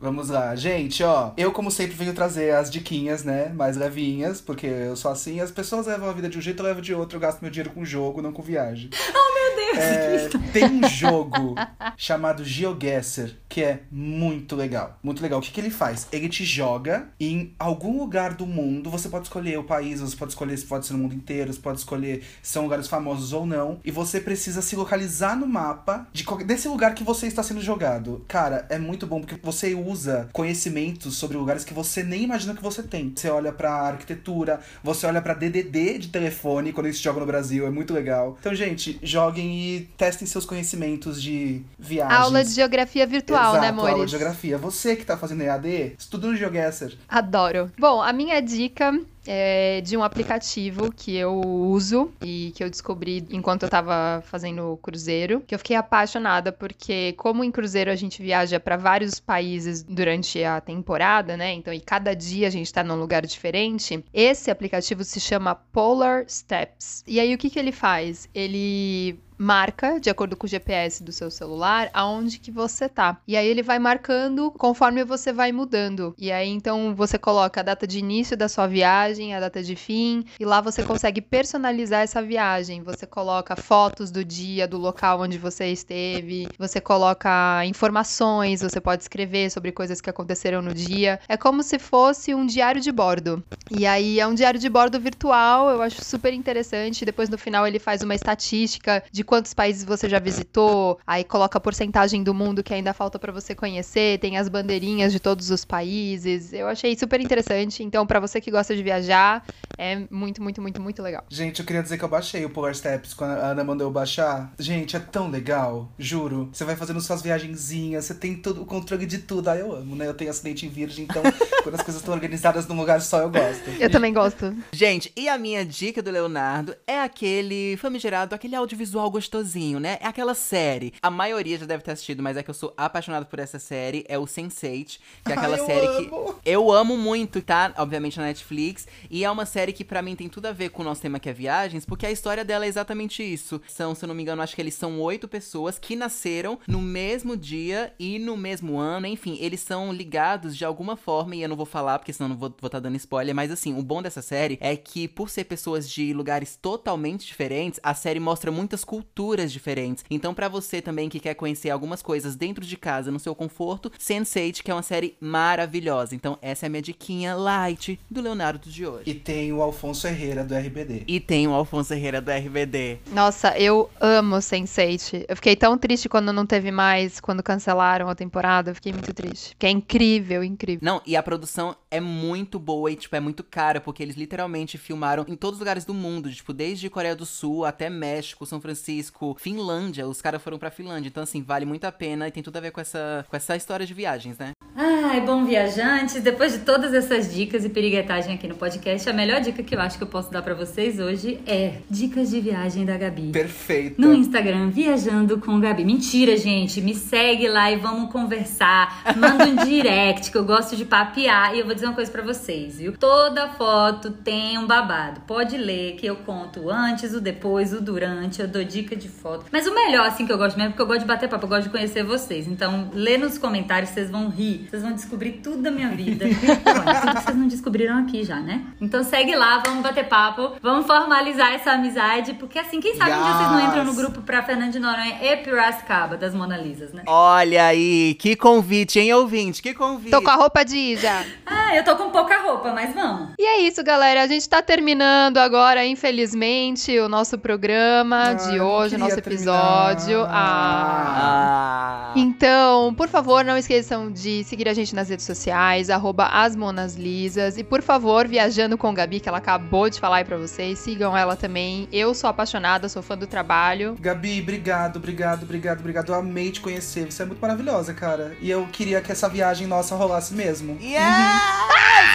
Vamos 0.00 0.30
lá, 0.30 0.56
gente, 0.56 1.02
ó. 1.02 1.32
Eu, 1.36 1.52
como 1.52 1.70
sempre, 1.70 1.94
venho 1.94 2.14
trazer 2.14 2.54
as 2.54 2.70
diquinhas, 2.70 3.22
né? 3.22 3.50
Mais 3.50 3.76
levinhas, 3.76 4.40
porque 4.40 4.66
eu 4.66 4.96
sou 4.96 5.10
assim. 5.10 5.40
As 5.40 5.50
pessoas 5.50 5.86
levam 5.86 6.08
a 6.08 6.12
vida 6.12 6.28
de 6.28 6.38
um 6.38 6.40
jeito, 6.40 6.60
eu 6.62 6.66
levo 6.66 6.80
de 6.80 6.94
outro. 6.94 7.16
Eu 7.16 7.20
gasto 7.20 7.42
meu 7.42 7.50
dinheiro 7.50 7.70
com 7.70 7.84
jogo, 7.84 8.22
não 8.22 8.32
com 8.32 8.42
viagem. 8.42 8.88
Meu 8.90 9.56
Deus, 9.56 9.78
É, 9.78 10.28
tem 10.52 10.64
um 10.64 10.88
jogo 10.88 11.54
chamado 11.96 12.44
GeoGuessr 12.44 13.36
que 13.48 13.62
é 13.62 13.80
muito 13.90 14.54
legal. 14.54 14.98
Muito 15.02 15.20
legal. 15.20 15.38
O 15.38 15.42
que, 15.42 15.50
que 15.50 15.60
ele 15.60 15.70
faz? 15.70 16.06
Ele 16.12 16.28
te 16.28 16.44
joga 16.44 17.08
em 17.18 17.52
algum 17.58 17.98
lugar 17.98 18.32
do 18.34 18.46
mundo. 18.46 18.88
Você 18.90 19.08
pode 19.08 19.24
escolher 19.24 19.58
o 19.58 19.64
país, 19.64 20.00
você 20.00 20.16
pode 20.16 20.32
escolher 20.32 20.56
se 20.56 20.64
pode 20.66 20.86
ser 20.86 20.92
no 20.92 21.00
mundo 21.00 21.14
inteiro, 21.14 21.52
você 21.52 21.60
pode 21.60 21.78
escolher 21.78 22.22
se 22.42 22.52
são 22.52 22.62
lugares 22.62 22.86
famosos 22.86 23.32
ou 23.32 23.44
não. 23.44 23.80
E 23.84 23.90
você 23.90 24.20
precisa 24.20 24.62
se 24.62 24.76
localizar 24.76 25.36
no 25.36 25.46
mapa 25.46 26.06
de 26.12 26.24
desse 26.44 26.68
lugar 26.68 26.94
que 26.94 27.02
você 27.02 27.26
está 27.26 27.42
sendo 27.42 27.60
jogado. 27.60 28.24
Cara, 28.28 28.66
é 28.70 28.78
muito 28.78 29.06
bom 29.06 29.20
porque 29.20 29.38
você 29.42 29.74
usa 29.74 29.89
conhecimentos 30.32 31.16
sobre 31.16 31.36
lugares 31.36 31.64
que 31.64 31.74
você 31.74 32.02
nem 32.02 32.22
imagina 32.24 32.54
que 32.54 32.62
você 32.62 32.82
tem. 32.82 33.12
Você 33.14 33.28
olha 33.28 33.52
pra 33.52 33.70
arquitetura, 33.72 34.60
você 34.82 35.06
olha 35.06 35.20
pra 35.20 35.34
DDD 35.34 35.98
de 35.98 36.08
telefone 36.08 36.72
quando 36.72 36.86
eles 36.86 36.98
jogam 36.98 37.20
no 37.20 37.26
Brasil, 37.26 37.66
é 37.66 37.70
muito 37.70 37.92
legal. 37.92 38.36
Então, 38.40 38.54
gente, 38.54 38.98
joguem 39.02 39.58
e 39.60 39.80
testem 39.96 40.26
seus 40.26 40.44
conhecimentos 40.44 41.20
de 41.22 41.62
viagens. 41.78 42.20
Aula 42.20 42.44
de 42.44 42.50
geografia 42.50 43.06
virtual, 43.06 43.54
Exato, 43.54 43.60
né, 43.60 43.68
aula 43.68 43.90
amores? 43.90 44.04
de 44.06 44.10
geografia. 44.10 44.58
Você 44.58 44.96
que 44.96 45.04
tá 45.04 45.16
fazendo 45.16 45.42
EAD, 45.42 45.94
estuda 45.98 46.26
no 46.28 46.36
GeoGuessr. 46.36 46.96
Adoro. 47.08 47.70
Bom, 47.78 48.02
a 48.02 48.12
minha 48.12 48.40
dica 48.40 48.98
é 49.26 49.80
de 49.82 49.96
um 49.96 50.02
aplicativo 50.02 50.92
que 50.92 51.16
eu 51.16 51.40
uso 51.40 52.12
e 52.22 52.52
que 52.54 52.64
eu 52.64 52.70
descobri 52.70 53.26
enquanto 53.30 53.64
eu 53.64 53.68
tava 53.68 54.22
fazendo 54.26 54.72
o 54.72 54.76
cruzeiro, 54.76 55.42
que 55.46 55.54
eu 55.54 55.58
fiquei 55.58 55.76
apaixonada 55.76 56.52
porque 56.52 57.12
como 57.14 57.44
em 57.44 57.50
cruzeiro 57.50 57.90
a 57.90 57.96
gente 57.96 58.22
viaja 58.22 58.58
para 58.58 58.76
vários 58.76 59.20
países 59.20 59.82
durante 59.82 60.42
a 60.42 60.60
temporada, 60.60 61.36
né? 61.36 61.52
Então, 61.52 61.72
e 61.72 61.80
cada 61.80 62.14
dia 62.14 62.46
a 62.46 62.50
gente 62.50 62.72
tá 62.72 62.82
num 62.82 62.96
lugar 62.96 63.24
diferente. 63.26 64.04
Esse 64.12 64.50
aplicativo 64.50 65.04
se 65.04 65.20
chama 65.20 65.54
Polar 65.54 66.24
Steps. 66.28 67.04
E 67.06 67.20
aí 67.20 67.34
o 67.34 67.38
que 67.38 67.50
que 67.50 67.58
ele 67.58 67.72
faz? 67.72 68.28
Ele 68.34 69.18
marca, 69.40 69.98
de 69.98 70.10
acordo 70.10 70.36
com 70.36 70.46
o 70.46 70.48
GPS 70.48 71.02
do 71.02 71.10
seu 71.10 71.30
celular, 71.30 71.88
aonde 71.94 72.38
que 72.38 72.50
você 72.50 72.90
tá. 72.90 73.18
E 73.26 73.38
aí 73.38 73.46
ele 73.46 73.62
vai 73.62 73.78
marcando 73.78 74.50
conforme 74.50 75.02
você 75.02 75.32
vai 75.32 75.50
mudando. 75.50 76.14
E 76.18 76.30
aí 76.30 76.50
então 76.50 76.94
você 76.94 77.18
coloca 77.18 77.60
a 77.60 77.62
data 77.62 77.86
de 77.86 77.98
início 77.98 78.36
da 78.36 78.50
sua 78.50 78.66
viagem, 78.66 79.34
a 79.34 79.40
data 79.40 79.62
de 79.62 79.74
fim, 79.74 80.26
e 80.38 80.44
lá 80.44 80.60
você 80.60 80.82
consegue 80.82 81.22
personalizar 81.22 82.02
essa 82.02 82.22
viagem. 82.22 82.82
Você 82.82 83.06
coloca 83.06 83.56
fotos 83.56 84.10
do 84.10 84.22
dia, 84.22 84.68
do 84.68 84.76
local 84.76 85.22
onde 85.22 85.38
você 85.38 85.68
esteve, 85.68 86.46
você 86.58 86.78
coloca 86.78 87.64
informações, 87.64 88.60
você 88.60 88.78
pode 88.78 89.04
escrever 89.04 89.50
sobre 89.50 89.72
coisas 89.72 90.02
que 90.02 90.10
aconteceram 90.10 90.60
no 90.60 90.74
dia. 90.74 91.18
É 91.26 91.38
como 91.38 91.62
se 91.62 91.78
fosse 91.78 92.34
um 92.34 92.44
diário 92.44 92.80
de 92.80 92.92
bordo. 92.92 93.42
E 93.70 93.86
aí 93.86 94.20
é 94.20 94.26
um 94.26 94.34
diário 94.34 94.60
de 94.60 94.68
bordo 94.68 95.00
virtual, 95.00 95.70
eu 95.70 95.80
acho 95.80 96.04
super 96.04 96.34
interessante. 96.34 97.06
Depois 97.06 97.30
no 97.30 97.38
final 97.38 97.66
ele 97.66 97.78
faz 97.78 98.02
uma 98.02 98.14
estatística 98.14 99.02
de 99.10 99.24
quantos 99.30 99.54
países 99.54 99.84
você 99.84 100.08
já 100.08 100.18
visitou, 100.18 100.98
aí 101.06 101.22
coloca 101.22 101.56
a 101.56 101.60
porcentagem 101.60 102.24
do 102.24 102.34
mundo 102.34 102.64
que 102.64 102.74
ainda 102.74 102.92
falta 102.92 103.16
pra 103.16 103.30
você 103.30 103.54
conhecer, 103.54 104.18
tem 104.18 104.36
as 104.36 104.48
bandeirinhas 104.48 105.12
de 105.12 105.20
todos 105.20 105.52
os 105.52 105.64
países. 105.64 106.52
Eu 106.52 106.66
achei 106.66 106.98
super 106.98 107.20
interessante. 107.20 107.84
Então, 107.84 108.04
pra 108.04 108.18
você 108.18 108.40
que 108.40 108.50
gosta 108.50 108.74
de 108.74 108.82
viajar, 108.82 109.46
é 109.78 110.02
muito, 110.10 110.42
muito, 110.42 110.60
muito, 110.60 110.82
muito 110.82 111.00
legal. 111.00 111.24
Gente, 111.28 111.60
eu 111.60 111.64
queria 111.64 111.80
dizer 111.80 111.96
que 111.96 112.02
eu 112.02 112.08
baixei 112.08 112.44
o 112.44 112.50
Polar 112.50 112.74
Steps 112.74 113.14
quando 113.14 113.30
a 113.30 113.52
Ana 113.52 113.62
mandou 113.62 113.86
eu 113.86 113.92
baixar. 113.92 114.52
Gente, 114.58 114.96
é 114.96 114.98
tão 114.98 115.30
legal, 115.30 115.92
juro. 115.96 116.48
Você 116.52 116.64
vai 116.64 116.74
fazendo 116.74 117.00
suas 117.00 117.22
viagenzinhas, 117.22 118.06
você 118.06 118.14
tem 118.14 118.34
todo 118.34 118.62
o 118.62 118.66
controle 118.66 119.06
de 119.06 119.18
tudo. 119.18 119.48
Ah, 119.48 119.56
eu 119.56 119.72
amo, 119.72 119.94
né? 119.94 120.08
Eu 120.08 120.14
tenho 120.14 120.30
acidente 120.30 120.66
em 120.66 120.68
virgem, 120.68 121.04
então 121.04 121.22
quando 121.62 121.76
as 121.76 121.82
coisas 121.82 122.02
estão 122.02 122.12
organizadas 122.12 122.66
num 122.66 122.76
lugar 122.76 123.00
só, 123.00 123.20
eu 123.20 123.30
gosto. 123.30 123.70
Eu 123.78 123.90
também 123.90 124.12
gosto. 124.12 124.52
Gente, 124.72 125.12
e 125.16 125.28
a 125.28 125.38
minha 125.38 125.64
dica 125.64 126.02
do 126.02 126.10
Leonardo 126.10 126.74
é 126.84 127.00
aquele 127.00 127.76
famigerado, 127.76 128.34
aquele 128.34 128.56
audiovisual 128.56 129.08
gostosinho, 129.20 129.78
né? 129.78 129.98
É 130.00 130.06
aquela 130.06 130.34
série. 130.34 130.94
A 131.02 131.10
maioria 131.10 131.58
já 131.58 131.66
deve 131.66 131.82
ter 131.84 131.90
assistido, 131.92 132.22
mas 132.22 132.36
é 132.38 132.42
que 132.42 132.48
eu 132.48 132.54
sou 132.54 132.72
apaixonado 132.76 133.26
por 133.26 133.38
essa 133.38 133.58
série. 133.58 134.04
É 134.08 134.18
o 134.18 134.24
Sense8, 134.24 134.98
que 135.24 135.32
é 135.32 135.34
aquela 135.36 135.56
Ai, 135.56 135.60
eu 135.60 135.66
série 135.66 135.86
amo. 135.86 136.34
que 136.34 136.50
eu 136.50 136.72
amo 136.72 136.96
muito, 136.96 137.42
tá? 137.42 137.72
Obviamente 137.76 138.18
na 138.18 138.24
Netflix. 138.24 138.88
E 139.10 139.22
é 139.24 139.30
uma 139.30 139.44
série 139.44 139.72
que 139.74 139.84
pra 139.84 140.00
mim 140.00 140.16
tem 140.16 140.28
tudo 140.28 140.46
a 140.46 140.52
ver 140.52 140.70
com 140.70 140.80
o 140.80 140.84
nosso 140.84 141.02
tema 141.02 141.20
que 141.20 141.28
é 141.28 141.32
viagens, 141.34 141.84
porque 141.84 142.06
a 142.06 142.10
história 142.10 142.44
dela 142.44 142.64
é 142.64 142.68
exatamente 142.68 143.22
isso. 143.22 143.60
São, 143.68 143.94
se 143.94 144.04
eu 144.04 144.08
não 144.08 144.14
me 144.14 144.22
engano, 144.22 144.40
acho 144.40 144.54
que 144.56 144.62
eles 144.62 144.74
são 144.74 144.98
oito 145.00 145.28
pessoas 145.28 145.78
que 145.78 145.94
nasceram 145.94 146.58
no 146.66 146.80
mesmo 146.80 147.36
dia 147.36 147.92
e 147.98 148.18
no 148.18 148.36
mesmo 148.38 148.78
ano. 148.78 149.06
Enfim, 149.06 149.36
eles 149.40 149.60
são 149.60 149.92
ligados 149.92 150.56
de 150.56 150.64
alguma 150.64 150.96
forma, 150.96 151.36
e 151.36 151.42
eu 151.42 151.48
não 151.48 151.56
vou 151.56 151.66
falar, 151.66 151.98
porque 151.98 152.12
senão 152.12 152.30
não 152.30 152.36
vou 152.36 152.54
estar 152.62 152.80
dando 152.80 152.96
spoiler. 152.96 153.34
Mas 153.34 153.50
assim, 153.50 153.78
o 153.78 153.82
bom 153.82 154.00
dessa 154.00 154.22
série 154.22 154.56
é 154.62 154.74
que, 154.76 155.06
por 155.06 155.28
ser 155.28 155.44
pessoas 155.44 155.88
de 155.88 156.12
lugares 156.14 156.56
totalmente 156.56 157.26
diferentes, 157.26 157.78
a 157.82 157.92
série 157.94 158.18
mostra 158.20 158.50
muitas 158.50 158.82
culturas 158.82 159.09
diferentes. 159.50 160.04
Então, 160.10 160.32
pra 160.32 160.48
você 160.48 160.80
também 160.80 161.08
que 161.08 161.20
quer 161.20 161.34
conhecer 161.34 161.70
algumas 161.70 162.00
coisas 162.00 162.36
dentro 162.36 162.64
de 162.64 162.76
casa, 162.76 163.10
no 163.10 163.18
seu 163.18 163.34
conforto, 163.34 163.90
Sense8, 163.98 164.62
que 164.62 164.70
é 164.70 164.74
uma 164.74 164.82
série 164.82 165.14
maravilhosa. 165.20 166.14
Então, 166.14 166.38
essa 166.40 166.64
é 166.64 166.68
a 166.68 166.70
minha 166.70 166.82
diquinha 166.82 167.34
light 167.34 168.00
do 168.10 168.20
Leonardo 168.20 168.70
de 168.70 168.86
hoje. 168.86 169.04
E 169.06 169.14
tem 169.14 169.52
o 169.52 169.60
Alfonso 169.60 170.06
Herrera 170.06 170.42
do 170.42 170.54
RBD. 170.54 171.04
E 171.06 171.20
tem 171.20 171.46
o 171.46 171.52
Alfonso 171.52 171.92
Herrera 171.92 172.20
do 172.20 172.30
RBD. 172.30 172.98
Nossa, 173.12 173.58
eu 173.58 173.90
amo 174.00 174.36
Sense8. 174.36 175.26
Eu 175.28 175.36
fiquei 175.36 175.54
tão 175.54 175.76
triste 175.76 176.08
quando 176.08 176.32
não 176.32 176.46
teve 176.46 176.70
mais, 176.70 177.20
quando 177.20 177.42
cancelaram 177.42 178.08
a 178.08 178.14
temporada. 178.14 178.70
Eu 178.70 178.74
fiquei 178.74 178.92
muito 178.92 179.12
triste. 179.12 179.50
Porque 179.50 179.66
é 179.66 179.70
incrível, 179.70 180.42
incrível. 180.42 180.80
Não, 180.82 181.02
e 181.06 181.14
a 181.16 181.22
produção 181.22 181.76
é 181.90 182.00
muito 182.00 182.58
boa 182.58 182.90
e, 182.90 182.96
tipo, 182.96 183.14
é 183.14 183.20
muito 183.20 183.44
cara, 183.44 183.80
porque 183.80 184.02
eles 184.02 184.16
literalmente 184.16 184.78
filmaram 184.78 185.24
em 185.28 185.36
todos 185.36 185.56
os 185.56 185.60
lugares 185.60 185.84
do 185.84 185.92
mundo, 185.92 186.30
tipo, 186.30 186.52
desde 186.52 186.88
Coreia 186.88 187.14
do 187.14 187.26
Sul 187.26 187.64
até 187.64 187.90
México, 187.90 188.46
São 188.46 188.60
Francisco, 188.60 188.99
Finlândia. 189.38 190.06
Os 190.06 190.20
caras 190.20 190.42
foram 190.42 190.58
pra 190.58 190.70
Finlândia. 190.70 191.08
Então, 191.08 191.22
assim, 191.22 191.42
vale 191.42 191.64
muito 191.64 191.84
a 191.84 191.92
pena 191.92 192.28
e 192.28 192.30
tem 192.30 192.42
tudo 192.42 192.56
a 192.56 192.60
ver 192.60 192.72
com 192.72 192.80
essa, 192.80 193.24
com 193.28 193.36
essa 193.36 193.56
história 193.56 193.86
de 193.86 193.94
viagens, 193.94 194.36
né? 194.38 194.50
Ai, 194.76 195.20
bom 195.20 195.44
viajantes, 195.44 196.22
depois 196.22 196.52
de 196.52 196.60
todas 196.60 196.94
essas 196.94 197.34
dicas 197.34 197.64
e 197.64 197.68
piriguetagem 197.68 198.34
aqui 198.34 198.46
no 198.46 198.54
podcast, 198.54 199.08
a 199.10 199.12
melhor 199.12 199.40
dica 199.40 199.62
que 199.62 199.74
eu 199.74 199.80
acho 199.80 199.98
que 199.98 200.04
eu 200.04 200.08
posso 200.08 200.30
dar 200.30 200.42
pra 200.42 200.54
vocês 200.54 201.00
hoje 201.00 201.40
é 201.46 201.78
dicas 201.90 202.30
de 202.30 202.40
viagem 202.40 202.84
da 202.84 202.96
Gabi. 202.96 203.32
Perfeita. 203.32 204.00
No 204.00 204.14
Instagram, 204.14 204.70
Viajando 204.70 205.38
com 205.38 205.58
Gabi. 205.58 205.84
Mentira, 205.84 206.36
gente. 206.36 206.80
Me 206.80 206.94
segue 206.94 207.48
lá 207.48 207.70
e 207.70 207.76
vamos 207.76 208.10
conversar. 208.12 209.02
Manda 209.16 209.44
um 209.44 209.56
direct, 209.66 210.30
que 210.30 210.38
eu 210.38 210.44
gosto 210.44 210.76
de 210.76 210.84
papear. 210.84 211.54
E 211.54 211.60
eu 211.60 211.66
vou 211.66 211.74
dizer 211.74 211.86
uma 211.86 211.94
coisa 211.94 212.10
pra 212.10 212.22
vocês, 212.22 212.78
viu? 212.78 212.96
Toda 212.96 213.48
foto 213.48 214.10
tem 214.12 214.58
um 214.58 214.66
babado. 214.66 215.20
Pode 215.22 215.56
ler 215.56 215.96
que 215.96 216.06
eu 216.06 216.16
conto 216.16 216.60
o 216.60 216.70
antes, 216.70 217.12
o 217.14 217.20
depois, 217.20 217.72
o 217.72 217.80
durante. 217.80 218.40
Eu 218.40 218.48
dou 218.48 218.64
dica 218.82 218.96
de 218.96 219.08
foto. 219.08 219.46
Mas 219.52 219.66
o 219.66 219.74
melhor, 219.74 220.06
assim, 220.06 220.26
que 220.26 220.32
eu 220.32 220.38
gosto 220.38 220.56
mesmo, 220.56 220.68
é 220.68 220.70
porque 220.72 220.82
eu 220.82 220.86
gosto 220.86 221.00
de 221.00 221.06
bater 221.06 221.28
papo, 221.28 221.44
eu 221.44 221.48
gosto 221.48 221.64
de 221.64 221.70
conhecer 221.70 222.02
vocês. 222.02 222.46
Então, 222.46 222.90
lê 222.92 223.16
nos 223.18 223.38
comentários, 223.38 223.90
vocês 223.90 224.10
vão 224.10 224.28
rir. 224.28 224.66
Vocês 224.70 224.82
vão 224.82 224.92
descobrir 224.92 225.32
tudo 225.42 225.58
da 225.62 225.70
minha 225.70 225.88
vida. 225.90 226.26
Bom, 226.64 227.00
tudo 227.00 227.14
que 227.16 227.22
vocês 227.22 227.36
não 227.36 227.48
descobriram 227.48 227.98
aqui 227.98 228.24
já, 228.24 228.36
né? 228.40 228.62
Então 228.80 229.02
segue 229.02 229.34
lá, 229.34 229.62
vamos 229.64 229.82
bater 229.82 230.08
papo. 230.08 230.52
Vamos 230.62 230.86
formalizar 230.86 231.52
essa 231.52 231.72
amizade. 231.72 232.34
Porque 232.34 232.58
assim, 232.58 232.80
quem 232.80 232.94
sabe 232.96 233.12
um 233.12 233.22
dia 233.22 233.32
vocês 233.34 233.50
não 233.50 233.60
entram 233.60 233.84
no 233.84 233.90
Yes. 233.90 233.96
grupo 233.98 234.22
pra 234.22 234.42
Fernando 234.42 234.72
de 234.72 234.78
Noronha 234.78 235.18
e 235.22 235.36
Piracicaba, 235.38 236.16
das 236.16 236.34
Mona 236.34 236.56
Lisas, 236.56 236.92
né? 236.92 237.02
Olha 237.06 237.66
aí, 237.66 238.14
que 238.14 238.36
convite, 238.36 238.98
hein, 239.00 239.12
ouvinte? 239.14 239.60
Que 239.62 239.74
convite. 239.74 240.10
Tô 240.10 240.22
com 240.22 240.30
a 240.30 240.34
roupa 240.36 240.64
de 240.64 240.96
já. 240.96 241.24
Ah, 241.44 241.74
eu 241.76 241.84
tô 241.84 241.96
com 241.96 242.10
pouca 242.10 242.38
roupa, 242.40 242.72
mas 242.72 242.94
vamos. 242.94 243.30
E 243.38 243.44
é 243.44 243.60
isso, 243.60 243.82
galera. 243.82 244.22
A 244.22 244.26
gente 244.26 244.48
tá 244.48 244.62
terminando 244.62 245.38
agora, 245.38 245.84
infelizmente, 245.84 246.98
o 246.98 247.08
nosso 247.08 247.38
programa 247.38 248.16
Ai, 248.28 248.36
de 248.36 248.58
não 248.58 248.66
hoje, 248.70 248.96
o 248.96 248.98
nosso 248.98 249.18
episódio. 249.18 250.24
Ah. 250.28 252.10
Ah. 252.10 252.12
Então, 252.16 252.94
por 252.94 253.08
favor, 253.08 253.44
não 253.44 253.56
esqueçam 253.56 254.10
de 254.10 254.42
seguir 254.44 254.68
a 254.68 254.74
gente 254.74 254.94
nas 254.94 255.08
redes 255.08 255.24
sociais, 255.24 255.90
arroba 255.90 256.26
asmonaslisas. 256.26 257.56
E 257.56 257.64
por 257.64 257.82
favor, 257.82 258.26
viajando 258.26 258.76
com 258.76 258.92
Gabi, 258.92 259.20
que 259.20 259.28
ela 259.28 259.38
acabou 259.38 259.88
de 259.88 260.00
falar 260.00 260.16
aí 260.16 260.24
pra 260.24 260.36
vocês, 260.36 260.78
sigam 260.78 261.16
ela 261.16 261.36
também. 261.36 261.88
Eu 261.92 262.14
sou 262.14 262.28
apaixonada, 262.28 262.88
sou 262.88 263.02
fã 263.02 263.16
do 263.16 263.26
trabalho. 263.26 263.96
Gabi, 264.00 264.40
obrigado, 264.40 264.96
obrigado, 264.96 265.44
obrigado, 265.44 265.80
obrigado. 265.80 266.08
Eu 266.08 266.14
amei 266.16 266.50
te 266.50 266.60
conhecer. 266.60 267.10
Você 267.10 267.22
é 267.22 267.26
muito 267.26 267.40
maravilhosa, 267.40 267.94
cara. 267.94 268.36
E 268.40 268.50
eu 268.50 268.66
queria 268.72 269.00
que 269.00 269.12
essa 269.12 269.28
viagem 269.28 269.66
nossa 269.66 269.94
rolasse 269.94 270.34
mesmo. 270.34 270.78
Yeah! 270.80 271.40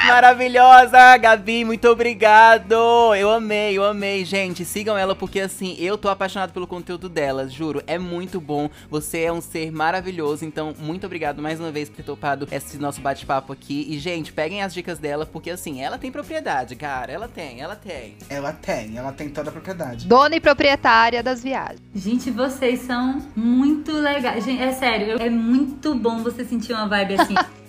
Maravilhosa, 0.07 1.17
Gabi, 1.17 1.65
muito 1.65 1.87
obrigado. 1.87 3.15
Eu 3.15 3.31
amei, 3.31 3.77
eu 3.77 3.83
amei, 3.83 4.23
gente. 4.23 4.63
Sigam 4.63 4.97
ela 4.97 5.15
porque 5.15 5.39
assim, 5.39 5.75
eu 5.79 5.97
tô 5.97 6.09
apaixonado 6.45 6.53
pelo 6.53 6.67
conteúdo 6.67 7.09
dela, 7.09 7.47
juro. 7.47 7.83
É 7.87 7.97
muito 7.97 8.39
bom. 8.39 8.69
Você 8.89 9.21
é 9.21 9.31
um 9.31 9.41
ser 9.41 9.71
maravilhoso, 9.71 10.45
então 10.45 10.73
muito 10.77 11.05
obrigado 11.05 11.41
mais 11.41 11.59
uma 11.59 11.71
vez 11.71 11.89
por 11.89 11.97
ter 11.97 12.03
topado 12.03 12.47
esse 12.51 12.77
nosso 12.77 13.01
bate-papo 13.01 13.51
aqui. 13.51 13.85
E 13.89 13.99
gente, 13.99 14.31
peguem 14.31 14.61
as 14.61 14.73
dicas 14.73 14.99
dela 14.99 15.25
porque 15.25 15.49
assim, 15.49 15.81
ela 15.81 15.97
tem 15.97 16.11
propriedade, 16.11 16.75
cara. 16.75 17.11
Ela 17.11 17.27
tem, 17.27 17.61
ela 17.61 17.75
tem. 17.75 18.17
Ela 18.29 18.53
tem, 18.53 18.97
ela 18.97 19.11
tem 19.11 19.29
toda 19.29 19.49
a 19.49 19.51
propriedade. 19.51 20.07
Dona 20.07 20.35
e 20.35 20.39
proprietária 20.39 21.21
das 21.21 21.43
viagens. 21.43 21.81
Gente, 21.93 22.31
vocês 22.31 22.81
são 22.81 23.21
muito 23.35 23.91
legais. 23.91 24.43
Gente, 24.43 24.61
é 24.61 24.71
sério, 24.71 25.17
é 25.19 25.29
muito 25.29 25.95
bom 25.95 26.23
você 26.23 26.45
sentir 26.45 26.73
uma 26.73 26.87
vibe 26.87 27.15
assim. 27.15 27.35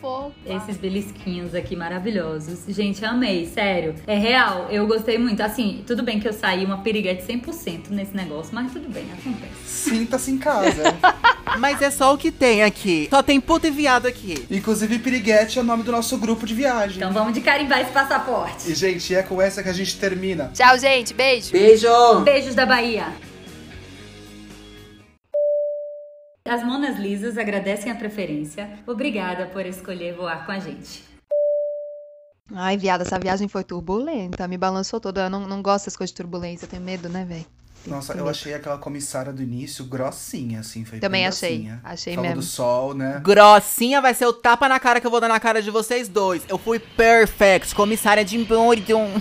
Esses 0.47 0.77
belisquinhos 0.77 1.55
aqui 1.55 1.75
maravilhosos. 1.75 2.65
Gente, 2.69 3.05
amei, 3.05 3.47
sério. 3.47 3.95
É 4.07 4.17
real, 4.17 4.69
eu 4.71 4.87
gostei 4.87 5.19
muito. 5.19 5.41
Assim, 5.43 5.83
tudo 5.87 6.03
bem 6.03 6.21
que 6.21 6.29
eu 6.29 6.33
saí 6.33 6.65
uma 6.65 6.79
piriguete 6.79 7.25
100% 7.25 7.91
nesse 7.91 8.17
negócio, 8.17 8.55
mas 8.55 8.73
tudo 8.73 8.89
bem, 8.89 9.05
acontece. 9.13 9.67
Sinta-se 9.67 10.31
em 10.31 10.39
casa. 10.39 10.83
Mas 11.59 11.81
é 11.81 11.91
só 11.91 12.13
o 12.13 12.19
que 12.19 12.31
tem 12.31 12.63
aqui. 12.65 13.07
Só 13.09 13.23
tem 13.23 13.41
puta 13.41 13.69
e 13.69 13.71
viado 13.71 14.07
aqui. 14.07 14.47
Inclusive, 14.51 14.99
Piriguete 14.99 15.59
é 15.59 15.63
o 15.63 15.65
nome 15.65 15.85
do 15.85 15.93
nosso 15.93 16.19
grupo 16.19 16.45
de 16.45 16.53
viagem. 16.53 16.97
Então 16.97 17.13
vamos 17.13 17.33
de 17.33 17.41
carimbar 17.41 17.81
esse 17.81 17.93
passaporte. 17.93 18.71
E, 18.71 18.75
gente, 18.75 19.15
é 19.15 19.23
com 19.23 19.41
essa 19.41 19.63
que 19.63 19.69
a 19.69 19.73
gente 19.73 19.97
termina. 19.97 20.51
Tchau, 20.53 20.79
gente. 20.79 21.15
Beijo. 21.15 21.53
Beijo! 21.53 22.21
Beijos 22.25 22.55
da 22.55 22.67
Bahia. 22.67 23.07
As 26.49 26.63
Monas 26.63 26.97
Lisas 26.99 27.37
agradecem 27.37 27.91
a 27.91 27.95
preferência. 27.95 28.71
Obrigada 28.87 29.47
por 29.47 29.67
escolher 29.67 30.15
voar 30.15 30.47
com 30.47 30.53
a 30.53 30.59
gente. 30.59 31.05
Ai, 32.55 32.77
viada, 32.77 33.03
essa 33.03 33.19
viagem 33.19 33.49
foi 33.49 33.65
turbulenta. 33.65 34.47
Me 34.47 34.57
balançou 34.57 35.01
toda. 35.01 35.23
Eu 35.25 35.31
não, 35.31 35.47
não 35.47 35.61
gosto 35.61 35.85
dessas 35.87 35.97
coisas 35.97 36.13
de 36.13 36.17
turbulência. 36.17 36.65
Eu 36.67 36.69
tenho 36.71 36.83
medo, 36.83 37.09
né, 37.09 37.25
velho? 37.25 37.45
Nossa, 37.87 38.15
eu 38.15 38.29
achei 38.29 38.53
aquela 38.55 38.79
comissária 38.79 39.33
do 39.33 39.43
início 39.43 39.85
grossinha, 39.85 40.61
assim. 40.61 40.85
Foi 40.85 40.99
Também 40.99 41.27
achei. 41.27 41.59
grossinha. 41.59 41.81
Achei 41.85 42.15
Falou 42.15 42.29
mesmo. 42.29 42.43
do 42.43 42.47
sol, 42.47 42.95
né? 42.95 43.21
Grossinha 43.23 44.01
vai 44.01 44.15
ser 44.15 44.27
o 44.27 44.33
tapa 44.33 44.69
na 44.69 44.79
cara 44.81 45.01
que 45.01 45.07
eu 45.07 45.11
vou 45.11 45.21
dar 45.21 45.29
na 45.29 45.39
cara 45.39 45.61
de 45.63 45.71
vocês 45.71 46.09
dois. 46.09 46.43
Eu 46.49 46.59
fui 46.59 46.79
perfect, 46.79 47.75
comissária 47.75 48.25
de 48.25 48.39
Bordon. 48.45 49.11